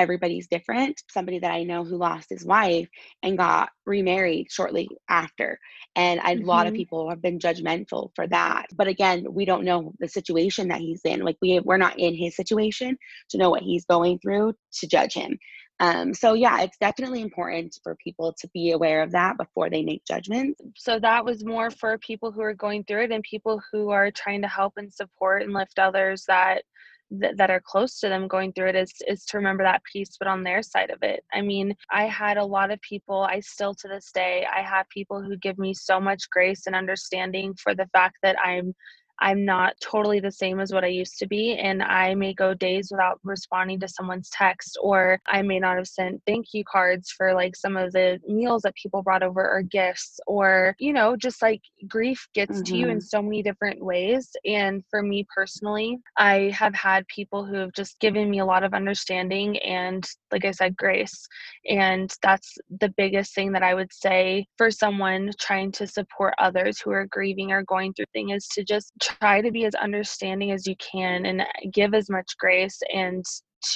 everybody's 0.00 0.48
different 0.48 1.02
somebody 1.10 1.38
that 1.38 1.52
i 1.52 1.62
know 1.62 1.84
who 1.84 1.96
lost 1.96 2.28
his 2.30 2.44
wife 2.44 2.88
and 3.22 3.38
got 3.38 3.70
remarried 3.86 4.46
shortly 4.50 4.88
after 5.08 5.58
and 5.96 6.20
mm-hmm. 6.20 6.42
a 6.42 6.46
lot 6.46 6.66
of 6.66 6.72
mm-hmm. 6.72 6.78
people 6.78 7.10
have 7.10 7.22
been 7.22 7.38
judgmental 7.38 8.10
for 8.14 8.26
that 8.26 8.66
but 8.76 8.88
again 8.88 9.24
we 9.30 9.44
don't 9.44 9.64
know 9.64 9.92
the 10.00 10.08
situation 10.08 10.68
that 10.68 10.80
he's 10.80 11.02
in 11.04 11.20
like 11.20 11.36
we 11.42 11.60
we're 11.60 11.76
not 11.76 11.98
in 11.98 12.14
his 12.14 12.34
situation 12.36 12.96
to 13.28 13.38
know 13.38 13.50
what 13.50 13.62
he's 13.62 13.84
going 13.84 14.18
through 14.18 14.52
to 14.72 14.86
judge 14.86 15.14
him 15.14 15.38
um, 15.80 16.12
so 16.12 16.34
yeah, 16.34 16.60
it's 16.60 16.76
definitely 16.76 17.22
important 17.22 17.78
for 17.82 17.96
people 17.96 18.34
to 18.38 18.48
be 18.52 18.72
aware 18.72 19.02
of 19.02 19.12
that 19.12 19.38
before 19.38 19.70
they 19.70 19.82
make 19.82 20.04
judgments. 20.04 20.60
So 20.76 21.00
that 21.00 21.24
was 21.24 21.42
more 21.42 21.70
for 21.70 21.96
people 21.98 22.30
who 22.30 22.42
are 22.42 22.52
going 22.52 22.84
through 22.84 23.04
it 23.04 23.12
and 23.12 23.22
people 23.22 23.62
who 23.72 23.88
are 23.88 24.10
trying 24.10 24.42
to 24.42 24.48
help 24.48 24.74
and 24.76 24.92
support 24.92 25.42
and 25.42 25.54
lift 25.54 25.78
others 25.78 26.24
that 26.28 26.64
that 27.10 27.50
are 27.50 27.60
close 27.60 27.98
to 27.98 28.08
them 28.08 28.28
going 28.28 28.52
through 28.52 28.68
it 28.68 28.76
is 28.76 28.92
is 29.08 29.24
to 29.24 29.36
remember 29.36 29.64
that 29.64 29.82
piece 29.84 30.16
but 30.18 30.28
on 30.28 30.44
their 30.44 30.62
side 30.62 30.90
of 30.90 31.02
it. 31.02 31.24
I 31.32 31.40
mean 31.40 31.74
i 31.90 32.04
had 32.04 32.36
a 32.36 32.44
lot 32.44 32.70
of 32.70 32.80
people 32.82 33.22
i 33.22 33.40
still 33.40 33.74
to 33.74 33.88
this 33.88 34.10
day 34.12 34.46
i 34.54 34.60
have 34.62 34.88
people 34.90 35.20
who 35.20 35.36
give 35.36 35.58
me 35.58 35.74
so 35.74 36.00
much 36.00 36.30
grace 36.30 36.66
and 36.66 36.76
understanding 36.76 37.54
for 37.54 37.74
the 37.74 37.88
fact 37.92 38.16
that 38.22 38.36
i'm 38.44 38.74
I'm 39.20 39.44
not 39.44 39.74
totally 39.80 40.20
the 40.20 40.32
same 40.32 40.60
as 40.60 40.72
what 40.72 40.84
I 40.84 40.88
used 40.88 41.18
to 41.18 41.26
be. 41.26 41.56
And 41.56 41.82
I 41.82 42.14
may 42.14 42.32
go 42.32 42.54
days 42.54 42.88
without 42.90 43.20
responding 43.22 43.78
to 43.80 43.88
someone's 43.88 44.30
text, 44.30 44.78
or 44.82 45.20
I 45.26 45.42
may 45.42 45.58
not 45.58 45.76
have 45.76 45.86
sent 45.86 46.22
thank 46.26 46.46
you 46.52 46.64
cards 46.64 47.10
for 47.10 47.34
like 47.34 47.54
some 47.54 47.76
of 47.76 47.92
the 47.92 48.18
meals 48.26 48.62
that 48.62 48.74
people 48.74 49.02
brought 49.02 49.22
over 49.22 49.48
or 49.48 49.62
gifts, 49.62 50.18
or, 50.26 50.74
you 50.78 50.92
know, 50.92 51.16
just 51.16 51.42
like 51.42 51.60
grief 51.88 52.26
gets 52.34 52.56
mm-hmm. 52.56 52.62
to 52.62 52.76
you 52.76 52.88
in 52.88 52.98
mm-hmm. 52.98 53.00
so 53.00 53.20
many 53.22 53.42
different 53.42 53.84
ways. 53.84 54.30
And 54.44 54.82
for 54.90 55.02
me 55.02 55.26
personally, 55.34 55.98
I 56.16 56.52
have 56.54 56.74
had 56.74 57.06
people 57.08 57.44
who 57.44 57.56
have 57.56 57.72
just 57.72 57.98
given 58.00 58.30
me 58.30 58.38
a 58.38 58.46
lot 58.46 58.64
of 58.64 58.74
understanding 58.74 59.58
and, 59.58 60.04
like 60.32 60.44
I 60.44 60.50
said, 60.52 60.76
grace. 60.76 61.26
And 61.68 62.12
that's 62.22 62.56
the 62.80 62.92
biggest 62.96 63.34
thing 63.34 63.52
that 63.52 63.62
I 63.62 63.74
would 63.74 63.92
say 63.92 64.46
for 64.56 64.70
someone 64.70 65.30
trying 65.38 65.72
to 65.72 65.86
support 65.86 66.34
others 66.38 66.80
who 66.80 66.90
are 66.90 67.06
grieving 67.06 67.52
or 67.52 67.62
going 67.64 67.92
through 67.92 68.06
things 68.12 68.30
is 68.30 68.48
to 68.48 68.64
just 68.64 68.92
try 69.18 69.40
to 69.40 69.50
be 69.50 69.64
as 69.64 69.74
understanding 69.74 70.50
as 70.50 70.66
you 70.66 70.74
can 70.76 71.26
and 71.26 71.42
uh, 71.42 71.46
give 71.72 71.94
as 71.94 72.10
much 72.10 72.36
grace 72.38 72.80
and 72.92 73.24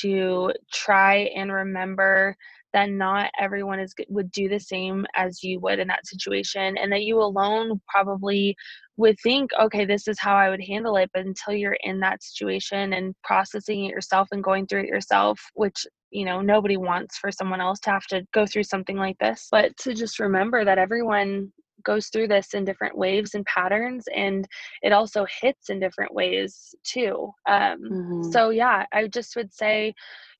to 0.01 0.51
try 0.73 1.31
and 1.37 1.53
remember 1.53 2.37
that 2.73 2.90
not 2.90 3.31
everyone 3.38 3.79
is 3.79 3.94
would 4.09 4.31
do 4.33 4.49
the 4.49 4.59
same 4.59 5.07
as 5.14 5.42
you 5.42 5.61
would 5.61 5.79
in 5.79 5.87
that 5.87 6.07
situation 6.07 6.77
and 6.79 6.90
that 6.90 7.03
you 7.03 7.20
alone 7.20 7.81
probably 7.88 8.57
would 8.97 9.16
think 9.23 9.51
okay 9.61 9.85
this 9.85 10.09
is 10.09 10.18
how 10.18 10.35
i 10.35 10.49
would 10.49 10.62
handle 10.62 10.97
it 10.97 11.11
but 11.12 11.27
until 11.27 11.53
you're 11.53 11.77
in 11.83 12.01
that 12.01 12.23
situation 12.23 12.94
and 12.94 13.14
processing 13.23 13.85
it 13.85 13.90
yourself 13.90 14.27
and 14.33 14.42
going 14.42 14.66
through 14.66 14.81
it 14.81 14.88
yourself 14.88 15.38
which 15.55 15.87
you 16.14 16.25
know 16.25 16.40
nobody 16.40 16.77
wants 16.77 17.18
for 17.18 17.31
someone 17.31 17.61
else 17.61 17.81
to 17.81 17.90
have 17.90 18.07
to 18.07 18.25
go 18.33 18.47
through 18.47 18.62
something 18.62 18.97
like 18.97 19.18
this. 19.18 19.49
But 19.51 19.77
to 19.79 19.92
just 19.92 20.20
remember 20.20 20.64
that 20.64 20.79
everyone 20.79 21.53
goes 21.85 22.09
through 22.09 22.29
this 22.29 22.55
in 22.55 22.64
different 22.64 22.97
waves 22.97 23.35
and 23.35 23.44
patterns 23.47 24.05
and 24.14 24.47
it 24.83 24.92
also 24.92 25.27
hits 25.40 25.70
in 25.70 25.79
different 25.79 26.12
ways 26.14 26.75
too 26.85 27.31
um, 27.49 27.79
mm-hmm. 27.81 28.23
so 28.31 28.51
yeah 28.51 28.85
i 28.92 29.07
just 29.07 29.37
would 29.37 29.53
say 29.53 29.94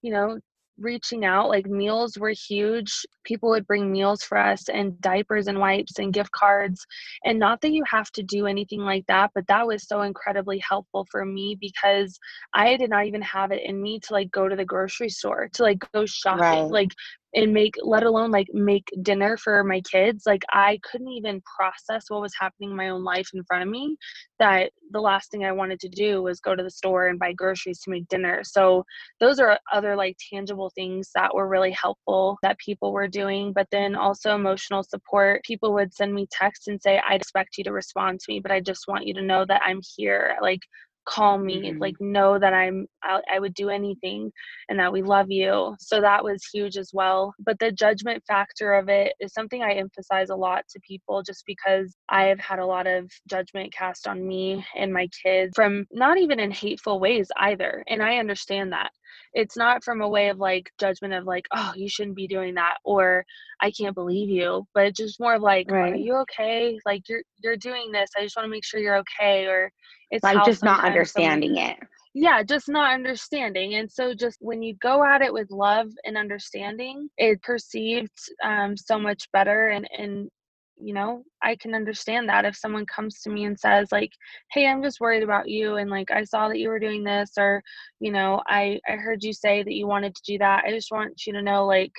you 0.05 0.13
know, 0.13 0.39
reaching 0.77 1.25
out 1.25 1.49
like 1.49 1.67
meals 1.67 2.19
were 2.19 2.31
huge 2.31 3.07
people 3.25 3.51
would 3.51 3.67
bring 3.67 3.91
meals 3.91 4.23
for 4.23 4.39
us 4.39 4.69
and 4.69 5.01
diapers 5.01 5.47
and 5.47 5.59
wipes 5.59 5.99
and 5.99 6.13
gift 6.13 6.31
cards 6.33 6.87
and 7.25 7.39
not 7.39 7.61
that 7.61 7.73
you 7.73 7.83
have 7.85 8.11
to 8.13 8.23
do 8.23 8.47
anything 8.47 8.81
like 8.81 9.05
that 9.07 9.31
but 9.35 9.47
that 9.47 9.67
was 9.67 9.87
so 9.87 10.03
incredibly 10.03 10.59
helpful 10.59 11.07
for 11.11 11.25
me 11.25 11.57
because 11.61 12.19
i 12.53 12.77
did 12.77 12.91
not 12.91 13.07
even 13.07 13.23
have 13.23 13.53
it 13.53 13.63
in 13.65 13.81
me 13.81 13.99
to 13.99 14.13
like 14.13 14.31
go 14.31 14.49
to 14.49 14.57
the 14.57 14.65
grocery 14.65 15.09
store 15.09 15.49
to 15.53 15.63
like 15.63 15.79
go 15.93 16.07
shopping 16.07 16.41
right. 16.41 16.71
like 16.71 16.91
and 17.35 17.53
make 17.53 17.75
let 17.83 18.05
alone 18.05 18.31
like 18.31 18.49
make 18.53 18.89
dinner 19.03 19.37
for 19.37 19.63
my 19.65 19.81
kids 19.81 20.25
like 20.27 20.43
i 20.53 20.79
couldn't 20.83 21.09
even 21.09 21.43
process 21.57 22.05
what 22.09 22.21
was 22.21 22.33
happening 22.39 22.71
in 22.71 22.77
my 22.77 22.89
own 22.89 23.03
life 23.03 23.29
in 23.35 23.43
front 23.45 23.63
of 23.63 23.69
me 23.69 23.97
that 24.39 24.71
the 24.93 25.01
last 25.01 25.31
thing 25.31 25.45
i 25.45 25.53
wanted 25.53 25.81
to 25.81 25.89
do 25.89 26.23
was 26.23 26.41
go 26.41 26.55
to 26.55 26.63
the 26.63 26.71
store 26.71 27.09
and 27.09 27.19
buy 27.19 27.33
groceries 27.33 27.81
to 27.81 27.91
make 27.91 28.07
dinner 28.09 28.43
so 28.45 28.85
those 29.21 29.39
are 29.39 29.59
other 29.73 29.97
like 29.97 30.17
tangible 30.33 30.71
things 30.75 31.11
that 31.15 31.35
were 31.35 31.49
really 31.49 31.73
helpful 31.73 32.39
that 32.43 32.59
people 32.59 32.93
were 32.93 33.09
doing 33.21 33.53
but 33.53 33.69
then 33.71 33.95
also 33.95 34.35
emotional 34.35 34.83
support. 34.83 35.43
People 35.45 35.73
would 35.75 35.95
send 35.95 36.13
me 36.13 36.27
texts 36.31 36.67
and 36.69 36.81
say 36.83 37.01
i'd 37.09 37.21
expect 37.23 37.57
you 37.57 37.65
to 37.65 37.73
respond 37.73 38.21
to 38.21 38.27
me 38.29 38.41
but 38.41 38.53
i 38.57 38.61
just 38.61 38.85
want 38.89 39.07
you 39.07 39.15
to 39.15 39.23
know 39.31 39.43
that 39.47 39.63
i'm 39.65 39.81
here. 39.97 40.37
Like 40.43 40.61
call 41.07 41.39
me. 41.39 41.57
Mm-hmm. 41.57 41.81
like 41.81 41.95
know 42.01 42.39
that 42.39 42.55
i'm 42.55 42.87
I, 43.03 43.21
I 43.35 43.39
would 43.39 43.55
do 43.55 43.69
anything 43.69 44.33
and 44.69 44.79
that 44.79 44.93
we 44.93 45.03
love 45.03 45.31
you. 45.31 45.77
So 45.79 46.01
that 46.01 46.25
was 46.25 46.49
huge 46.53 46.77
as 46.79 46.91
well. 46.95 47.35
But 47.39 47.59
the 47.59 47.71
judgment 47.71 48.23
factor 48.27 48.73
of 48.75 48.89
it 48.89 49.13
is 49.21 49.35
something 49.35 49.63
i 49.63 49.73
emphasize 49.73 50.31
a 50.31 50.37
lot 50.47 50.63
to 50.71 50.81
people 50.81 51.23
just 51.23 51.45
because 51.47 51.95
i 52.09 52.25
have 52.25 52.41
had 52.41 52.59
a 52.59 52.67
lot 52.75 52.87
of 52.87 53.11
judgment 53.29 53.73
cast 53.73 54.09
on 54.09 54.27
me 54.27 54.65
and 54.77 54.93
my 54.93 55.07
kids 55.23 55.53
from 55.55 55.87
not 55.93 56.19
even 56.19 56.41
in 56.41 56.51
hateful 56.51 56.99
ways 57.01 57.29
either 57.49 57.85
and 57.89 58.03
i 58.03 58.17
understand 58.17 58.73
that 58.73 58.91
it's 59.33 59.57
not 59.57 59.85
from 59.85 60.01
a 60.01 60.09
way 60.09 60.29
of 60.29 60.39
like 60.39 60.71
judgment 60.79 61.15
of 61.15 61.25
like 61.25 61.47
oh 61.53 61.73
you 61.77 61.89
shouldn't 61.89 62.17
be 62.17 62.27
doing 62.27 62.55
that 62.55 62.77
or 62.85 63.25
i 63.61 63.71
can't 63.71 63.95
believe 63.95 64.29
you 64.29 64.67
but 64.75 64.87
it's 64.87 64.99
just 64.99 65.21
more 65.21 65.35
of 65.35 65.43
like 65.43 65.71
right. 65.71 65.93
are 65.93 65.97
you 65.97 66.15
okay? 66.17 66.79
Like 66.85 67.09
you're 67.09 67.23
you're 67.43 67.57
doing 67.57 67.93
this. 67.93 68.11
I 68.17 68.23
just 68.23 68.37
want 68.37 68.47
to 68.47 68.51
make 68.51 68.65
sure 68.65 68.81
you're 68.81 68.99
okay 68.99 69.47
or 69.47 69.71
it's 70.11 70.25
like 70.25 70.45
just 70.45 70.63
not 70.63 70.85
understanding 70.85 71.55
someone, 71.55 71.71
it. 71.71 71.79
Yeah 72.15 72.43
just 72.43 72.69
not 72.69 72.95
understanding 72.95 73.75
and 73.75 73.91
so 73.91 74.15
just 74.15 74.39
when 74.41 74.63
you 74.63 74.75
go 74.77 75.05
at 75.05 75.23
it 75.23 75.33
with 75.33 75.51
love 75.51 75.89
and 76.05 76.17
understanding 76.17 77.09
it 77.19 77.43
perceived 77.43 78.13
um, 78.45 78.77
so 78.77 78.99
much 78.99 79.29
better 79.33 79.69
and 79.69 79.89
and 79.99 80.31
you 80.81 80.93
know 80.93 81.23
i 81.43 81.55
can 81.57 81.75
understand 81.75 82.29
that 82.29 82.45
if 82.45 82.57
someone 82.57 82.87
comes 82.87 83.21
to 83.21 83.31
me 83.31 83.45
and 83.45 83.59
says 83.59 83.89
like 83.93 84.11
hey 84.53 84.67
i'm 84.67 84.83
just 84.83 85.01
worried 85.01 85.23
about 85.23 85.49
you 85.49 85.77
and 85.77 85.91
like 85.91 86.11
i 86.11 86.25
saw 86.25 86.49
that 86.49 86.59
you 86.59 86.69
were 86.69 86.81
doing 86.81 87.05
this 87.05 87.33
or 87.39 87.63
you 88.01 88.11
know 88.11 88.43
i 88.47 88.79
i 88.89 88.93
heard 88.93 89.23
you 89.23 89.33
say 89.33 89.63
that 89.63 89.75
you 89.75 89.87
wanted 89.87 90.15
to 90.15 90.23
do 90.27 90.39
that 90.39 90.65
i 90.65 90.71
just 90.71 90.91
want 90.91 91.13
you 91.27 91.33
to 91.33 91.43
know 91.43 91.65
like 91.67 91.93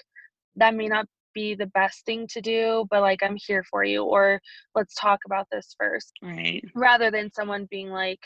that 0.55 0.75
may 0.75 0.87
not 0.87 1.05
be 1.33 1.53
the 1.53 1.67
best 1.67 2.05
thing 2.05 2.25
to 2.27 2.41
do 2.41 2.85
but 2.89 3.01
like 3.01 3.21
i'm 3.21 3.37
here 3.45 3.63
for 3.69 3.83
you 3.83 4.03
or 4.03 4.39
let's 4.73 4.95
talk 4.95 5.19
about 5.25 5.47
this 5.51 5.75
first 5.77 6.13
right. 6.21 6.63
rather 6.75 7.11
than 7.11 7.31
someone 7.31 7.67
being 7.69 7.89
like 7.89 8.19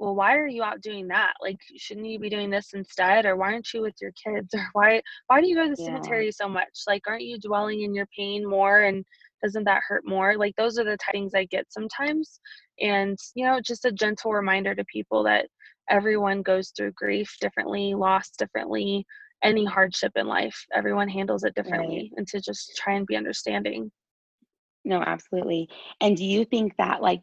well 0.00 0.14
why 0.14 0.34
are 0.34 0.48
you 0.48 0.62
out 0.64 0.80
doing 0.80 1.06
that? 1.08 1.34
Like 1.42 1.58
shouldn't 1.76 2.06
you 2.06 2.18
be 2.18 2.30
doing 2.30 2.48
this 2.50 2.72
instead? 2.72 3.26
Or 3.26 3.36
why 3.36 3.52
aren't 3.52 3.72
you 3.72 3.82
with 3.82 3.94
your 4.00 4.12
kids? 4.12 4.52
Or 4.54 4.66
why 4.72 5.02
why 5.26 5.40
do 5.40 5.46
you 5.46 5.54
go 5.54 5.68
to 5.68 5.74
the 5.76 5.82
yeah. 5.82 5.88
cemetery 5.88 6.32
so 6.32 6.48
much? 6.48 6.84
Like 6.88 7.02
aren't 7.06 7.22
you 7.22 7.38
dwelling 7.38 7.82
in 7.82 7.94
your 7.94 8.08
pain 8.16 8.48
more? 8.48 8.80
And 8.80 9.04
doesn't 9.42 9.64
that 9.64 9.82
hurt 9.86 10.06
more? 10.06 10.36
Like 10.36 10.56
those 10.56 10.78
are 10.78 10.84
the 10.84 10.96
things 11.12 11.34
i 11.34 11.44
get 11.44 11.70
sometimes. 11.70 12.40
And 12.80 13.18
you 13.34 13.44
know 13.44 13.60
just 13.60 13.84
a 13.84 13.92
gentle 13.92 14.32
reminder 14.32 14.74
to 14.74 14.84
people 14.86 15.22
that 15.24 15.46
everyone 15.90 16.40
goes 16.42 16.72
through 16.74 16.92
grief 16.92 17.36
differently 17.40 17.94
loss 17.94 18.30
differently 18.38 19.04
any 19.42 19.64
hardship 19.64 20.12
in 20.14 20.26
life 20.26 20.64
everyone 20.72 21.08
handles 21.08 21.42
it 21.42 21.54
differently 21.54 22.10
right. 22.12 22.12
and 22.16 22.28
to 22.28 22.40
just 22.40 22.76
try 22.76 22.94
and 22.94 23.06
be 23.06 23.16
understanding. 23.16 23.90
No 24.84 25.02
absolutely. 25.02 25.68
And 26.00 26.16
do 26.16 26.24
you 26.24 26.44
think 26.46 26.74
that 26.78 27.02
like 27.02 27.20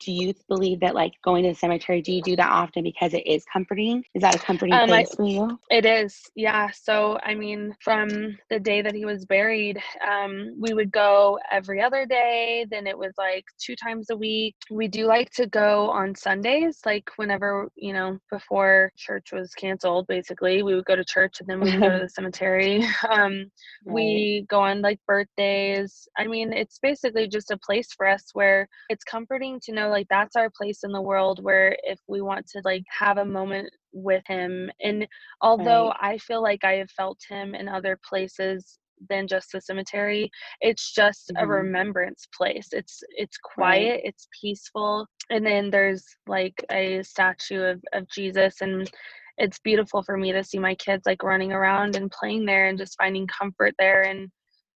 do, 0.00 0.12
you 0.12 0.34
believe 0.48 0.80
that 0.80 0.94
like 0.94 1.12
going 1.24 1.44
to 1.44 1.50
the 1.50 1.54
cemetery 1.54 2.02
do 2.02 2.12
you 2.12 2.22
do 2.22 2.36
that 2.36 2.50
often 2.50 2.82
because 2.82 3.14
it 3.14 3.26
is 3.26 3.44
comforting? 3.52 4.04
Is 4.14 4.22
that 4.22 4.34
a 4.34 4.38
comforting 4.38 4.74
um, 4.74 4.88
place 4.88 5.08
I, 5.12 5.16
for 5.16 5.26
you? 5.26 5.58
It 5.70 5.86
is 5.86 6.20
yeah. 6.34 6.70
So 6.72 7.18
i 7.22 7.34
mean 7.34 7.74
from 7.80 8.36
the 8.50 8.60
day 8.60 8.82
that 8.82 8.94
he 8.94 9.04
was 9.04 9.24
buried 9.24 9.80
um, 10.06 10.54
we 10.58 10.74
would 10.74 10.92
go 10.92 11.38
every 11.50 11.80
other 11.80 12.06
day 12.06 12.66
then 12.70 12.86
it 12.86 12.96
was 12.96 13.12
like 13.18 13.44
two 13.58 13.76
times 13.76 14.10
a 14.10 14.16
week. 14.16 14.54
We 14.70 14.88
do 14.88 15.06
like 15.06 15.30
to 15.32 15.46
go 15.46 15.90
on 15.90 16.14
sundays 16.14 16.80
like 16.84 17.10
whenever 17.16 17.70
you 17.76 17.92
know 17.92 18.18
before 18.30 18.92
church 18.96 19.32
was 19.32 19.52
canceled 19.54 20.06
basically. 20.06 20.62
We 20.62 20.74
would 20.74 20.84
go 20.84 20.96
to 20.96 21.04
church 21.04 21.40
and 21.40 21.48
then 21.48 21.60
we 21.60 21.70
would 21.70 21.80
go 21.80 21.90
to 21.90 22.04
the 22.04 22.08
cemetery. 22.14 22.84
Um, 23.10 23.50
right. 23.84 23.94
we 23.94 24.46
go 24.48 24.60
on 24.60 24.80
like 24.80 24.98
birthdays. 25.06 26.08
I 26.18 26.26
mean 26.26 26.52
it's 26.52 26.78
basically 26.78 27.28
just 27.28 27.50
a 27.50 27.58
place 27.58 27.92
for 27.92 28.06
us 28.06 28.30
where 28.32 28.68
it's 28.88 29.04
comforting 29.04 29.60
to 29.64 29.72
know 29.72 29.88
like 29.94 30.06
that's 30.10 30.36
our 30.36 30.50
place 30.50 30.80
in 30.84 30.92
the 30.92 31.00
world 31.00 31.42
where 31.42 31.76
if 31.84 31.98
we 32.08 32.20
want 32.20 32.46
to 32.46 32.60
like 32.64 32.82
have 32.90 33.18
a 33.18 33.24
moment 33.24 33.70
with 33.92 34.22
him 34.26 34.70
and 34.82 35.06
although 35.40 35.88
right. 35.88 36.12
i 36.14 36.18
feel 36.18 36.42
like 36.42 36.64
i 36.64 36.72
have 36.72 36.90
felt 36.90 37.18
him 37.28 37.54
in 37.54 37.68
other 37.68 37.98
places 38.06 38.78
than 39.08 39.26
just 39.26 39.52
the 39.52 39.60
cemetery 39.60 40.30
it's 40.60 40.92
just 40.92 41.30
mm-hmm. 41.30 41.44
a 41.44 41.46
remembrance 41.46 42.26
place 42.36 42.68
it's 42.72 43.02
it's 43.10 43.38
quiet 43.38 43.92
right. 43.92 44.00
it's 44.04 44.28
peaceful 44.40 45.06
and 45.30 45.46
then 45.46 45.70
there's 45.70 46.04
like 46.26 46.64
a 46.70 47.02
statue 47.02 47.62
of, 47.62 47.82
of 47.92 48.08
jesus 48.08 48.60
and 48.60 48.90
it's 49.38 49.58
beautiful 49.60 50.02
for 50.02 50.16
me 50.16 50.32
to 50.32 50.44
see 50.44 50.58
my 50.58 50.74
kids 50.76 51.02
like 51.06 51.22
running 51.22 51.52
around 51.52 51.96
and 51.96 52.10
playing 52.10 52.44
there 52.44 52.68
and 52.68 52.78
just 52.78 52.96
finding 52.98 53.26
comfort 53.26 53.74
there 53.78 54.02
and 54.02 54.30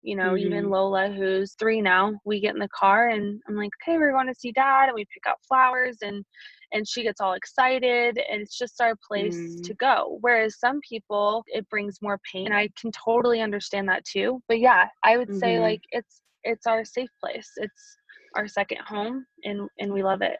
you 0.05 0.15
know, 0.15 0.33
mm-hmm. 0.33 0.45
even 0.45 0.69
Lola, 0.69 1.09
who's 1.09 1.53
three 1.53 1.81
now, 1.81 2.13
we 2.25 2.39
get 2.39 2.53
in 2.53 2.59
the 2.59 2.69
car 2.69 3.09
and 3.09 3.41
I'm 3.47 3.55
like, 3.55 3.71
okay, 3.81 3.97
we're 3.97 4.11
going 4.11 4.27
to 4.27 4.35
see 4.35 4.51
dad. 4.51 4.85
And 4.85 4.93
we 4.93 5.05
pick 5.11 5.23
out 5.27 5.39
flowers 5.47 5.97
and, 6.03 6.23
and 6.71 6.87
she 6.87 7.01
gets 7.01 7.19
all 7.19 7.33
excited 7.33 8.19
and 8.31 8.41
it's 8.41 8.57
just 8.57 8.79
our 8.79 8.95
place 9.07 9.35
mm. 9.35 9.63
to 9.63 9.73
go. 9.73 10.19
Whereas 10.21 10.59
some 10.59 10.79
people, 10.87 11.43
it 11.47 11.67
brings 11.69 12.03
more 12.03 12.19
pain. 12.31 12.45
And 12.45 12.55
I 12.55 12.69
can 12.79 12.91
totally 12.91 13.41
understand 13.41 13.89
that 13.89 14.05
too. 14.05 14.41
But 14.47 14.59
yeah, 14.59 14.87
I 15.03 15.17
would 15.17 15.27
mm-hmm. 15.27 15.39
say 15.39 15.59
like 15.59 15.81
it's, 15.89 16.21
it's 16.43 16.67
our 16.67 16.85
safe 16.85 17.09
place. 17.19 17.49
It's 17.57 17.97
our 18.35 18.47
second 18.47 18.81
home 18.85 19.25
and, 19.43 19.67
and 19.79 19.91
we 19.91 20.03
love 20.03 20.21
it. 20.21 20.37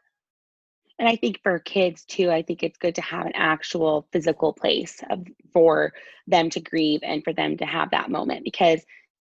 And 0.99 1.10
I 1.10 1.15
think 1.15 1.39
for 1.41 1.58
kids 1.60 2.06
too, 2.06 2.30
I 2.30 2.43
think 2.43 2.62
it's 2.62 2.78
good 2.78 2.95
to 2.95 3.01
have 3.01 3.25
an 3.25 3.34
actual 3.36 4.08
physical 4.13 4.54
place 4.54 5.01
of, 5.10 5.25
for 5.51 5.91
them 6.28 6.51
to 6.51 6.62
grieve 6.62 7.01
and 7.04 7.23
for 7.23 7.34
them 7.34 7.58
to 7.58 7.65
have 7.65 7.91
that 7.91 8.12
moment 8.12 8.45
because 8.45 8.86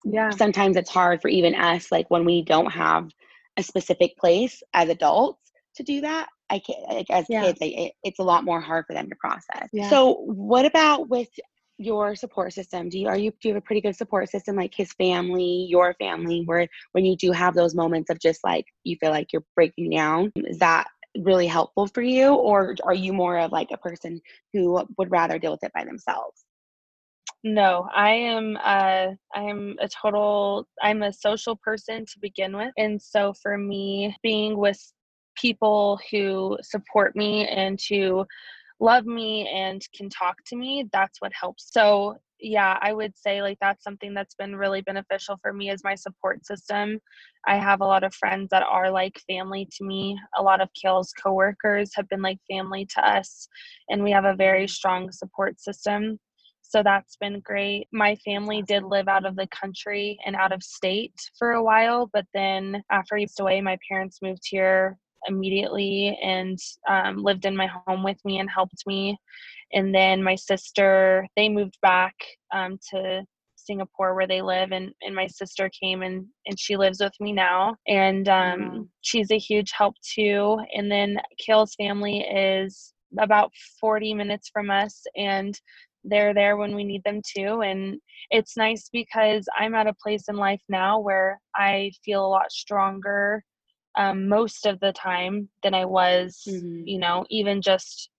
yeah. 0.04 0.30
sometimes 0.30 0.76
it's 0.76 0.90
hard 0.90 1.20
for 1.20 1.28
even 1.28 1.54
us 1.54 1.90
like 1.92 2.10
when 2.10 2.24
we 2.24 2.42
don't 2.42 2.72
have 2.72 3.10
a 3.56 3.62
specific 3.62 4.16
place 4.16 4.62
as 4.74 4.88
adults 4.88 5.52
to 5.74 5.82
do 5.82 6.00
that 6.00 6.28
i 6.50 6.58
can't 6.58 6.88
like 6.88 7.10
as 7.10 7.26
yeah. 7.28 7.44
kids 7.44 7.58
it, 7.60 7.92
it's 8.02 8.18
a 8.18 8.22
lot 8.22 8.44
more 8.44 8.60
hard 8.60 8.84
for 8.86 8.94
them 8.94 9.08
to 9.08 9.16
process. 9.16 9.68
Yeah. 9.72 9.88
so 9.88 10.14
what 10.24 10.64
about 10.64 11.08
with 11.08 11.28
your 11.78 12.14
support 12.14 12.52
system? 12.52 12.88
Do 12.88 12.98
you 12.98 13.08
are 13.08 13.16
you 13.16 13.30
do 13.40 13.48
you 13.48 13.54
have 13.54 13.62
a 13.62 13.66
pretty 13.66 13.80
good 13.80 13.96
support 13.96 14.28
system 14.28 14.56
like 14.56 14.74
his 14.74 14.92
family 14.92 15.66
your 15.68 15.94
family 15.94 16.42
where 16.44 16.68
when 16.92 17.04
you 17.04 17.16
do 17.16 17.32
have 17.32 17.54
those 17.54 17.74
moments 17.74 18.10
of 18.10 18.18
just 18.20 18.40
like 18.44 18.66
you 18.84 18.96
feel 19.00 19.10
like 19.10 19.32
you're 19.32 19.44
breaking 19.54 19.90
down 19.90 20.32
is 20.36 20.58
that 20.58 20.86
really 21.18 21.46
helpful 21.46 21.86
for 21.88 22.02
you? 22.02 22.34
Or 22.34 22.74
are 22.84 22.94
you 22.94 23.12
more 23.12 23.38
of 23.38 23.52
like 23.52 23.68
a 23.72 23.76
person 23.76 24.20
who 24.52 24.82
would 24.96 25.10
rather 25.10 25.38
deal 25.38 25.52
with 25.52 25.64
it 25.64 25.72
by 25.74 25.84
themselves 25.84 26.44
no, 27.44 27.88
I 27.94 28.10
am 28.10 28.56
uh 28.56 29.08
I 29.34 29.42
am 29.42 29.76
a 29.80 29.88
total 29.88 30.68
I'm 30.82 31.02
a 31.02 31.12
social 31.12 31.56
person 31.56 32.06
to 32.06 32.18
begin 32.20 32.56
with. 32.56 32.72
And 32.76 33.00
so 33.00 33.34
for 33.42 33.58
me 33.58 34.16
being 34.22 34.56
with 34.56 34.80
people 35.36 35.98
who 36.10 36.58
support 36.62 37.16
me 37.16 37.46
and 37.48 37.80
who 37.88 38.24
love 38.80 39.06
me 39.06 39.48
and 39.48 39.82
can 39.94 40.08
talk 40.08 40.36
to 40.46 40.56
me, 40.56 40.88
that's 40.92 41.20
what 41.20 41.32
helps. 41.32 41.72
So 41.72 42.16
yeah, 42.40 42.76
I 42.80 42.92
would 42.92 43.16
say 43.16 43.40
like 43.40 43.58
that's 43.60 43.84
something 43.84 44.14
that's 44.14 44.34
been 44.34 44.56
really 44.56 44.80
beneficial 44.82 45.38
for 45.40 45.52
me 45.52 45.70
as 45.70 45.84
my 45.84 45.94
support 45.94 46.44
system. 46.44 46.98
I 47.46 47.56
have 47.56 47.80
a 47.80 47.86
lot 47.86 48.04
of 48.04 48.14
friends 48.14 48.48
that 48.50 48.64
are 48.64 48.90
like 48.90 49.20
family 49.28 49.68
to 49.78 49.84
me. 49.84 50.18
A 50.36 50.42
lot 50.42 50.60
of 50.60 50.68
Kale's 50.80 51.12
coworkers 51.12 51.92
have 51.94 52.08
been 52.08 52.22
like 52.22 52.38
family 52.50 52.86
to 52.94 53.08
us, 53.08 53.48
and 53.88 54.02
we 54.02 54.10
have 54.10 54.24
a 54.24 54.34
very 54.34 54.66
strong 54.68 55.10
support 55.12 55.60
system. 55.60 56.18
So 56.72 56.82
that's 56.82 57.16
been 57.16 57.40
great. 57.40 57.86
My 57.92 58.16
family 58.24 58.62
did 58.62 58.82
live 58.82 59.06
out 59.06 59.26
of 59.26 59.36
the 59.36 59.46
country 59.48 60.18
and 60.24 60.34
out 60.34 60.52
of 60.52 60.62
state 60.62 61.12
for 61.38 61.52
a 61.52 61.62
while, 61.62 62.08
but 62.14 62.24
then 62.32 62.82
after 62.90 63.14
he 63.14 63.26
passed 63.26 63.40
away, 63.40 63.60
my 63.60 63.76
parents 63.86 64.20
moved 64.22 64.40
here 64.48 64.96
immediately 65.28 66.18
and 66.22 66.58
um, 66.88 67.18
lived 67.18 67.44
in 67.44 67.54
my 67.54 67.68
home 67.86 68.02
with 68.02 68.16
me 68.24 68.38
and 68.38 68.48
helped 68.50 68.86
me. 68.86 69.18
And 69.74 69.94
then 69.94 70.22
my 70.22 70.34
sister, 70.34 71.28
they 71.36 71.50
moved 71.50 71.76
back 71.82 72.14
um, 72.54 72.78
to 72.90 73.22
Singapore 73.56 74.14
where 74.14 74.26
they 74.26 74.40
live 74.40 74.72
and, 74.72 74.92
and 75.02 75.14
my 75.14 75.26
sister 75.26 75.70
came 75.78 76.00
and, 76.00 76.24
and 76.46 76.58
she 76.58 76.78
lives 76.78 77.00
with 77.00 77.12
me 77.20 77.32
now 77.32 77.76
and 77.86 78.30
um, 78.30 78.60
mm-hmm. 78.60 78.82
she's 79.02 79.30
a 79.30 79.38
huge 79.38 79.72
help 79.76 79.94
too 80.02 80.58
and 80.74 80.90
then 80.90 81.18
Kale's 81.38 81.74
family 81.76 82.20
is 82.20 82.92
about 83.20 83.52
40 83.80 84.14
minutes 84.14 84.50
from 84.52 84.68
us 84.68 85.04
and 85.16 85.60
they're 86.04 86.34
there 86.34 86.56
when 86.56 86.74
we 86.74 86.84
need 86.84 87.02
them 87.04 87.20
too. 87.36 87.62
And 87.62 87.98
it's 88.30 88.56
nice 88.56 88.88
because 88.92 89.46
I'm 89.58 89.74
at 89.74 89.86
a 89.86 89.94
place 89.94 90.28
in 90.28 90.36
life 90.36 90.62
now 90.68 90.98
where 90.98 91.40
I 91.54 91.92
feel 92.04 92.24
a 92.24 92.28
lot 92.28 92.50
stronger 92.50 93.44
um, 93.96 94.28
most 94.28 94.66
of 94.66 94.80
the 94.80 94.92
time 94.92 95.48
than 95.62 95.74
I 95.74 95.84
was, 95.84 96.42
mm-hmm. 96.48 96.82
you 96.86 96.98
know, 96.98 97.24
even 97.30 97.60
just 97.60 98.10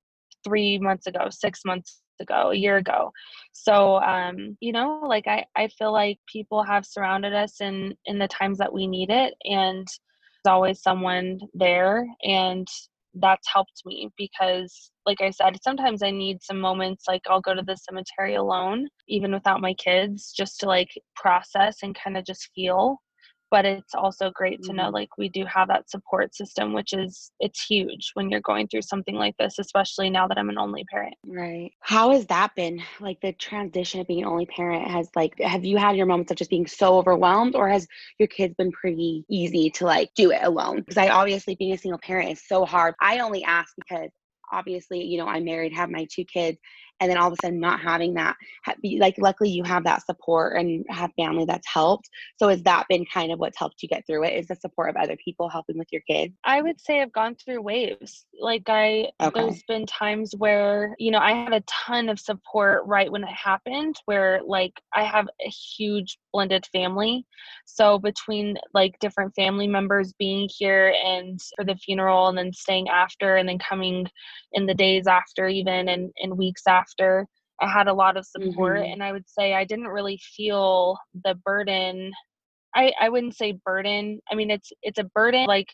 three 0.44 0.78
months 0.78 1.08
ago, 1.08 1.28
six 1.30 1.62
months 1.66 2.02
ago, 2.20 2.52
a 2.52 2.56
year 2.56 2.78
ago. 2.78 3.12
So, 3.54 3.98
um, 3.98 4.58
you 4.60 4.72
know, 4.72 5.02
like 5.06 5.28
I, 5.28 5.46
I 5.56 5.68
feel 5.68 5.92
like 5.92 6.20
people 6.32 6.64
have 6.64 6.86
surrounded 6.86 7.34
us 7.34 7.62
in 7.62 7.96
in 8.06 8.20
the 8.20 8.28
times 8.28 8.60
that 8.60 8.74
we 8.74 8.88
need 8.88 9.10
it, 9.10 9.34
and 9.44 9.88
there's 9.88 10.54
always 10.54 10.82
someone 10.82 11.40
there, 11.54 12.06
and 12.24 12.68
that's 13.16 13.47
helped 13.51 13.82
me 13.86 14.09
because 14.18 14.91
like 15.05 15.22
i 15.22 15.30
said 15.30 15.55
sometimes 15.61 16.01
i 16.01 16.09
need 16.09 16.41
some 16.41 16.59
moments 16.59 17.05
like 17.07 17.22
i'll 17.30 17.41
go 17.41 17.53
to 17.53 17.64
the 17.66 17.78
cemetery 17.78 18.36
alone 18.36 18.88
even 19.07 19.32
without 19.32 19.61
my 19.61 19.74
kids 19.76 20.34
just 20.36 20.59
to 20.59 20.66
like 20.66 20.89
process 21.16 21.78
and 21.84 21.97
kind 22.01 22.18
of 22.18 22.26
just 22.26 22.49
feel 22.55 22.97
but 23.54 23.66
it's 23.66 23.93
also 23.93 24.32
great 24.32 24.62
mm-hmm. 24.62 24.72
to 24.72 24.76
know 24.76 24.84
mm-hmm. 24.86 24.95
like 24.95 25.16
we 25.16 25.30
do 25.30 25.45
have 25.45 25.68
that 25.68 25.88
support 25.88 26.34
system 26.34 26.74
which 26.74 26.91
is 26.91 27.32
it's 27.39 27.64
huge 27.64 28.10
when 28.16 28.28
you're 28.28 28.41
going 28.41 28.68
through 28.68 28.82
something 28.82 29.14
like 29.14 29.38
this 29.38 29.60
especially 29.60 30.10
now 30.10 30.28
that 30.28 30.39
i'm 30.39 30.49
an 30.49 30.58
only 30.58 30.84
parent 30.86 31.14
right 31.28 31.72
how 31.80 32.12
has 32.12 32.26
that 32.26 32.49
been 32.56 32.82
like 32.99 33.22
the 33.22 33.32
transition 33.34 34.01
of 34.01 34.08
being 34.08 34.24
an 34.24 34.28
only 34.28 34.47
parent 34.47 34.89
has 34.89 35.08
like 35.16 35.39
have 35.39 35.64
you 35.64 35.78
had 35.78 35.95
your 35.95 36.08
moments 36.08 36.32
of 36.32 36.38
just 36.38 36.49
being 36.49 36.66
so 36.66 36.97
overwhelmed 36.97 37.54
or 37.54 37.70
has 37.70 37.88
your 38.18 38.28
kids 38.28 38.56
been 38.58 38.72
pretty 38.72 39.24
easy 39.30 39.70
to 39.70 39.86
like 39.86 40.10
do 40.16 40.32
it 40.32 40.41
alone 40.41 40.78
because 40.78 40.97
i 40.97 41.08
obviously 41.10 41.56
being 41.56 41.74
a 41.74 41.78
single 41.78 41.99
parent 41.99 42.32
is 42.32 42.41
so 42.47 42.66
hard 42.66 42.95
i 42.99 43.20
only 43.20 43.43
ask 43.43 43.72
because 43.78 44.10
obviously 44.51 45.04
you 45.04 45.20
know 45.20 45.28
i'm 45.28 45.45
married 45.45 45.72
have 45.72 45.91
my 45.91 46.08
two 46.12 46.26
kids 46.26 46.58
and 47.00 47.10
then 47.10 47.18
all 47.18 47.28
of 47.28 47.34
a 47.34 47.38
sudden 47.41 47.60
not 47.60 47.80
having 47.80 48.14
that 48.14 48.36
like 48.98 49.16
luckily 49.18 49.50
you 49.50 49.64
have 49.64 49.84
that 49.84 50.06
support 50.06 50.58
and 50.58 50.86
have 50.89 51.12
family 51.18 51.46
that's 51.46 51.68
helped. 51.68 52.10
So 52.38 52.50
has 52.50 52.64
that 52.64 52.86
been 52.89 53.06
kind 53.06 53.32
of 53.32 53.39
what's 53.39 53.58
helped 53.58 53.82
you 53.82 53.89
get 53.89 54.06
through 54.06 54.26
it 54.26 54.34
is 54.34 54.48
the 54.48 54.56
support 54.56 54.89
of 54.89 54.96
other 54.96 55.18
people 55.24 55.50
helping 55.50 55.78
with 55.78 55.88
your 55.91 56.02
kids? 56.08 56.34
I 56.44 56.62
would 56.62 56.80
say 56.80 57.02
i've 57.02 57.14
gone 57.14 57.36
through 57.36 57.62
waves. 57.62 58.26
Like 58.39 58.64
i 58.68 59.10
okay. 59.22 59.41
there's 59.41 59.64
been 59.68 59.86
times 59.86 60.34
where 60.38 60.96
you 61.00 61.12
know 61.12 61.20
i 61.20 61.32
had 61.32 61.54
a 61.54 61.64
ton 61.68 62.10
of 62.10 62.20
support 62.20 62.84
right 62.86 63.12
when 63.12 63.24
it 63.24 63.30
happened 63.30 63.96
where 64.06 64.41
like 64.46 64.74
i 64.94 65.04
have 65.04 65.28
a 65.46 65.50
huge 65.50 66.18
blended 66.32 66.66
family. 66.72 67.26
So 67.66 68.00
between 68.00 68.58
like 68.74 69.00
different 69.00 69.36
family 69.36 69.68
members 69.68 70.14
being 70.14 70.50
here 70.58 70.94
and 71.06 71.39
for 71.56 71.64
the 71.64 71.76
funeral 71.76 72.28
and 72.28 72.38
then 72.38 72.52
staying 72.52 72.89
after 72.89 73.36
and 73.38 73.48
then 73.48 73.60
coming 73.60 74.08
in 74.54 74.66
the 74.66 74.74
days 74.74 75.08
after 75.08 75.48
even 75.48 75.88
and, 75.88 76.12
and 76.22 76.38
weeks 76.38 76.64
after 76.68 76.83
i 77.62 77.68
had 77.68 77.88
a 77.88 77.94
lot 77.94 78.18
of 78.18 78.26
support 78.26 78.78
mm-hmm. 78.78 78.94
and 78.94 79.04
i 79.04 79.12
would 79.12 79.28
say 79.28 79.54
i 79.54 79.64
didn't 79.64 79.88
really 79.88 80.20
feel 80.36 80.98
the 81.24 81.36
burden 81.46 82.12
i 82.76 82.92
i 83.00 83.10
wouldn't 83.10 83.36
say 83.36 83.58
burden 83.66 84.20
i 84.32 84.36
mean 84.36 84.50
it's 84.50 84.72
it's 84.82 85.00
a 85.00 85.10
burden 85.16 85.46
like 85.46 85.68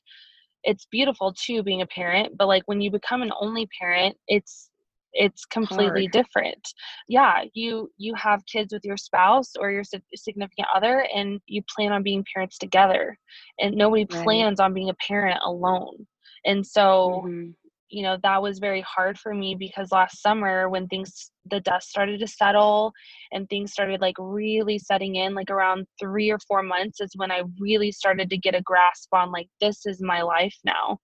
it's 0.64 0.88
beautiful 0.92 1.34
too 1.34 1.64
being 1.64 1.82
a 1.82 1.88
parent 1.88 2.38
but 2.38 2.48
like 2.48 2.64
when 2.66 2.82
you 2.82 2.92
become 2.92 3.22
an 3.22 3.32
only 3.40 3.68
parent 3.80 4.16
it's 4.28 4.70
it's 5.14 5.44
completely 5.46 6.04
Hard. 6.04 6.12
different 6.12 6.68
yeah 7.08 7.44
you 7.54 7.90
you 7.98 8.14
have 8.14 8.46
kids 8.46 8.72
with 8.72 8.86
your 8.86 8.98
spouse 8.98 9.54
or 9.60 9.72
your 9.72 9.84
significant 10.16 10.68
other 10.76 11.08
and 11.16 11.40
you 11.48 11.64
plan 11.76 11.92
on 11.92 12.04
being 12.04 12.24
parents 12.32 12.60
together 12.60 13.18
and 13.60 13.76
nobody 13.76 14.06
right. 14.12 14.24
plans 14.24 14.60
on 14.60 14.74
being 14.74 14.90
a 14.90 14.96
parent 15.08 15.40
alone 15.44 16.06
and 16.46 16.66
so 16.66 17.24
mm-hmm 17.26 17.50
you 17.90 18.04
know 18.04 18.18
that 18.24 18.42
was 18.42 18.60
very 18.60 18.82
hard 18.82 19.18
for 19.18 19.34
me 19.34 19.56
because 19.58 19.92
last 19.92 20.22
summer 20.22 20.70
when 20.70 20.88
things 20.88 21.32
the 21.50 21.60
dust 21.62 21.90
started 21.90 22.20
to 22.20 22.28
settle 22.28 22.92
and 23.32 23.50
things 23.50 23.72
started 23.72 24.02
like 24.02 24.16
really 24.20 24.78
setting 24.78 25.16
in 25.16 25.34
like 25.34 25.50
around 25.50 25.86
3 26.00 26.30
or 26.32 26.40
4 26.48 26.64
months 26.64 27.02
is 27.02 27.12
when 27.16 27.32
I 27.32 27.44
really 27.60 27.92
started 27.92 28.30
to 28.30 28.38
get 28.38 28.56
a 28.56 28.62
grasp 28.62 29.14
on 29.14 29.32
like 29.32 29.48
this 29.60 29.86
is 29.86 30.02
my 30.02 30.22
life 30.22 30.56
now 30.64 31.00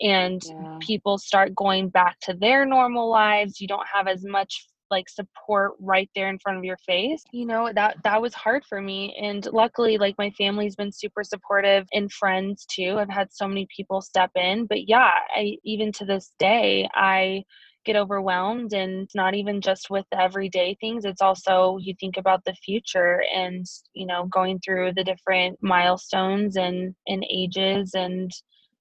and 0.00 0.40
yeah. 0.44 0.78
people 0.80 1.18
start 1.18 1.54
going 1.54 1.88
back 1.88 2.16
to 2.22 2.34
their 2.34 2.64
normal 2.64 3.10
lives 3.10 3.60
you 3.60 3.68
don't 3.68 3.86
have 3.92 4.06
as 4.06 4.24
much 4.24 4.66
like 4.90 5.08
support 5.08 5.72
right 5.80 6.10
there 6.14 6.28
in 6.28 6.38
front 6.38 6.58
of 6.58 6.64
your 6.64 6.76
face 6.78 7.22
you 7.32 7.46
know 7.46 7.70
that 7.74 7.96
that 8.04 8.20
was 8.20 8.34
hard 8.34 8.64
for 8.64 8.80
me 8.80 9.16
and 9.20 9.46
luckily 9.52 9.98
like 9.98 10.14
my 10.18 10.30
family's 10.30 10.76
been 10.76 10.92
super 10.92 11.22
supportive 11.22 11.86
and 11.92 12.12
friends 12.12 12.66
too 12.66 12.96
i've 12.98 13.10
had 13.10 13.32
so 13.32 13.46
many 13.46 13.66
people 13.74 14.00
step 14.00 14.30
in 14.34 14.66
but 14.66 14.88
yeah 14.88 15.10
i 15.34 15.56
even 15.64 15.92
to 15.92 16.04
this 16.04 16.32
day 16.38 16.88
i 16.94 17.42
get 17.84 17.96
overwhelmed 17.96 18.72
and 18.74 19.04
it's 19.04 19.14
not 19.14 19.34
even 19.34 19.60
just 19.60 19.88
with 19.88 20.04
the 20.10 20.20
everyday 20.20 20.76
things 20.80 21.04
it's 21.04 21.22
also 21.22 21.78
you 21.80 21.94
think 21.98 22.16
about 22.18 22.44
the 22.44 22.52
future 22.54 23.22
and 23.34 23.64
you 23.94 24.06
know 24.06 24.26
going 24.26 24.58
through 24.62 24.92
the 24.94 25.04
different 25.04 25.56
milestones 25.62 26.56
and 26.56 26.94
and 27.06 27.24
ages 27.30 27.92
and 27.94 28.30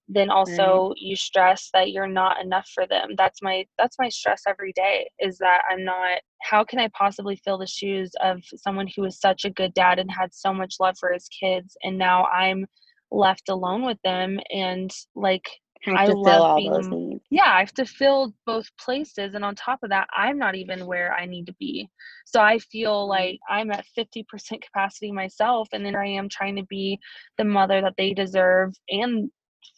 then 0.07 0.29
also 0.29 0.89
right. 0.89 0.97
you 0.97 1.15
stress 1.15 1.69
that 1.73 1.91
you're 1.91 2.07
not 2.07 2.41
enough 2.41 2.69
for 2.73 2.87
them 2.87 3.09
that's 3.17 3.41
my 3.41 3.65
that's 3.77 3.97
my 3.99 4.09
stress 4.09 4.43
every 4.47 4.71
day 4.73 5.09
is 5.19 5.37
that 5.37 5.61
i'm 5.69 5.83
not 5.83 6.19
how 6.41 6.63
can 6.63 6.79
i 6.79 6.87
possibly 6.97 7.35
fill 7.43 7.57
the 7.57 7.67
shoes 7.67 8.11
of 8.21 8.41
someone 8.55 8.87
who 8.95 9.01
was 9.01 9.19
such 9.19 9.45
a 9.45 9.49
good 9.49 9.73
dad 9.73 9.99
and 9.99 10.09
had 10.11 10.33
so 10.33 10.53
much 10.53 10.75
love 10.79 10.95
for 10.99 11.11
his 11.11 11.27
kids 11.27 11.75
and 11.83 11.97
now 11.97 12.25
i'm 12.25 12.65
left 13.11 13.49
alone 13.49 13.85
with 13.85 14.01
them 14.03 14.39
and 14.51 14.91
like 15.15 15.47
I 15.85 16.07
love 16.07 16.57
being, 16.57 17.19
Yeah, 17.29 17.45
I 17.45 17.59
have 17.59 17.73
to 17.73 17.85
fill 17.85 18.33
both 18.45 18.65
places. 18.79 19.35
And 19.35 19.45
on 19.45 19.55
top 19.55 19.79
of 19.83 19.89
that, 19.89 20.07
I'm 20.15 20.37
not 20.37 20.55
even 20.55 20.85
where 20.85 21.13
I 21.13 21.25
need 21.25 21.45
to 21.47 21.55
be. 21.59 21.87
So 22.25 22.41
I 22.41 22.59
feel 22.59 23.03
mm-hmm. 23.03 23.09
like 23.09 23.39
I'm 23.49 23.71
at 23.71 23.85
50% 23.97 24.25
capacity 24.61 25.11
myself. 25.11 25.69
And 25.71 25.85
then 25.85 25.95
I 25.95 26.07
am 26.07 26.29
trying 26.29 26.55
to 26.55 26.63
be 26.63 26.99
the 27.37 27.45
mother 27.45 27.81
that 27.81 27.93
they 27.97 28.13
deserve 28.13 28.73
and 28.89 29.29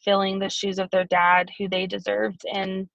filling 0.03 0.39
the 0.39 0.49
shoes 0.49 0.79
of 0.79 0.89
their 0.91 1.05
dad 1.05 1.49
who 1.57 1.67
they 1.69 1.87
deserved 1.87 2.41
and 2.53 2.87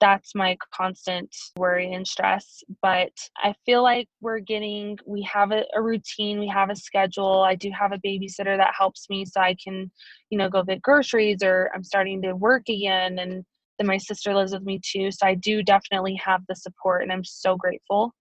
that's 0.00 0.34
my 0.34 0.56
constant 0.74 1.34
worry 1.58 1.92
and 1.92 2.06
stress. 2.06 2.62
But 2.82 3.12
i 3.36 3.54
feel 3.66 3.82
like 3.82 4.08
we're 4.20 4.38
getting 4.40 4.98
we 5.06 5.22
have 5.22 5.52
a, 5.52 5.64
a, 5.76 5.82
routine 5.82 6.40
we 6.40 6.48
have 6.48 6.70
a 6.70 6.76
schedule. 6.76 7.42
I 7.42 7.54
do 7.54 7.70
have 7.78 7.92
a 7.92 7.98
babysitter 7.98 8.56
that 8.56 8.74
helps 8.76 9.08
me 9.10 9.24
so 9.24 9.40
i 9.40 9.54
can 9.62 9.90
you 10.30 10.38
know 10.38 10.48
go 10.48 10.62
get 10.62 10.82
groceries 10.82 11.42
or 11.42 11.70
i'm 11.74 11.84
starting 11.84 12.22
to 12.22 12.34
work 12.34 12.68
again 12.68 13.18
and 13.18 13.44
then 13.78 13.86
my 13.86 13.96
sister 13.98 14.34
lives 14.34 14.52
with 14.52 14.62
me 14.62 14.80
too. 14.84 15.10
So 15.10 15.26
i 15.26 15.34
do 15.34 15.62
definitely 15.62 16.14
have 16.24 16.42
the 16.48 16.56
support 16.56 17.02
and 17.02 17.12
i'm 17.12 17.24
so 17.24 17.56
grateful 17.56 18.14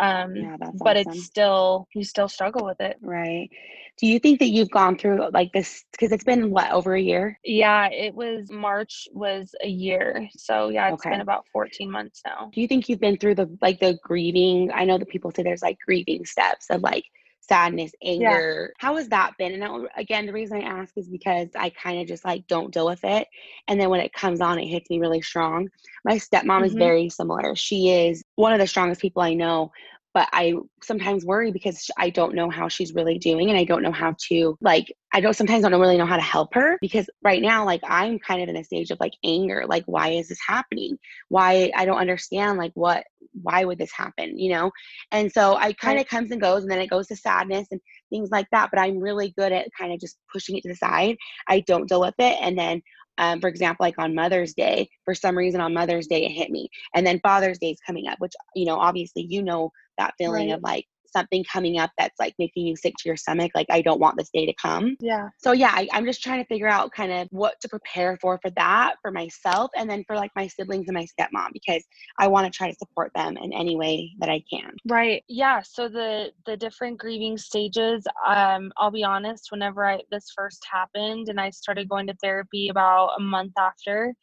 um 0.00 0.34
yeah, 0.34 0.56
but 0.58 0.96
awesome. 0.96 1.12
it's 1.12 1.24
still 1.24 1.88
you 1.94 2.04
still 2.04 2.28
struggle 2.28 2.64
with 2.64 2.80
it. 2.80 2.96
Right. 3.00 3.48
Do 3.96 4.08
you 4.08 4.18
think 4.18 4.40
that 4.40 4.48
you've 4.48 4.70
gone 4.70 4.98
through 4.98 5.30
like 5.32 5.52
this 5.52 5.84
because 5.92 6.10
it's 6.10 6.24
been 6.24 6.50
what 6.50 6.72
over 6.72 6.94
a 6.94 7.00
year? 7.00 7.38
Yeah 7.44 7.88
it 7.90 8.14
was 8.14 8.50
march 8.50 9.06
was 9.12 9.54
a 9.62 9.68
year 9.68 10.28
so 10.36 10.68
yeah 10.68 10.88
it's 10.88 10.94
okay. 11.06 11.10
been 11.10 11.20
about 11.20 11.46
14 11.52 11.90
months 11.90 12.22
now. 12.26 12.50
Do 12.52 12.60
you 12.60 12.66
think 12.66 12.88
you've 12.88 13.00
been 13.00 13.18
through 13.18 13.36
the 13.36 13.56
like 13.62 13.78
the 13.78 13.98
grieving? 14.02 14.70
I 14.74 14.84
know 14.84 14.98
that 14.98 15.08
people 15.08 15.30
say 15.30 15.42
there's 15.42 15.62
like 15.62 15.78
grieving 15.84 16.24
steps 16.24 16.70
of 16.70 16.82
like 16.82 17.04
sadness, 17.48 17.92
anger. 18.02 18.72
Yeah. 18.72 18.86
How 18.86 18.96
has 18.96 19.08
that 19.08 19.32
been? 19.38 19.60
And 19.60 19.88
again, 19.96 20.26
the 20.26 20.32
reason 20.32 20.58
I 20.58 20.62
ask 20.62 20.96
is 20.96 21.08
because 21.08 21.48
I 21.56 21.70
kind 21.70 22.00
of 22.00 22.06
just 22.06 22.24
like 22.24 22.46
don't 22.46 22.72
deal 22.72 22.86
with 22.86 23.04
it. 23.04 23.26
And 23.68 23.80
then 23.80 23.90
when 23.90 24.00
it 24.00 24.12
comes 24.12 24.40
on, 24.40 24.58
it 24.58 24.66
hits 24.66 24.90
me 24.90 25.00
really 25.00 25.22
strong. 25.22 25.68
My 26.04 26.16
stepmom 26.16 26.44
mm-hmm. 26.44 26.64
is 26.64 26.74
very 26.74 27.08
similar. 27.08 27.54
She 27.54 27.90
is 27.90 28.22
one 28.36 28.52
of 28.52 28.58
the 28.58 28.66
strongest 28.66 29.00
people 29.00 29.22
I 29.22 29.34
know, 29.34 29.72
but 30.14 30.28
I 30.32 30.54
sometimes 30.82 31.26
worry 31.26 31.50
because 31.50 31.90
I 31.98 32.08
don't 32.08 32.36
know 32.36 32.48
how 32.48 32.68
she's 32.68 32.94
really 32.94 33.18
doing 33.18 33.50
and 33.50 33.58
I 33.58 33.64
don't 33.64 33.82
know 33.82 33.92
how 33.92 34.14
to 34.28 34.56
like 34.60 34.94
I 35.12 35.20
don't 35.20 35.34
sometimes 35.34 35.64
don't 35.64 35.78
really 35.78 35.98
know 35.98 36.06
how 36.06 36.16
to 36.16 36.22
help 36.22 36.54
her 36.54 36.78
because 36.80 37.10
right 37.22 37.42
now 37.42 37.64
like 37.64 37.80
I'm 37.84 38.20
kind 38.20 38.40
of 38.40 38.48
in 38.48 38.56
a 38.56 38.64
stage 38.64 38.92
of 38.92 39.00
like 39.00 39.12
anger 39.24 39.64
like 39.68 39.82
why 39.86 40.10
is 40.10 40.28
this 40.28 40.38
happening? 40.46 40.96
Why 41.28 41.72
I 41.76 41.84
don't 41.84 41.98
understand 41.98 42.58
like 42.58 42.72
what 42.74 43.04
why 43.42 43.64
would 43.64 43.78
this 43.78 43.92
happen 43.92 44.38
you 44.38 44.50
know? 44.50 44.70
And 45.10 45.30
so 45.30 45.56
I 45.56 45.72
kind 45.72 45.98
of 45.98 46.06
comes 46.06 46.30
and 46.30 46.40
goes 46.40 46.62
and 46.62 46.70
then 46.70 46.80
it 46.80 46.90
goes 46.90 47.08
to 47.08 47.16
sadness 47.16 47.66
and 47.72 47.80
things 48.08 48.30
like 48.30 48.46
that 48.52 48.70
but 48.70 48.78
I'm 48.78 48.98
really 48.98 49.34
good 49.36 49.52
at 49.52 49.68
kind 49.78 49.92
of 49.92 49.98
just 49.98 50.16
pushing 50.32 50.56
it 50.56 50.62
to 50.62 50.68
the 50.68 50.76
side. 50.76 51.16
I 51.48 51.60
don't 51.60 51.88
deal 51.88 52.00
with 52.00 52.14
it 52.18 52.38
and 52.40 52.56
then 52.56 52.82
um, 53.18 53.40
for 53.40 53.46
example, 53.46 53.84
like 53.84 53.94
on 53.96 54.12
Mother's 54.12 54.54
Day, 54.54 54.88
for 55.04 55.14
some 55.14 55.38
reason 55.38 55.60
on 55.60 55.72
Mother's 55.72 56.08
Day 56.08 56.24
it 56.24 56.32
hit 56.32 56.50
me, 56.50 56.68
and 56.96 57.06
then 57.06 57.20
Father's 57.20 57.60
Day 57.60 57.70
is 57.70 57.78
coming 57.86 58.08
up, 58.08 58.18
which 58.18 58.32
you 58.56 58.64
know, 58.64 58.76
obviously, 58.76 59.22
you 59.22 59.40
know 59.40 59.70
that 59.98 60.14
feeling 60.18 60.48
right. 60.48 60.56
of 60.56 60.62
like 60.62 60.86
something 61.14 61.44
coming 61.50 61.78
up 61.78 61.90
that's 61.96 62.18
like 62.18 62.34
making 62.38 62.66
you 62.66 62.76
sick 62.76 62.94
to 62.98 63.08
your 63.08 63.16
stomach 63.16 63.52
like 63.54 63.66
i 63.70 63.80
don't 63.80 64.00
want 64.00 64.16
this 64.18 64.30
day 64.34 64.44
to 64.46 64.54
come. 64.60 64.96
Yeah. 65.00 65.28
So 65.38 65.52
yeah 65.52 65.70
I, 65.72 65.88
i'm 65.92 66.04
just 66.04 66.22
trying 66.22 66.42
to 66.42 66.46
figure 66.46 66.68
out 66.68 66.92
kind 66.92 67.12
of 67.12 67.28
what 67.30 67.54
to 67.62 67.68
prepare 67.68 68.18
for 68.20 68.38
for 68.42 68.50
that 68.56 68.96
for 69.00 69.10
myself 69.10 69.70
and 69.76 69.88
then 69.88 70.04
for 70.06 70.16
like 70.16 70.30
my 70.36 70.46
siblings 70.48 70.86
and 70.88 70.94
my 70.94 71.06
stepmom 71.06 71.48
because 71.52 71.84
i 72.18 72.26
want 72.26 72.50
to 72.50 72.56
try 72.56 72.68
to 72.68 72.76
support 72.76 73.12
them 73.14 73.36
in 73.36 73.52
any 73.52 73.76
way 73.76 74.10
that 74.18 74.28
i 74.28 74.42
can. 74.52 74.72
Right. 74.88 75.22
Yeah 75.28 75.62
so 75.62 75.88
the 75.88 76.32
the 76.46 76.56
different 76.56 76.98
grieving 76.98 77.38
stages 77.38 78.04
um 78.26 78.72
i'll 78.76 78.90
be 78.90 79.04
honest 79.04 79.48
whenever 79.50 79.86
i 79.86 80.00
this 80.10 80.32
first 80.36 80.64
happened 80.70 81.28
and 81.28 81.40
i 81.40 81.50
started 81.50 81.88
going 81.88 82.06
to 82.08 82.14
therapy 82.22 82.68
about 82.68 83.10
a 83.18 83.22
month 83.22 83.52
after 83.58 84.14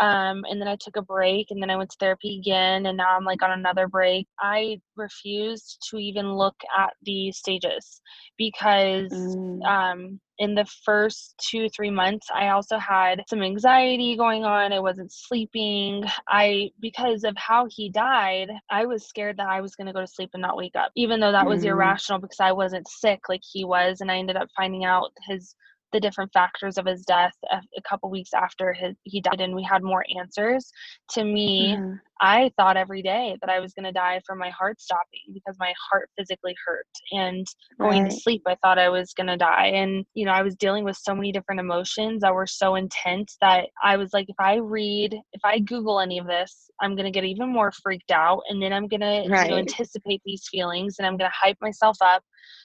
Um, 0.00 0.44
and 0.48 0.60
then 0.60 0.68
I 0.68 0.76
took 0.76 0.96
a 0.96 1.02
break 1.02 1.48
and 1.50 1.62
then 1.62 1.70
I 1.70 1.76
went 1.76 1.90
to 1.90 1.96
therapy 2.00 2.38
again 2.38 2.86
and 2.86 2.96
now 2.96 3.16
I'm 3.16 3.24
like 3.24 3.42
on 3.42 3.52
another 3.52 3.88
break. 3.88 4.26
I 4.40 4.80
refused 4.96 5.86
to 5.90 5.98
even 5.98 6.34
look 6.34 6.56
at 6.76 6.94
the 7.02 7.30
stages 7.32 8.00
because 8.36 9.12
Mm. 9.12 9.60
um, 9.66 10.20
in 10.38 10.54
the 10.54 10.66
first 10.84 11.34
two, 11.38 11.68
three 11.68 11.90
months, 11.90 12.26
I 12.34 12.48
also 12.48 12.76
had 12.78 13.22
some 13.28 13.42
anxiety 13.42 14.16
going 14.16 14.44
on. 14.44 14.72
I 14.72 14.80
wasn't 14.80 15.12
sleeping. 15.12 16.04
I, 16.28 16.70
because 16.80 17.24
of 17.24 17.36
how 17.36 17.66
he 17.70 17.88
died, 17.90 18.48
I 18.70 18.84
was 18.86 19.06
scared 19.06 19.36
that 19.38 19.48
I 19.48 19.60
was 19.60 19.76
going 19.76 19.86
to 19.86 19.92
go 19.92 20.00
to 20.00 20.06
sleep 20.06 20.30
and 20.34 20.42
not 20.42 20.56
wake 20.56 20.74
up, 20.76 20.90
even 20.96 21.20
though 21.20 21.32
that 21.32 21.46
was 21.46 21.62
Mm. 21.62 21.64
irrational 21.64 22.18
because 22.18 22.40
I 22.40 22.52
wasn't 22.52 22.88
sick 22.88 23.20
like 23.28 23.42
he 23.48 23.64
was. 23.64 24.00
And 24.00 24.10
I 24.10 24.18
ended 24.18 24.36
up 24.36 24.48
finding 24.56 24.84
out 24.84 25.12
his 25.28 25.54
the 25.94 26.00
different 26.00 26.32
factors 26.32 26.76
of 26.76 26.86
his 26.86 27.02
death 27.04 27.32
a, 27.52 27.56
a 27.78 27.82
couple 27.88 28.10
weeks 28.10 28.30
after 28.34 28.74
his, 28.74 28.94
he 29.04 29.20
died 29.20 29.40
and 29.40 29.54
we 29.54 29.62
had 29.62 29.82
more 29.82 30.04
answers 30.18 30.70
to 31.08 31.24
me 31.24 31.78
Mhm. 31.78 32.00
i 32.20 32.50
thought 32.56 32.76
every 32.76 33.00
day 33.00 33.36
that 33.40 33.48
i 33.48 33.60
was 33.60 33.72
going 33.74 33.84
to 33.84 33.92
die 33.92 34.20
from 34.26 34.38
my 34.38 34.50
heart 34.50 34.80
stopping 34.80 35.20
because 35.32 35.56
my 35.60 35.72
heart 35.90 36.10
physically 36.18 36.54
hurt 36.66 36.86
and 37.12 37.46
going 37.80 38.04
to 38.04 38.10
sleep 38.10 38.42
i 38.46 38.56
thought 38.62 38.78
i 38.78 38.88
was 38.88 39.12
going 39.14 39.26
to 39.28 39.36
die 39.36 39.66
and 39.66 40.04
you 40.14 40.26
know 40.26 40.32
i 40.32 40.42
was 40.42 40.56
dealing 40.56 40.84
with 40.84 40.96
so 40.96 41.14
many 41.14 41.30
different 41.30 41.60
emotions 41.60 42.22
that 42.22 42.34
were 42.34 42.46
so 42.46 42.74
intense 42.74 43.36
that 43.40 43.66
i 43.82 43.96
was 43.96 44.12
like 44.12 44.28
if 44.28 44.36
i 44.40 44.56
read 44.56 45.14
if 45.32 45.40
i 45.44 45.58
google 45.60 46.00
any 46.00 46.18
of 46.18 46.26
this 46.26 46.68
i'm 46.82 46.96
going 46.96 47.04
to 47.04 47.10
get 47.12 47.24
even 47.24 47.52
more 47.52 47.72
freaked 47.82 48.10
out 48.10 48.42
and 48.48 48.60
then 48.60 48.72
i'm 48.72 48.88
going 48.88 49.00
to 49.00 49.28
Right. 49.28 49.50
know 49.50 49.56
anticipate 49.58 50.20
these 50.24 50.48
feelings 50.50 50.96
and 50.98 51.06
i'm 51.06 51.16
going 51.16 51.30
to 51.30 51.36
hype 51.40 51.58
myself 51.60 51.96
up 52.00 52.22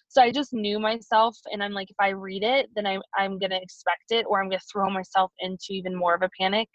so 0.07 0.21
I 0.21 0.31
just 0.31 0.53
knew 0.53 0.79
myself, 0.79 1.37
and 1.51 1.63
I'm 1.63 1.73
like, 1.73 1.89
if 1.89 1.95
I 1.99 2.09
read 2.09 2.43
it, 2.43 2.69
then 2.75 2.87
I, 2.87 2.99
I'm 3.17 3.37
going 3.39 3.51
to 3.51 3.61
expect 3.61 4.11
it, 4.11 4.25
or 4.27 4.41
I'm 4.41 4.49
going 4.49 4.59
to 4.59 4.65
throw 4.71 4.89
myself 4.89 5.31
into 5.39 5.67
even 5.71 5.95
more 5.95 6.15
of 6.15 6.21
a 6.21 6.29
panic, 6.39 6.67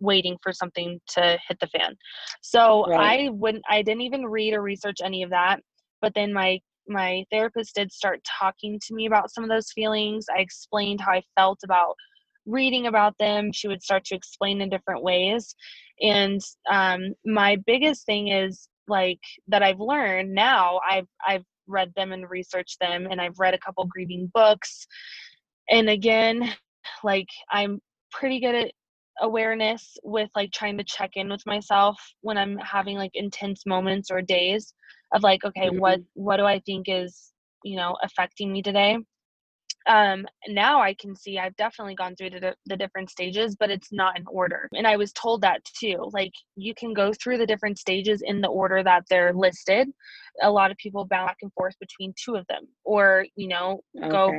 waiting 0.00 0.36
for 0.42 0.52
something 0.52 1.00
to 1.08 1.38
hit 1.48 1.58
the 1.60 1.66
fan. 1.68 1.96
So 2.40 2.86
Right. 2.86 3.00
I 3.00 3.28
wouldn't, 3.30 3.64
I 3.68 3.82
didn't 3.82 4.02
even 4.02 4.26
read 4.26 4.54
or 4.54 4.62
research 4.62 4.98
any 5.02 5.22
of 5.22 5.30
that. 5.30 5.60
But 6.00 6.14
then 6.14 6.32
my 6.32 6.60
my 6.90 7.24
therapist 7.30 7.74
did 7.74 7.92
start 7.92 8.20
talking 8.38 8.80
to 8.86 8.94
me 8.94 9.06
about 9.06 9.30
some 9.30 9.44
of 9.44 9.50
those 9.50 9.70
feelings. 9.72 10.26
I 10.34 10.40
explained 10.40 11.00
how 11.00 11.12
I 11.12 11.22
felt 11.36 11.58
about 11.62 11.94
reading 12.46 12.86
about 12.86 13.14
them. 13.18 13.52
She 13.52 13.68
would 13.68 13.82
start 13.82 14.04
to 14.06 14.14
explain 14.14 14.60
in 14.62 14.70
different 14.70 15.02
ways, 15.02 15.54
and 16.00 16.40
um, 16.70 17.12
my 17.26 17.56
biggest 17.66 18.06
thing 18.06 18.28
is 18.28 18.68
like 18.86 19.20
that 19.48 19.62
I've 19.62 19.80
learned 19.80 20.32
now. 20.32 20.80
I've 20.88 21.08
I've 21.26 21.44
read 21.68 21.92
them 21.96 22.12
and 22.12 22.28
researched 22.28 22.78
them 22.80 23.06
and 23.10 23.20
I've 23.20 23.38
read 23.38 23.54
a 23.54 23.58
couple 23.58 23.84
grieving 23.86 24.30
books. 24.34 24.86
And 25.70 25.88
again, 25.88 26.52
like 27.04 27.28
I'm 27.50 27.80
pretty 28.10 28.40
good 28.40 28.54
at 28.54 28.72
awareness 29.20 29.96
with 30.02 30.30
like 30.34 30.52
trying 30.52 30.78
to 30.78 30.84
check 30.84 31.10
in 31.14 31.28
with 31.28 31.44
myself 31.46 32.00
when 32.20 32.38
I'm 32.38 32.56
having 32.58 32.96
like 32.96 33.10
intense 33.14 33.66
moments 33.66 34.10
or 34.10 34.22
days 34.22 34.72
of 35.14 35.22
like 35.22 35.44
okay, 35.44 35.70
what 35.70 36.00
mm-hmm. 36.00 36.22
what 36.22 36.36
do 36.36 36.44
I 36.44 36.60
think 36.60 36.86
is, 36.88 37.32
you 37.64 37.76
know, 37.76 37.96
affecting 38.02 38.52
me 38.52 38.62
today? 38.62 38.98
Um 39.88 40.26
now 40.48 40.80
i 40.80 40.94
can 40.94 41.16
see 41.16 41.38
i've 41.38 41.56
definitely 41.56 41.94
gone 41.94 42.14
through 42.14 42.30
the, 42.30 42.54
the 42.66 42.76
different 42.76 43.10
stages 43.10 43.56
but 43.58 43.70
it's 43.70 43.88
not 43.90 44.16
in 44.18 44.24
order. 44.30 44.68
And 44.74 44.86
i 44.86 44.96
was 44.96 45.12
told 45.12 45.40
that 45.42 45.64
too 45.64 46.08
like 46.12 46.32
you 46.56 46.74
can 46.74 46.92
go 46.92 47.12
through 47.12 47.38
the 47.38 47.46
different 47.46 47.78
stages 47.78 48.22
in 48.24 48.40
the 48.40 48.48
order 48.48 48.82
that 48.82 49.04
they're 49.08 49.32
listed. 49.32 49.88
A 50.42 50.50
lot 50.50 50.70
of 50.70 50.76
people 50.76 51.04
bounce 51.04 51.28
back 51.28 51.38
and 51.42 51.52
forth 51.54 51.74
between 51.80 52.14
two 52.22 52.36
of 52.36 52.46
them 52.48 52.66
or 52.84 53.26
you 53.36 53.48
know 53.48 53.80
go 54.08 54.32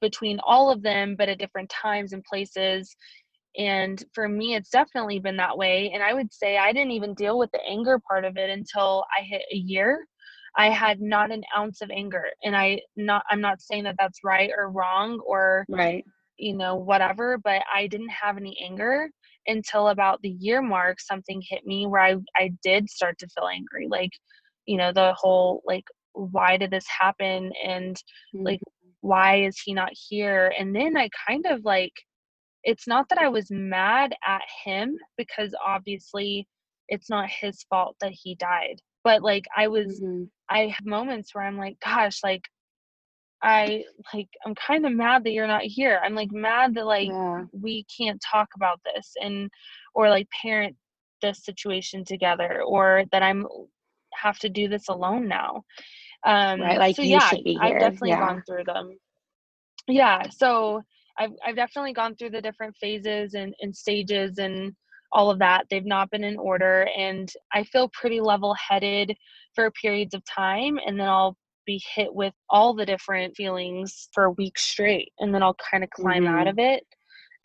between 0.00 0.38
all 0.44 0.70
of 0.70 0.82
them 0.82 1.16
but 1.16 1.28
at 1.28 1.38
different 1.38 1.70
times 1.70 2.12
and 2.12 2.24
places. 2.24 2.94
And 3.58 4.02
for 4.14 4.28
me 4.28 4.54
it's 4.54 4.70
definitely 4.70 5.18
been 5.18 5.36
that 5.38 5.56
way. 5.56 5.90
And 5.92 6.02
i 6.02 6.12
would 6.12 6.32
say 6.32 6.58
i 6.58 6.72
didn't 6.72 6.92
even 6.92 7.14
deal 7.14 7.38
with 7.38 7.50
the 7.52 7.60
anger 7.68 7.98
part 8.06 8.24
of 8.24 8.36
it 8.36 8.50
until 8.50 9.04
i 9.18 9.22
hit 9.22 9.42
a 9.52 9.56
year 9.56 10.06
i 10.56 10.68
had 10.68 11.00
not 11.00 11.30
an 11.30 11.42
ounce 11.56 11.80
of 11.80 11.90
anger 11.90 12.26
and 12.44 12.56
i 12.56 12.80
not 12.96 13.22
i'm 13.30 13.40
not 13.40 13.60
saying 13.60 13.84
that 13.84 13.96
that's 13.98 14.20
right 14.24 14.50
or 14.56 14.70
wrong 14.70 15.20
or 15.26 15.64
Right. 15.68 16.04
you 16.36 16.56
know 16.56 16.76
whatever 16.76 17.38
but 17.38 17.62
i 17.72 17.86
didn't 17.86 18.10
have 18.10 18.36
any 18.36 18.56
anger 18.64 19.08
until 19.46 19.88
about 19.88 20.20
the 20.22 20.30
year 20.30 20.62
mark 20.62 21.00
something 21.00 21.42
hit 21.48 21.64
me 21.66 21.86
where 21.86 22.02
i 22.02 22.16
i 22.36 22.52
did 22.62 22.88
start 22.88 23.18
to 23.18 23.28
feel 23.28 23.48
angry 23.48 23.86
like 23.88 24.10
you 24.66 24.76
know 24.76 24.92
the 24.92 25.14
whole 25.16 25.62
like 25.64 25.84
why 26.12 26.56
did 26.56 26.70
this 26.70 26.86
happen 26.88 27.52
and 27.64 27.96
like 28.34 28.58
mm-hmm. 28.58 28.90
why 29.00 29.36
is 29.36 29.58
he 29.64 29.72
not 29.72 29.90
here 30.08 30.52
and 30.58 30.74
then 30.74 30.96
i 30.96 31.08
kind 31.26 31.46
of 31.46 31.64
like 31.64 31.92
it's 32.64 32.86
not 32.86 33.08
that 33.08 33.18
I 33.18 33.28
was 33.28 33.50
mad 33.50 34.14
at 34.26 34.42
him 34.64 34.96
because 35.16 35.54
obviously 35.64 36.46
it's 36.88 37.08
not 37.08 37.28
his 37.30 37.62
fault 37.64 37.96
that 38.00 38.12
he 38.12 38.34
died. 38.34 38.80
But 39.04 39.22
like 39.22 39.44
I 39.56 39.68
was 39.68 40.02
Mhm. 40.02 40.30
I 40.48 40.66
have 40.68 40.84
moments 40.86 41.34
where 41.34 41.44
I'm 41.44 41.58
like, 41.58 41.78
gosh, 41.84 42.22
like 42.24 42.42
I 43.42 43.84
like 44.14 44.28
I'm 44.46 44.54
kind 44.54 44.86
of 44.86 44.92
mad 44.92 45.24
that 45.24 45.32
you're 45.32 45.46
not 45.46 45.62
here. 45.62 46.00
I'm 46.04 46.14
like 46.14 46.32
mad 46.32 46.74
that 46.74 46.86
like 46.86 47.08
Yeah. 47.08 47.44
we 47.52 47.84
can't 47.96 48.22
talk 48.30 48.48
about 48.56 48.80
this 48.84 49.14
and 49.22 49.50
or 49.94 50.10
like 50.10 50.28
parent 50.42 50.76
this 51.22 51.44
situation 51.44 52.04
together 52.04 52.62
or 52.62 53.04
that 53.12 53.22
I'm 53.22 53.46
have 54.14 54.38
to 54.40 54.48
do 54.48 54.68
this 54.68 54.88
alone 54.88 55.28
now. 55.28 55.64
Um 56.26 56.60
Right. 56.60 56.78
Like 56.78 56.96
so 56.96 57.02
you 57.02 57.10
yeah, 57.10 57.20
should 57.20 57.44
be 57.44 57.58
I've 57.60 57.78
definitely 57.78 58.10
Yeah. 58.10 58.18
gone 58.18 58.42
through 58.46 58.64
them. 58.64 58.98
Yeah, 59.88 60.28
so 60.30 60.82
I've 61.18 61.32
I've 61.44 61.56
definitely 61.56 61.92
gone 61.94 62.16
through 62.16 62.30
the 62.30 62.42
different 62.42 62.76
phases 62.76 63.34
and, 63.34 63.54
and 63.60 63.74
stages 63.76 64.38
and 64.38 64.74
all 65.12 65.30
of 65.30 65.38
that. 65.40 65.66
They've 65.70 65.84
not 65.84 66.10
been 66.10 66.24
in 66.24 66.38
order 66.38 66.88
and 66.96 67.30
I 67.52 67.64
feel 67.64 67.88
pretty 67.92 68.20
level 68.20 68.54
headed 68.54 69.16
for 69.54 69.70
periods 69.70 70.14
of 70.14 70.22
time 70.24 70.78
and 70.86 70.98
then 70.98 71.08
I'll 71.08 71.36
be 71.66 71.82
hit 71.94 72.14
with 72.14 72.34
all 72.48 72.74
the 72.74 72.86
different 72.86 73.36
feelings 73.36 74.08
for 74.12 74.24
a 74.24 74.30
week 74.32 74.58
straight 74.58 75.12
and 75.18 75.34
then 75.34 75.42
I'll 75.42 75.56
kind 75.70 75.84
of 75.84 75.90
climb 75.90 76.26
out 76.26 76.46
Mhm. 76.46 76.48
of 76.48 76.58
it. 76.58 76.84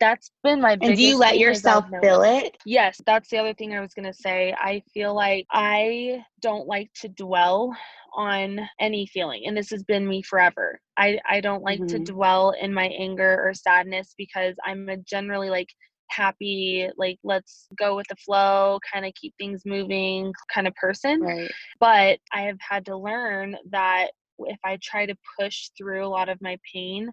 That's 0.00 0.30
been 0.42 0.60
my 0.60 0.76
And 0.80 0.96
do 0.96 1.02
you 1.02 1.16
let 1.18 1.38
yourself 1.38 1.86
feel 2.00 2.22
it? 2.22 2.56
Yes, 2.64 3.00
that's 3.06 3.30
the 3.30 3.38
other 3.38 3.54
thing 3.54 3.74
I 3.74 3.80
was 3.80 3.94
going 3.94 4.06
to 4.06 4.12
say. 4.14 4.52
I 4.58 4.82
feel 4.92 5.14
like 5.14 5.46
I 5.52 6.24
don't 6.42 6.66
like 6.66 6.90
to 7.00 7.08
dwell 7.08 7.74
on 8.14 8.58
any 8.80 9.06
feeling 9.06 9.42
and 9.46 9.56
this 9.56 9.70
has 9.70 9.82
been 9.84 10.06
me 10.08 10.22
forever. 10.22 10.80
I 10.96 11.18
I 11.28 11.40
don't 11.40 11.62
like 11.62 11.86
to 11.88 11.98
Mhm. 11.98 12.06
dwell 12.06 12.52
in 12.60 12.72
my 12.74 12.86
anger 12.86 13.40
or 13.44 13.54
sadness 13.54 14.14
because 14.16 14.54
I'm 14.66 14.88
a 14.88 14.96
generally 14.98 15.50
like 15.50 15.68
happy, 16.08 16.88
like 16.96 17.18
let's 17.24 17.68
go 17.78 17.96
with 17.96 18.06
the 18.08 18.16
flow, 18.16 18.78
kind 18.92 19.06
of 19.06 19.12
keep 19.14 19.34
things 19.38 19.62
moving 19.64 20.32
kind 20.52 20.66
of 20.66 20.74
person 20.74 21.20
Right. 21.20 21.50
but 21.80 22.18
I 22.32 22.42
have 22.42 22.58
had 22.60 22.84
to 22.86 22.96
learn 22.96 23.56
that 23.70 24.08
if 24.40 24.58
I 24.64 24.78
try 24.82 25.06
to 25.06 25.16
push 25.38 25.70
through 25.76 26.04
a 26.06 26.08
lot 26.08 26.28
of 26.28 26.40
my 26.40 26.58
pain 26.72 27.10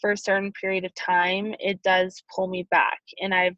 for 0.00 0.12
a 0.12 0.16
certain 0.16 0.52
period 0.60 0.84
of 0.84 0.94
time, 0.94 1.54
it 1.58 1.82
does 1.82 2.22
pull 2.34 2.48
me 2.48 2.66
back. 2.70 3.00
And 3.20 3.34
I've 3.34 3.56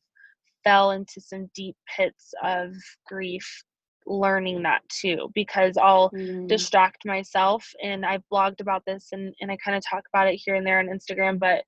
fell 0.64 0.90
into 0.92 1.20
some 1.20 1.50
deep 1.54 1.76
pits 1.96 2.32
of 2.42 2.74
grief 3.06 3.64
learning 4.06 4.62
that 4.62 4.82
too 4.88 5.30
because 5.34 5.76
I'll 5.76 6.10
Mm. 6.14 6.48
distract 6.48 7.04
myself 7.04 7.66
and 7.82 8.06
I've 8.06 8.22
blogged 8.32 8.60
about 8.60 8.82
this 8.86 9.08
and, 9.12 9.34
and 9.40 9.50
I 9.50 9.56
kind 9.56 9.76
of 9.76 9.82
talk 9.84 10.04
about 10.12 10.28
it 10.28 10.40
here 10.44 10.54
and 10.54 10.66
there 10.66 10.78
on 10.78 10.86
Instagram, 10.86 11.38
but 11.38 11.64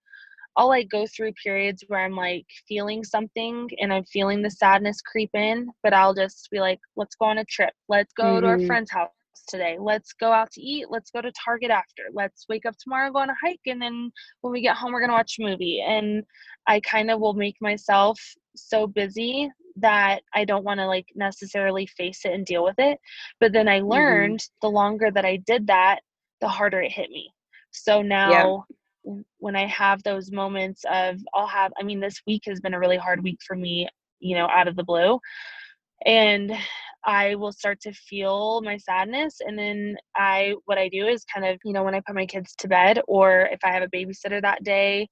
I'll 0.57 0.69
like 0.69 0.89
go 0.91 1.07
through 1.07 1.33
periods 1.43 1.85
where 1.89 2.05
I'm 2.05 2.17
like 2.17 2.47
feeling 2.69 3.05
something 3.05 3.69
and 3.79 3.93
I'm 3.93 4.05
feeling 4.05 4.43
the 4.43 4.51
sadness 4.51 5.01
creep 5.01 5.31
in, 5.35 5.71
but 5.83 5.95
I'll 5.95 6.15
just 6.15 6.49
be 6.51 6.61
like, 6.61 6.81
let's 6.97 7.15
go 7.15 7.27
on 7.27 7.39
a 7.39 7.45
trip. 7.45 7.73
Let's 7.89 8.13
go 8.13 8.41
to 8.41 8.47
our 8.47 8.59
Mhm. 8.59 8.67
friend's 8.67 8.91
house 8.91 9.11
today. 9.49 9.77
Let's 9.81 10.13
go 10.13 10.33
out 10.33 10.51
to 10.53 10.61
eat. 10.61 10.87
Let's 10.91 11.11
go 11.11 11.21
to 11.23 11.33
Target 11.33 11.71
after. 11.71 12.05
Let's 12.13 12.47
wake 12.49 12.67
up 12.67 12.77
tomorrow 12.79 13.11
go 13.13 13.21
on 13.21 13.31
a 13.31 13.35
hike. 13.43 13.61
And 13.67 13.81
then 13.81 14.11
when 14.41 14.53
we 14.53 14.61
get 14.61 14.77
home, 14.77 14.93
we're 14.93 15.01
going 15.01 15.11
to 15.11 15.15
watch 15.17 15.37
a 15.39 15.43
movie. 15.43 15.81
And 15.87 16.25
I 16.67 16.81
kind 16.81 17.11
of 17.11 17.21
will 17.21 17.35
make 17.35 17.57
myself 17.61 18.21
so 18.57 18.87
busy 18.87 19.51
that 19.77 20.21
I 20.35 20.45
don't 20.45 20.65
want 20.65 20.81
to 20.81 20.87
like 20.87 21.07
necessarily 21.15 21.87
face 21.87 22.25
it 22.25 22.33
and 22.33 22.45
deal 22.45 22.65
with 22.65 22.79
it. 22.79 22.99
But 23.41 23.53
then 23.53 23.69
I 23.69 23.81
Mhm. 23.89 23.89
learned 23.89 24.41
the 24.63 24.69
longer 24.69 25.11
that 25.13 25.25
I 25.25 25.37
did 25.47 25.67
that, 25.69 26.01
the 26.41 26.49
harder 26.49 26.83
it 26.83 26.93
hit 26.93 27.11
me. 27.11 27.33
So 27.71 28.03
now 28.03 28.67
w- 28.69 28.80
when 29.39 29.57
I 29.57 29.67
have 29.67 30.03
those 30.03 30.31
moments 30.31 30.85
of 30.91 31.17
I'll 31.35 31.47
have 31.47 31.73
I 31.79 31.83
mean 31.83 32.01
this 32.01 32.21
week 32.27 32.43
has 32.47 32.61
been 32.61 32.75
a 32.75 32.79
really 32.79 32.97
hard 32.97 33.23
week 33.23 33.39
for 33.47 33.57
me, 33.57 33.89
you 34.21 34.37
know, 34.37 34.49
out 34.49 34.69
of 34.69 34.77
the 34.77 34.85
blue. 34.85 35.19
And 36.07 36.53
I 37.05 37.35
will 37.35 37.53
start 37.53 37.81
to 37.83 37.93
feel 37.93 38.61
my 38.63 38.77
sadness 38.77 39.39
and 39.41 39.59
then 39.59 39.97
I 40.17 40.55
what 40.67 40.79
I 40.79 40.89
do 40.89 41.07
is 41.07 41.25
kind 41.25 41.47
of, 41.47 41.59
you 41.65 41.73
know, 41.73 41.83
when 41.83 41.95
I 41.95 42.01
put 42.01 42.15
my 42.15 42.27
kids 42.27 42.55
to 42.57 42.69
bed 42.69 43.01
or 43.09 43.49
if 43.53 43.61
I 43.65 43.73
have 43.73 43.83
a 43.83 43.89
babysitter 43.89 44.41
that 44.43 44.65
day, 44.65 45.09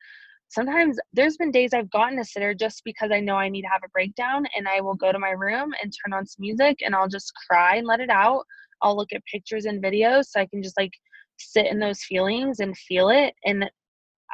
sometimes 0.48 0.98
there's 1.12 1.36
been 1.36 1.50
days 1.50 1.72
I've 1.72 1.90
gotten 1.90 2.18
a 2.18 2.24
sitter 2.24 2.54
just 2.54 2.82
because 2.84 3.10
I 3.12 3.20
know 3.20 3.36
I 3.36 3.48
need 3.48 3.62
to 3.62 3.68
have 3.68 3.82
a 3.84 3.90
breakdown 3.90 4.46
and 4.56 4.68
I 4.68 4.80
will 4.80 4.94
go 4.94 5.12
to 5.12 5.18
my 5.18 5.30
room 5.30 5.72
and 5.82 5.92
turn 5.92 6.12
on 6.12 6.26
some 6.26 6.42
music 6.42 6.78
and 6.84 6.94
I'll 6.94 7.08
just 7.08 7.32
cry 7.48 7.76
and 7.76 7.86
let 7.86 8.00
it 8.00 8.10
out. 8.10 8.44
I'll 8.82 8.96
look 8.96 9.12
at 9.12 9.24
pictures 9.24 9.64
and 9.64 9.82
videos 9.82 10.26
so 10.26 10.40
I 10.40 10.46
can 10.46 10.62
just 10.62 10.78
like 10.78 10.92
sit 11.38 11.66
in 11.66 11.78
those 11.78 12.02
feelings 12.02 12.60
and 12.60 12.76
feel 12.76 13.10
it 13.10 13.34
and 13.44 13.70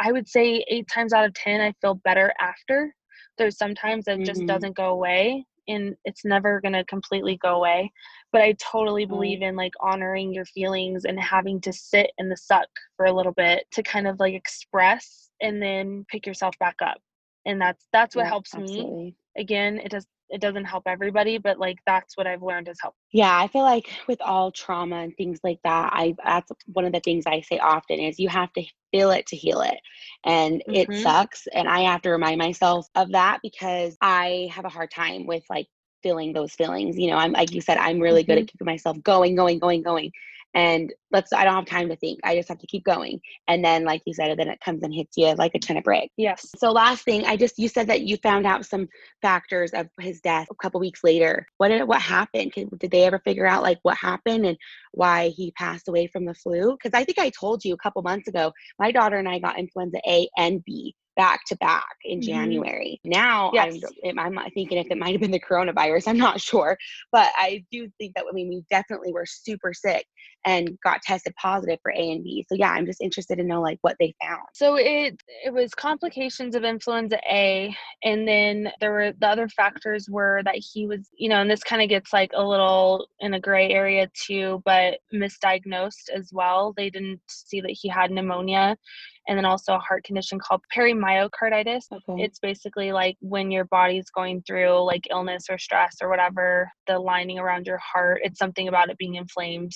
I 0.01 0.13
would 0.13 0.29
say 0.29 0.65
8 0.69 0.87
times 0.89 1.13
out 1.13 1.25
of 1.27 1.35
10 1.35 1.61
I 1.61 1.73
feel 1.81 1.95
better 1.97 2.33
after. 2.41 2.95
there's 3.39 3.59
sometimes 3.59 4.05
that 4.05 4.25
just 4.25 4.41
Mhm. 4.43 4.47
doesn't 4.47 4.77
go 4.77 4.91
away 4.91 5.45
and 5.67 5.97
it's 6.05 6.25
never 6.25 6.61
going 6.61 6.73
to 6.75 6.85
completely 6.85 7.37
go 7.39 7.57
away 7.57 7.91
but 8.33 8.43
i 8.43 8.53
totally 8.61 9.07
believe 9.07 9.41
in 9.43 9.57
like 9.57 9.73
honoring 9.81 10.33
your 10.33 10.45
feelings 10.45 11.05
and 11.05 11.19
having 11.19 11.61
to 11.61 11.73
sit 11.73 12.11
in 12.19 12.29
the 12.29 12.37
suck 12.37 12.69
for 12.97 13.07
a 13.07 13.13
little 13.13 13.33
bit 13.33 13.65
to 13.73 13.83
kind 13.83 14.07
of 14.07 14.21
like 14.21 14.35
express 14.35 15.31
and 15.41 15.63
then 15.63 16.05
pick 16.09 16.27
yourself 16.27 16.55
back 16.61 16.77
up 16.83 16.99
and 17.47 17.61
that's 17.61 17.87
that's 17.93 18.15
what 18.15 18.25
Yeah, 18.25 18.31
helps 18.31 18.55
me 18.57 19.17
again 19.39 19.79
it 19.79 19.91
does 19.91 20.07
it 20.31 20.41
doesn't 20.41 20.65
help 20.65 20.85
everybody 20.87 21.39
but 21.39 21.59
like 21.59 21.79
that's 21.87 22.17
what 22.17 22.27
i've 22.27 22.43
learned 22.43 22.67
has 22.69 22.79
helped 22.81 22.99
Yeah, 23.13 23.39
I 23.39 23.47
feel 23.47 23.63
like 23.63 23.89
with 24.09 24.21
all 24.21 24.51
trauma 24.51 24.97
and 24.97 25.17
things 25.17 25.39
like 25.45 25.61
that, 25.63 25.91
I 25.93 26.17
that's 26.25 26.51
one 26.67 26.85
of 26.85 26.93
the 26.93 27.01
things 27.01 27.25
I 27.27 27.43
say 27.43 27.59
often 27.59 28.01
is 28.01 28.19
you 28.19 28.29
have 28.29 28.53
to 28.55 28.65
feel 28.93 29.13
it 29.13 29.27
to 29.29 29.37
heal 29.37 29.61
it. 29.61 29.79
And 30.25 30.63
it 30.73 30.89
Mhm. 30.89 30.95
sucks 30.95 31.47
and 31.55 31.69
I 31.69 31.81
have 31.83 32.03
to 32.03 32.11
remind 32.11 32.39
myself 32.39 32.89
of 32.97 33.13
that 33.13 33.39
because 33.43 33.97
I 34.01 34.49
have 34.53 34.65
a 34.65 34.69
hard 34.71 34.91
time 34.91 35.27
with 35.27 35.45
like 35.49 35.69
feeling 36.03 36.33
those 36.33 36.55
feelings. 36.55 36.99
You 36.99 37.09
know, 37.11 37.17
I'm 37.17 37.33
like 37.33 37.55
you 37.55 37.61
said, 37.61 37.79
I'm 37.79 38.01
really 38.01 38.25
good 38.25 38.39
at 38.39 38.49
keeping 38.49 38.67
myself 38.67 39.01
going, 39.03 39.37
going, 39.37 39.61
going, 39.61 39.83
going. 39.83 40.11
And 40.55 40.93
let's 41.11 41.33
I 41.33 41.45
don't 41.45 41.55
have 41.55 41.67
time 41.67 41.89
to 41.89 41.97
think. 41.97 42.21
I 42.25 42.37
just 42.37 42.49
have 42.49 42.59
to 42.59 42.67
keep 42.67 42.85
going. 42.85 43.21
And 43.49 43.65
then 43.65 43.85
like 43.85 44.03
you 44.07 44.15
said, 44.15 44.37
then 44.39 44.49
it 44.49 44.61
comes 44.61 44.83
and 44.83 44.95
hits 44.95 45.17
you 45.17 45.35
like 45.35 45.55
a 45.55 45.59
ton 45.59 45.77
of 45.77 45.85
bricks. 45.85 46.13
yes 46.17 46.47
So 46.57 46.71
last 46.71 47.05
thing, 47.05 47.25
I 47.25 47.37
just 47.37 47.59
you 47.59 47.69
said 47.69 47.87
that 47.89 48.03
you 48.03 48.17
found 48.19 48.47
out 48.47 48.67
some 48.67 48.89
factors 49.23 49.73
of 49.73 49.89
his 50.01 50.21
death 50.21 50.47
a 50.51 50.55
couple 50.55 50.81
weeks 50.81 51.03
later. 51.05 51.47
What 51.59 51.69
did 51.69 51.85
what 51.85 52.01
happened? 52.01 52.53
Did, 52.53 52.69
did 52.79 52.91
they 52.91 53.05
ever 53.05 53.21
figure 53.21 53.47
out 53.47 53.63
like 53.63 53.79
what 53.83 53.97
happened 53.97 54.47
and 54.47 54.57
why 54.93 55.29
he 55.29 55.53
passed 55.53 55.89
away 55.89 56.07
from 56.07 56.25
the 56.25 56.35
flu? 56.35 56.73
Because 56.73 56.99
I 56.99 57.05
think 57.05 57.19
I 57.19 57.31
told 57.31 57.65
you 57.65 57.75
a 57.75 57.79
couple 57.79 58.03
months 58.03 58.29
ago, 58.29 58.53
my 58.79 58.93
daughter 58.93 59.17
and 59.17 59.29
I 59.29 59.39
got 59.39 59.59
influenza 59.59 59.99
A 60.07 60.29
and 60.37 60.65
B 60.65 60.95
back 61.17 61.45
to 61.47 61.57
back 61.57 61.97
in 62.05 62.21
Mhm. 62.21 62.25
January. 62.25 63.01
Now 63.05 63.51
Yes. 63.55 63.81
I'm, 64.05 64.19
I'm 64.19 64.51
thinking 64.53 64.79
if 64.79 64.87
it 64.91 64.99
might 64.99 65.13
have 65.13 65.21
been 65.21 65.31
the 65.31 65.41
coronavirus. 65.41 66.09
I'm 66.09 66.19
not 66.19 66.41
sure, 66.41 66.77
but 67.13 67.31
I 67.37 67.65
do 67.71 67.89
think 67.99 68.15
that 68.15 68.25
I 68.29 68.33
mean 68.33 68.49
we 68.49 68.63
definitely 68.71 69.13
were 69.13 69.27
super 69.27 69.73
sick 69.73 70.07
and 70.47 70.79
got 70.83 71.01
tested 71.03 71.35
positive 71.41 71.79
for 71.83 71.91
A 71.93 72.11
and 72.11 72.23
B. 72.23 72.45
So 72.49 72.55
yeah, 72.55 72.71
I'm 72.73 72.87
just 72.87 73.01
interested 73.01 73.37
to 73.37 73.45
know 73.45 73.63
like 73.63 73.79
what 73.83 73.97
they 73.99 74.15
found. 74.23 74.43
So 74.55 74.77
it 74.77 75.21
it 75.45 75.53
was 75.53 75.75
complications 75.75 76.55
of 76.55 76.65
influenza 76.65 77.19
A, 77.31 77.75
and 78.03 78.27
then 78.27 78.71
there 78.81 78.93
were 78.93 79.13
the 79.19 79.29
other 79.29 79.49
factors 79.49 80.09
were 80.11 80.43
that 80.45 80.57
he 80.57 80.87
was, 80.87 81.09
you 81.17 81.29
know, 81.29 81.41
and 81.41 81.51
this 81.51 81.63
kind 81.63 81.83
of 81.83 81.89
gets 81.89 82.13
like 82.13 82.31
a 82.35 82.45
little 82.45 83.07
in 83.21 83.35
a 83.35 83.41
gray 83.41 83.71
area 83.71 84.11
too, 84.15 84.63
but 84.65 84.99
misdiagnosed 85.13 86.11
as 86.15 86.31
well. 86.33 86.73
They 86.77 86.91
didn't 86.91 87.21
see 87.29 87.61
that 87.61 87.77
he 87.81 87.89
had 87.89 88.11
pneumonia, 88.11 88.77
and 89.29 89.39
then 89.39 89.45
also 89.45 89.75
a 89.75 89.79
heart 89.79 90.05
condition 90.05 90.39
called 90.39 90.61
perimyocarditis. 90.75 91.85
Okay. 91.93 92.23
It's 92.23 92.39
basically 92.39 92.93
like 92.93 93.17
when 93.21 93.51
your 93.51 93.65
body's 93.65 94.11
going 94.11 94.43
through 94.47 94.85
like 94.85 95.07
illness 95.11 95.47
or 95.49 95.59
stress 95.59 95.97
or 96.03 96.09
whatever, 96.09 96.71
the 96.87 96.99
lining 96.99 97.39
around 97.39 97.67
your 97.67 97.79
heart, 97.79 98.21
it's 98.23 98.39
something 98.39 98.69
about 98.69 98.91
it 98.91 98.99
being 98.99 99.15
inflamed. 99.15 99.73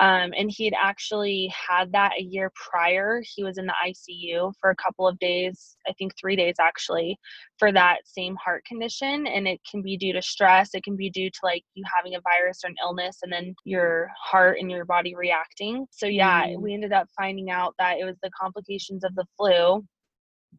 Um, 0.00 0.32
and 0.36 0.50
he 0.50 0.64
had 0.64 0.74
actually 0.80 1.52
had 1.68 1.92
that 1.92 2.12
a 2.18 2.22
year 2.22 2.50
prior. 2.54 3.22
He 3.34 3.44
was 3.44 3.58
in 3.58 3.66
the 3.66 3.74
ICU 3.86 4.52
for 4.58 4.70
a 4.70 4.76
couple 4.76 5.06
of 5.06 5.18
days, 5.18 5.76
I 5.86 5.92
think 5.92 6.12
three 6.18 6.34
days 6.34 6.54
actually, 6.60 7.18
for 7.58 7.72
that 7.72 7.98
same 8.04 8.36
heart 8.36 8.64
condition. 8.64 9.26
And 9.26 9.46
it 9.46 9.60
can 9.70 9.82
be 9.82 9.96
due 9.98 10.14
to 10.14 10.22
stress, 10.22 10.70
it 10.74 10.82
can 10.82 10.96
be 10.96 11.10
due 11.10 11.30
to 11.30 11.38
like 11.42 11.62
you 11.74 11.84
having 11.94 12.14
a 12.14 12.20
virus 12.20 12.60
or 12.64 12.68
an 12.68 12.76
illness, 12.82 13.18
and 13.22 13.32
then 13.32 13.54
your 13.64 14.10
heart 14.18 14.58
and 14.60 14.70
your 14.70 14.84
body 14.86 15.14
reacting. 15.14 15.86
So, 15.90 16.06
yeah, 16.06 16.46
Mm. 16.46 16.60
we 16.62 16.74
ended 16.74 16.92
up 16.92 17.08
finding 17.16 17.50
out 17.50 17.74
that 17.78 17.98
it 17.98 18.04
was 18.04 18.16
the 18.22 18.30
complications 18.30 19.04
of 19.04 19.14
the 19.14 19.26
flu. 19.36 19.84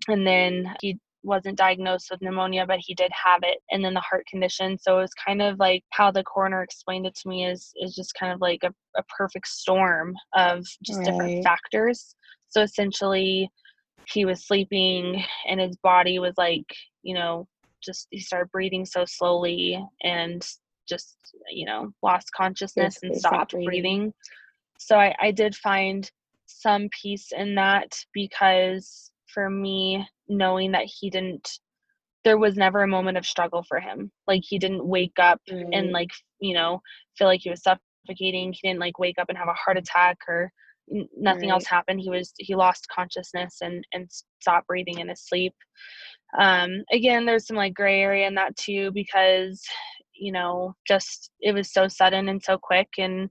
And 0.07 0.25
then 0.27 0.75
he 0.81 0.97
wasn't 1.23 1.57
diagnosed 1.57 2.07
with 2.11 2.21
pneumonia, 2.21 2.65
but 2.67 2.79
he 2.79 2.93
did 2.95 3.11
have 3.11 3.41
it, 3.43 3.59
and 3.71 3.83
then 3.83 3.93
the 3.93 4.01
heart 4.01 4.25
condition. 4.27 4.77
So 4.77 4.97
it 4.97 5.01
was 5.01 5.13
kind 5.13 5.41
of 5.41 5.59
like 5.59 5.83
how 5.91 6.11
the 6.11 6.23
coroner 6.23 6.61
explained 6.63 7.05
it 7.05 7.15
to 7.15 7.29
me 7.29 7.45
is 7.45 7.71
is 7.77 7.95
just 7.95 8.13
kind 8.19 8.33
of 8.33 8.41
like 8.41 8.61
a, 8.63 8.73
a 8.97 9.03
perfect 9.17 9.47
storm 9.47 10.15
of 10.35 10.65
just 10.83 10.99
Right. 10.99 11.05
different 11.05 11.43
factors. 11.43 12.15
So 12.49 12.61
essentially, 12.61 13.49
he 14.05 14.25
was 14.25 14.45
sleeping, 14.47 15.23
and 15.47 15.59
his 15.59 15.77
body 15.77 16.19
was 16.19 16.33
like, 16.37 16.65
you 17.03 17.15
know, 17.15 17.47
just 17.83 18.07
he 18.11 18.19
started 18.19 18.51
breathing 18.51 18.85
so 18.85 19.05
slowly, 19.05 19.83
and 20.03 20.45
just 20.87 21.17
you 21.51 21.65
know 21.65 21.91
lost 22.03 22.29
consciousness 22.35 22.99
and 23.03 23.13
Basically 23.13 23.15
stopped 23.15 23.49
stopped 23.49 23.51
breathing. 23.51 23.63
breathing. 23.65 24.13
So 24.77 24.97
I, 24.97 25.15
I 25.19 25.31
did 25.31 25.55
find 25.55 26.09
some 26.45 26.89
peace 27.01 27.29
in 27.35 27.55
that 27.55 27.95
because 28.13 29.12
for 29.33 29.49
me 29.49 30.05
knowing 30.27 30.71
that 30.71 30.85
he 30.85 31.09
didn't 31.09 31.59
there 32.23 32.37
was 32.37 32.55
never 32.55 32.83
a 32.83 32.87
moment 32.87 33.17
of 33.17 33.25
struggle 33.25 33.63
for 33.67 33.81
him. 33.81 34.09
Like 34.27 34.43
he 34.47 34.57
didn't 34.57 34.87
wake 34.87 35.19
up 35.19 35.41
and 35.73 35.91
like 35.91 36.09
you 36.39 36.53
know 36.53 36.79
feel 37.17 37.27
like 37.27 37.41
he 37.41 37.49
was 37.49 37.63
suffocating. 37.63 38.53
He 38.53 38.67
didn't 38.67 38.79
like 38.79 38.97
wake 38.97 39.19
up 39.19 39.27
and 39.29 39.37
have 39.37 39.49
a 39.49 39.53
heart 39.53 39.77
attack 39.77 40.17
or 40.27 40.51
nothing 41.17 41.49
else 41.49 41.65
happened. 41.65 41.99
He 41.99 42.09
was 42.09 42.33
he 42.37 42.55
lost 42.55 42.87
consciousness 42.93 43.57
and 43.61 43.83
and 43.93 44.09
stopped 44.39 44.67
breathing 44.67 44.99
in 44.99 45.09
his 45.09 45.21
sleep. 45.27 45.53
Um 46.39 46.83
again 46.91 47.25
there's 47.25 47.45
some 47.45 47.57
like 47.57 47.73
gray 47.73 48.01
area 48.01 48.27
in 48.27 48.35
that 48.35 48.55
too 48.55 48.91
because 48.93 49.61
you 50.15 50.31
know 50.31 50.73
just 50.87 51.31
it 51.41 51.53
was 51.53 51.71
so 51.71 51.87
sudden 51.87 52.29
and 52.29 52.41
so 52.41 52.57
quick 52.57 52.87
and 52.97 53.29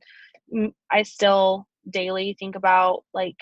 mm, 0.55 0.72
i 0.90 1.03
still 1.03 1.66
daily 1.90 2.36
think 2.38 2.57
about 2.57 3.05
like 3.14 3.36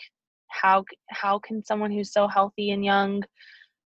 how 0.50 0.84
how 1.10 1.38
can 1.38 1.64
someone 1.64 1.90
who's 1.90 2.12
so 2.12 2.28
healthy 2.28 2.70
and 2.70 2.84
young 2.84 3.22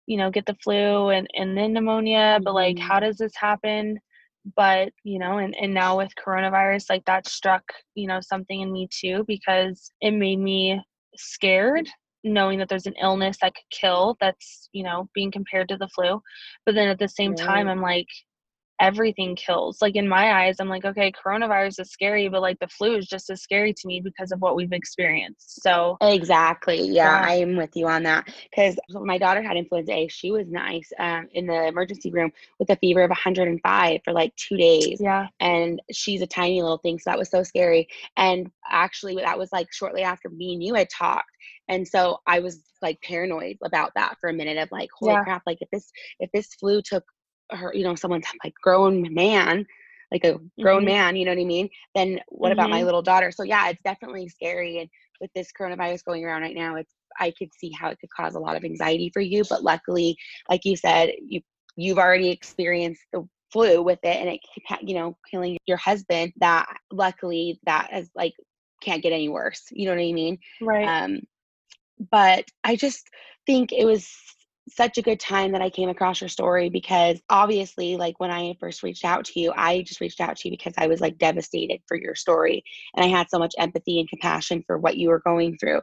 you 0.07 0.17
know 0.17 0.31
get 0.31 0.45
the 0.45 0.55
flu 0.63 1.09
and 1.09 1.27
and 1.35 1.57
then 1.57 1.73
pneumonia? 1.73 2.39
But 2.43 2.53
like 2.53 2.79
how 2.79 2.99
Mhm. 2.99 3.01
does 3.01 3.17
this 3.17 3.35
happen? 3.35 3.99
But 4.55 4.91
you 5.03 5.19
know 5.19 5.37
and, 5.39 5.55
and 5.59 5.73
now 5.73 5.97
with 5.97 6.11
coronavirus 6.23 6.89
like 6.89 7.05
that 7.05 7.27
struck 7.27 7.63
you 7.95 8.07
know 8.07 8.19
something 8.21 8.61
in 8.61 8.71
me 8.71 8.87
too 8.91 9.23
because 9.27 9.91
it 10.01 10.11
made 10.11 10.39
me 10.39 10.81
scared 11.15 11.87
knowing 12.23 12.59
that 12.59 12.67
there's 12.69 12.87
an 12.87 12.95
illness 13.01 13.37
that 13.41 13.53
could 13.55 13.69
kill 13.71 14.17
that's 14.19 14.69
you 14.73 14.83
know 14.83 15.09
being 15.13 15.31
compared 15.31 15.69
to 15.69 15.77
the 15.77 15.89
flu. 15.89 16.21
But 16.65 16.75
then 16.75 16.89
at 16.89 16.99
the 16.99 17.07
same 17.09 17.35
time 17.35 17.67
i'm 17.67 17.81
like 17.81 18.07
everything 18.79 19.35
kills 19.35 19.81
like 19.81 19.95
in 19.95 20.07
my 20.07 20.45
eyes 20.45 20.57
i'm 20.59 20.69
like 20.69 20.85
okay 20.85 21.11
coronavirus 21.11 21.79
is 21.81 21.91
scary 21.91 22.27
but 22.29 22.41
like 22.41 22.59
the 22.59 22.67
flu 22.67 22.95
is 22.95 23.07
just 23.07 23.29
as 23.29 23.41
scary 23.41 23.73
to 23.73 23.87
me 23.87 24.01
because 24.01 24.31
of 24.31 24.39
what 24.41 24.55
we've 24.55 24.71
experienced 24.73 25.61
so 25.61 25.97
Exactly. 26.01 26.81
Yeah, 26.87 27.19
Yeah. 27.19 27.27
I 27.27 27.33
am 27.35 27.55
with 27.55 27.75
you 27.75 27.87
on 27.87 28.03
that. 28.03 28.27
Because 28.49 28.77
my 28.89 29.17
daughter 29.17 29.41
had 29.41 29.57
influenza 29.57 29.93
A. 29.93 30.07
She 30.07 30.31
was 30.31 30.47
nice 30.49 30.91
um, 30.99 31.27
in 31.33 31.47
the 31.47 31.67
emergency 31.67 32.11
room 32.11 32.31
with 32.59 32.69
a 32.69 32.75
fever 32.75 33.03
of 33.03 33.09
105 33.09 34.01
for 34.03 34.13
like 34.13 34.35
two 34.35 34.57
days. 34.57 34.99
yeah 34.99 35.27
And 35.39 35.81
she's 35.91 36.21
a 36.21 36.27
tiny 36.27 36.61
little 36.61 36.77
thing. 36.77 36.99
So 36.99 37.09
that 37.09 37.19
was 37.19 37.29
so 37.29 37.43
scary. 37.43 37.87
And 38.15 38.51
actually, 38.69 39.15
that 39.15 39.37
was 39.37 39.51
like 39.51 39.67
shortly 39.73 40.03
after 40.03 40.29
me 40.29 40.53
and 40.53 40.63
you 40.63 40.75
had 40.75 40.89
talked. 40.89 41.31
And 41.67 41.87
so 41.87 42.19
I 42.27 42.39
was 42.39 42.61
like 42.81 43.01
paranoid 43.01 43.57
about 43.63 43.91
that 43.95 44.17
for 44.21 44.29
a 44.29 44.33
minute 44.33 44.57
of 44.57 44.71
like, 44.71 44.89
holy 44.97 45.13
Yeah. 45.13 45.23
crap, 45.23 45.41
like 45.45 45.57
if 45.61 45.69
this 45.71 45.91
if 46.19 46.29
this 46.31 46.53
flu 46.55 46.81
took 46.81 47.03
her, 47.51 47.73
you 47.73 47.83
know, 47.83 47.95
someone's 47.95 48.27
like 48.43 48.53
grown 48.61 49.13
man, 49.13 49.65
like 50.11 50.23
a 50.25 50.39
grown 50.61 50.83
Mhm. 50.83 50.85
man, 50.85 51.15
you 51.15 51.25
know 51.25 51.31
what 51.31 51.41
I 51.41 51.45
mean? 51.45 51.69
Then 51.95 52.19
what 52.29 52.51
about 52.51 52.69
my 52.69 52.81
Mhm. 52.81 52.85
little 52.85 53.01
daughter? 53.01 53.31
So 53.31 53.43
yeah, 53.43 53.69
it's 53.69 53.81
definitely 53.83 54.27
scary. 54.29 54.79
And 54.79 54.89
with 55.21 55.31
this 55.33 55.51
coronavirus 55.57 56.05
going 56.05 56.23
around 56.25 56.41
right 56.41 56.55
now, 56.55 56.75
it's 56.75 56.93
I 57.19 57.31
could 57.37 57.53
see 57.53 57.71
how 57.71 57.89
it 57.89 57.99
could 57.99 58.09
cause 58.09 58.35
a 58.35 58.39
lot 58.39 58.55
of 58.55 58.63
anxiety 58.63 59.09
for 59.13 59.21
you. 59.21 59.43
But 59.49 59.63
luckily, 59.63 60.17
like 60.49 60.65
you 60.65 60.75
said, 60.75 61.11
you 61.25 61.41
you've 61.75 61.97
already 61.99 62.29
experienced 62.29 63.03
the 63.13 63.27
flu 63.51 63.81
with 63.81 63.99
it, 64.03 64.17
and 64.17 64.29
it 64.29 64.41
you 64.81 64.95
know 64.95 65.17
killing 65.29 65.57
your 65.65 65.77
husband. 65.77 66.33
That 66.37 66.67
luckily 66.91 67.59
that 67.65 67.89
is 67.93 68.09
like 68.15 68.33
can't 68.81 69.03
get 69.03 69.13
any 69.13 69.29
worse. 69.29 69.63
You 69.71 69.85
know 69.87 69.95
what 69.95 70.01
I 70.01 70.11
mean? 70.13 70.39
right 70.61 70.93
Um, 71.03 71.21
but 72.11 72.45
I 72.63 72.75
just 72.75 73.09
think 73.45 73.71
it 73.71 73.85
was 73.85 74.07
such 74.69 74.97
a 74.97 75.01
good 75.01 75.19
time 75.19 75.51
that 75.51 75.61
I 75.61 75.69
came 75.69 75.89
across 75.89 76.21
your 76.21 76.27
story 76.27 76.69
because 76.69 77.19
obviously, 77.29 77.97
like 77.97 78.19
when 78.19 78.31
I 78.31 78.55
first 78.59 78.83
reached 78.83 79.05
out 79.05 79.25
to 79.25 79.39
you, 79.39 79.53
I 79.55 79.81
just 79.81 80.01
reached 80.01 80.21
out 80.21 80.37
to 80.37 80.47
you 80.47 80.51
because 80.51 80.73
I 80.77 80.87
was 80.87 81.01
like 81.01 81.17
devastated 81.17 81.81
for 81.87 81.97
your 81.97 82.15
story 82.15 82.63
and 82.95 83.05
I 83.05 83.07
had 83.07 83.29
so 83.29 83.39
much 83.39 83.53
empathy 83.57 83.99
and 83.99 84.09
compassion 84.09 84.63
for 84.65 84.77
what 84.77 84.97
you 84.97 85.09
were 85.09 85.21
going 85.25 85.57
through. 85.57 85.81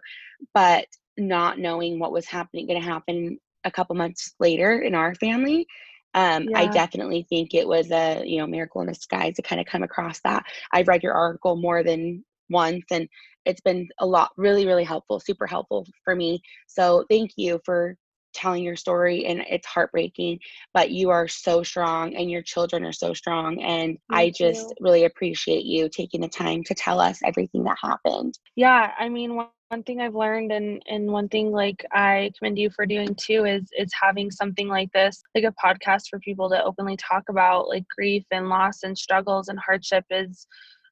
But 0.52 0.86
not 1.16 1.58
knowing 1.58 1.98
what 1.98 2.12
was 2.12 2.26
happening, 2.26 2.66
going 2.66 2.80
to 2.80 2.86
happen 2.86 3.38
a 3.64 3.70
couple 3.70 3.96
months 3.96 4.34
later 4.40 4.80
in 4.80 4.94
our 4.94 5.14
family, 5.14 5.66
um, 6.14 6.48
I 6.54 6.66
definitely 6.66 7.26
think 7.28 7.54
it 7.54 7.66
was 7.66 7.90
a 7.90 8.22
you 8.24 8.38
know 8.38 8.46
miracle 8.46 8.80
in 8.82 8.88
disguise 8.88 9.34
to 9.34 9.42
kind 9.42 9.60
of 9.60 9.66
come 9.66 9.82
across 9.82 10.20
that. 10.24 10.44
I've 10.72 10.88
read 10.88 11.02
your 11.02 11.14
article 11.14 11.56
more 11.56 11.82
than 11.82 12.24
once 12.50 12.84
and 12.90 13.08
it's 13.44 13.60
been 13.60 13.88
a 14.00 14.06
lot 14.06 14.30
really 14.36 14.66
really 14.66 14.84
helpful 14.84 15.18
super 15.18 15.46
helpful 15.46 15.86
for 16.04 16.14
me 16.14 16.40
so 16.66 17.04
thank 17.08 17.30
you 17.36 17.60
for 17.64 17.96
telling 18.34 18.62
your 18.64 18.76
story 18.76 19.24
and 19.26 19.40
it's 19.48 19.66
heartbreaking 19.66 20.38
but 20.74 20.90
you 20.90 21.10
are 21.10 21.28
so 21.28 21.62
strong 21.62 22.14
and 22.16 22.30
your 22.30 22.42
children 22.42 22.84
are 22.84 22.92
so 22.92 23.14
strong 23.14 23.60
and 23.62 23.98
i 24.10 24.30
just 24.30 24.72
you. 24.72 24.80
really 24.80 25.04
appreciate 25.04 25.64
you 25.64 25.88
taking 25.88 26.20
the 26.20 26.28
time 26.28 26.62
to 26.64 26.74
tell 26.74 27.00
us 27.00 27.20
everything 27.24 27.64
that 27.64 27.76
happened 27.82 28.38
Yeah, 28.56 28.92
I 28.98 29.08
mean, 29.08 29.36
when 29.36 29.48
one 29.60 29.82
thing 29.82 30.00
I've 30.00 30.14
learned 30.14 30.52
and 30.52 30.82
and 30.86 31.10
one 31.10 31.28
thing 31.28 31.50
like 31.52 31.84
I 31.92 32.32
commend 32.38 32.58
you 32.58 32.70
for 32.70 32.86
doing 32.86 33.14
too 33.16 33.44
is 33.44 33.68
is 33.76 33.92
having 34.00 34.30
something 34.30 34.68
like 34.68 34.90
this, 34.92 35.22
like 35.34 35.44
a 35.44 35.54
podcast 35.64 36.08
for 36.10 36.18
people 36.20 36.48
to 36.50 36.62
openly 36.64 36.96
talk 36.96 37.24
about 37.28 37.68
like 37.68 37.84
grief 37.94 38.24
and 38.30 38.48
loss 38.48 38.82
and 38.82 38.96
struggles 38.96 39.48
and 39.48 39.58
hardship 39.58 40.04
is 40.10 40.46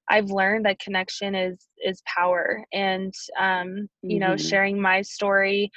I've 0.09 0.30
learned 0.30 0.66
that 0.66 0.80
connection 0.80 1.34
is 1.34 1.68
is 1.84 2.03
power 2.07 2.64
and 2.72 3.12
um 3.38 3.88
you 4.07 4.18
know 4.20 4.36
Mhm. 4.36 4.36
sharing 4.36 4.80
my 4.80 5.03
story 5.03 5.70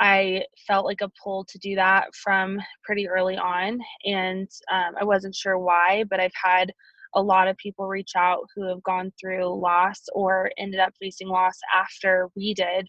I 0.00 0.44
felt 0.66 0.84
like 0.84 1.00
a 1.00 1.10
pull 1.22 1.44
to 1.44 1.58
do 1.58 1.74
that 1.74 2.14
from 2.14 2.58
pretty 2.84 3.08
early 3.08 3.36
on 3.36 3.80
and 4.04 4.48
um, 4.70 4.94
I 5.00 5.04
wasn't 5.04 5.34
sure 5.34 5.58
why 5.58 6.04
but 6.08 6.20
I've 6.20 6.30
had 6.42 6.72
a 7.14 7.22
lot 7.22 7.48
of 7.48 7.56
people 7.56 7.86
reach 7.88 8.12
out 8.16 8.46
who 8.54 8.68
have 8.68 8.82
gone 8.82 9.12
through 9.20 9.60
loss 9.60 10.02
or 10.14 10.50
ended 10.58 10.80
up 10.80 10.92
facing 11.00 11.28
loss 11.28 11.54
after 11.74 12.28
we 12.36 12.54
did. 12.54 12.88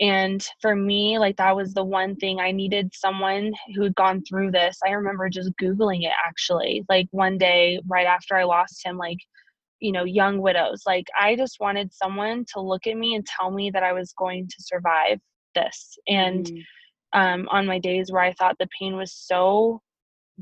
And 0.00 0.46
for 0.62 0.76
me, 0.76 1.18
like 1.18 1.36
that 1.38 1.56
was 1.56 1.74
the 1.74 1.84
one 1.84 2.14
thing 2.16 2.38
I 2.38 2.52
needed 2.52 2.92
someone 2.94 3.52
who 3.74 3.82
had 3.82 3.94
gone 3.96 4.22
through 4.28 4.52
this. 4.52 4.78
I 4.86 4.90
remember 4.90 5.28
just 5.28 5.50
Googling 5.60 6.04
it 6.04 6.12
actually, 6.24 6.84
like 6.88 7.08
one 7.10 7.36
day 7.36 7.80
right 7.88 8.06
after 8.06 8.36
I 8.36 8.44
lost 8.44 8.84
him, 8.84 8.96
like, 8.96 9.18
you 9.80 9.90
know, 9.90 10.04
young 10.04 10.38
widows. 10.40 10.82
Like 10.86 11.06
I 11.18 11.34
just 11.34 11.58
wanted 11.58 11.92
someone 11.92 12.44
to 12.54 12.60
look 12.60 12.86
at 12.86 12.96
me 12.96 13.16
and 13.16 13.26
tell 13.26 13.50
me 13.50 13.70
that 13.70 13.82
I 13.82 13.92
was 13.92 14.12
going 14.12 14.46
to 14.46 14.56
survive 14.60 15.18
this. 15.54 15.98
And 16.08 16.50
Mhm. 16.50 16.66
um, 17.12 17.48
on 17.50 17.66
my 17.66 17.78
days 17.78 18.10
where 18.12 18.22
I 18.22 18.32
thought 18.32 18.56
the 18.58 18.68
pain 18.78 18.96
was 18.96 19.12
so 19.12 19.80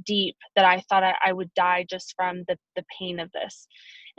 deep 0.05 0.37
that 0.57 0.65
I 0.65 0.81
thought 0.89 1.05
I, 1.05 1.15
I 1.25 1.33
would 1.33 1.53
die 1.55 1.87
just 1.89 2.15
from 2.17 2.45
the, 2.49 2.59
the 2.77 2.85
pain 2.99 3.19
of 3.21 3.31
this. 3.33 3.67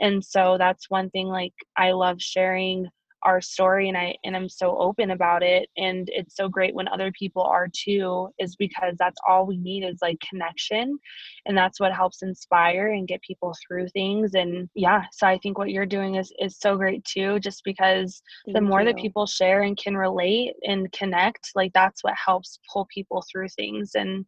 And 0.00 0.24
so 0.24 0.56
that's 0.58 0.90
one 0.90 1.10
thing 1.10 1.28
like 1.28 1.54
I 1.76 1.92
love 1.92 2.20
sharing 2.20 2.88
our 3.22 3.40
story 3.40 3.88
and 3.88 3.96
I 3.96 4.16
and 4.24 4.36
I'm 4.36 4.48
so 4.48 4.78
open 4.78 5.10
about 5.10 5.42
it 5.42 5.68
and 5.76 6.08
it's 6.12 6.36
so 6.36 6.48
great 6.48 6.74
when 6.74 6.88
other 6.88 7.10
people 7.12 7.42
are 7.42 7.68
too 7.72 8.28
is 8.38 8.56
because 8.56 8.94
that's 8.98 9.18
all 9.26 9.46
we 9.46 9.56
need 9.56 9.84
is 9.84 9.98
like 10.00 10.18
connection 10.28 10.98
and 11.46 11.56
that's 11.56 11.80
what 11.80 11.92
helps 11.92 12.22
inspire 12.22 12.92
and 12.92 13.08
get 13.08 13.20
people 13.22 13.54
through 13.66 13.88
things 13.88 14.34
and 14.34 14.68
yeah 14.74 15.04
so 15.12 15.26
I 15.26 15.38
think 15.38 15.58
what 15.58 15.70
you're 15.70 15.86
doing 15.86 16.14
is 16.14 16.32
is 16.38 16.58
so 16.58 16.76
great 16.76 17.04
too 17.04 17.40
just 17.40 17.62
because 17.64 18.22
the 18.46 18.54
Thank 18.54 18.64
more 18.66 18.84
that 18.84 18.96
people 18.96 19.26
share 19.26 19.62
and 19.62 19.76
can 19.76 19.96
relate 19.96 20.54
and 20.62 20.90
connect 20.92 21.50
like 21.54 21.72
that's 21.72 22.04
what 22.04 22.14
helps 22.14 22.60
pull 22.72 22.86
people 22.92 23.24
through 23.30 23.48
things 23.48 23.92
and 23.94 24.24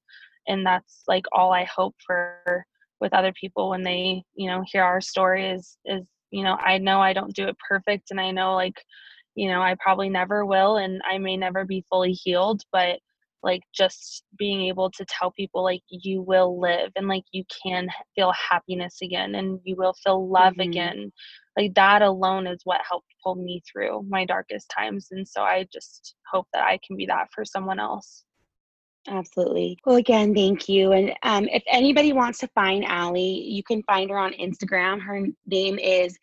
and 0.48 0.66
that's 0.66 1.02
like 1.06 1.24
all 1.32 1.52
i 1.52 1.64
hope 1.64 1.94
for 2.04 2.64
with 3.00 3.14
other 3.14 3.32
people 3.40 3.70
when 3.70 3.82
they 3.82 4.22
you 4.34 4.50
know 4.50 4.62
hear 4.66 4.82
our 4.82 5.00
story 5.00 5.48
is 5.48 5.78
is 5.84 6.04
you 6.30 6.42
know 6.44 6.56
i 6.64 6.78
know 6.78 7.00
i 7.00 7.12
don't 7.12 7.34
do 7.34 7.46
it 7.48 7.56
perfect 7.68 8.10
and 8.10 8.20
i 8.20 8.30
know 8.30 8.54
like 8.54 8.80
you 9.34 9.48
know 9.48 9.60
i 9.60 9.74
probably 9.80 10.08
never 10.08 10.44
will 10.44 10.76
and 10.76 11.00
i 11.10 11.18
may 11.18 11.36
never 11.36 11.64
be 11.64 11.84
fully 11.88 12.12
healed 12.12 12.62
but 12.72 12.98
like 13.42 13.62
just 13.74 14.24
being 14.38 14.62
able 14.62 14.90
to 14.90 15.04
tell 15.06 15.30
people 15.32 15.62
like 15.62 15.82
you 15.88 16.20
will 16.22 16.60
live 16.60 16.90
and 16.96 17.08
like 17.08 17.24
you 17.32 17.44
can 17.64 17.88
feel 18.14 18.32
happiness 18.32 18.98
again 19.02 19.34
and 19.36 19.58
you 19.64 19.74
will 19.76 19.94
feel 20.04 20.28
love 20.28 20.54
Mhm. 20.54 20.64
again 20.68 21.12
like 21.56 21.74
that 21.74 22.02
alone 22.02 22.46
is 22.46 22.60
what 22.64 22.80
helped 22.88 23.08
pull 23.22 23.34
me 23.36 23.62
through 23.70 24.02
my 24.08 24.24
darkest 24.24 24.68
times 24.70 25.08
and 25.10 25.26
so 25.26 25.42
i 25.42 25.66
just 25.72 26.14
hope 26.30 26.46
that 26.52 26.62
i 26.64 26.78
can 26.86 26.96
be 26.96 27.06
that 27.06 27.28
for 27.34 27.44
someone 27.44 27.80
else 27.80 28.24
Absolutely. 29.08 29.78
Well, 29.84 29.96
again, 29.96 30.34
thank 30.34 30.68
you. 30.68 30.92
And 30.92 31.12
um, 31.22 31.48
if 31.48 31.62
anybody 31.66 32.12
wants 32.12 32.38
to 32.40 32.48
find 32.48 32.84
Allie, 32.84 33.42
you 33.48 33.62
can 33.62 33.82
find 33.84 34.10
her 34.10 34.18
on 34.18 34.32
Instagram. 34.34 35.00
Her 35.00 35.26
name 35.46 35.78
is 35.78 36.18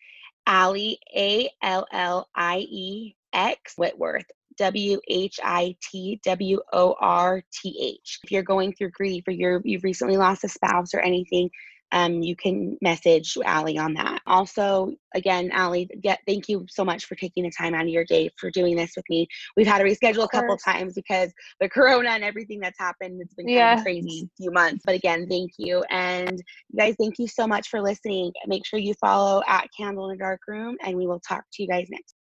Allie, 0.46 0.98
A 1.14 1.50
L 1.62 1.86
L 1.92 2.28
I 2.34 2.58
E 2.70 3.16
X 3.32 3.74
Whitworth, 3.76 4.24
W 4.56 5.00
H 5.08 5.40
I 5.42 5.76
T 5.82 6.20
W 6.24 6.60
O 6.72 6.94
R 7.00 7.42
T 7.52 7.98
H. 8.00 8.20
If 8.22 8.30
you're 8.30 8.42
going 8.42 8.72
through 8.72 8.90
grief 8.92 9.24
or 9.26 9.32
you're, 9.32 9.60
you've 9.64 9.84
recently 9.84 10.16
lost 10.16 10.44
a 10.44 10.48
spouse 10.48 10.94
or 10.94 11.00
anything, 11.00 11.50
um, 11.92 12.22
you 12.22 12.36
can 12.36 12.76
message 12.82 13.36
Allie 13.44 13.78
on 13.78 13.94
that. 13.94 14.20
Also, 14.26 14.92
again, 15.14 15.50
Allie, 15.52 15.88
get, 16.02 16.20
thank 16.26 16.48
you 16.48 16.66
so 16.68 16.84
much 16.84 17.06
for 17.06 17.14
taking 17.14 17.44
the 17.44 17.50
time 17.50 17.74
out 17.74 17.82
of 17.82 17.88
your 17.88 18.04
day 18.04 18.30
for 18.36 18.50
doing 18.50 18.76
this 18.76 18.92
with 18.96 19.04
me. 19.08 19.26
We've 19.56 19.66
had 19.66 19.78
to 19.78 19.84
reschedule 19.84 20.24
a 20.24 20.28
couple 20.28 20.56
times 20.56 20.94
because 20.94 21.32
the 21.60 21.68
corona 21.68 22.10
and 22.10 22.24
everything 22.24 22.60
that's 22.60 22.78
happened. 22.78 23.20
It's 23.22 23.34
been 23.34 23.46
kind 23.46 23.56
Yeah. 23.56 23.74
of 23.74 23.82
crazy 23.82 24.28
few 24.36 24.50
months. 24.50 24.82
But 24.84 24.96
again, 24.96 25.26
thank 25.28 25.52
you. 25.58 25.82
And 25.90 26.42
you 26.70 26.78
guys, 26.78 26.94
thank 26.98 27.18
you 27.18 27.26
so 27.26 27.46
much 27.46 27.68
for 27.68 27.80
listening. 27.80 28.32
Make 28.46 28.66
sure 28.66 28.78
you 28.78 28.94
follow 29.00 29.42
at 29.46 29.68
Candle 29.76 30.10
in 30.10 30.18
the 30.18 30.22
Dark 30.22 30.40
Room, 30.46 30.76
and 30.82 30.96
we 30.96 31.06
will 31.06 31.20
talk 31.20 31.44
to 31.54 31.62
you 31.62 31.68
guys 31.68 31.88
next. 31.90 32.17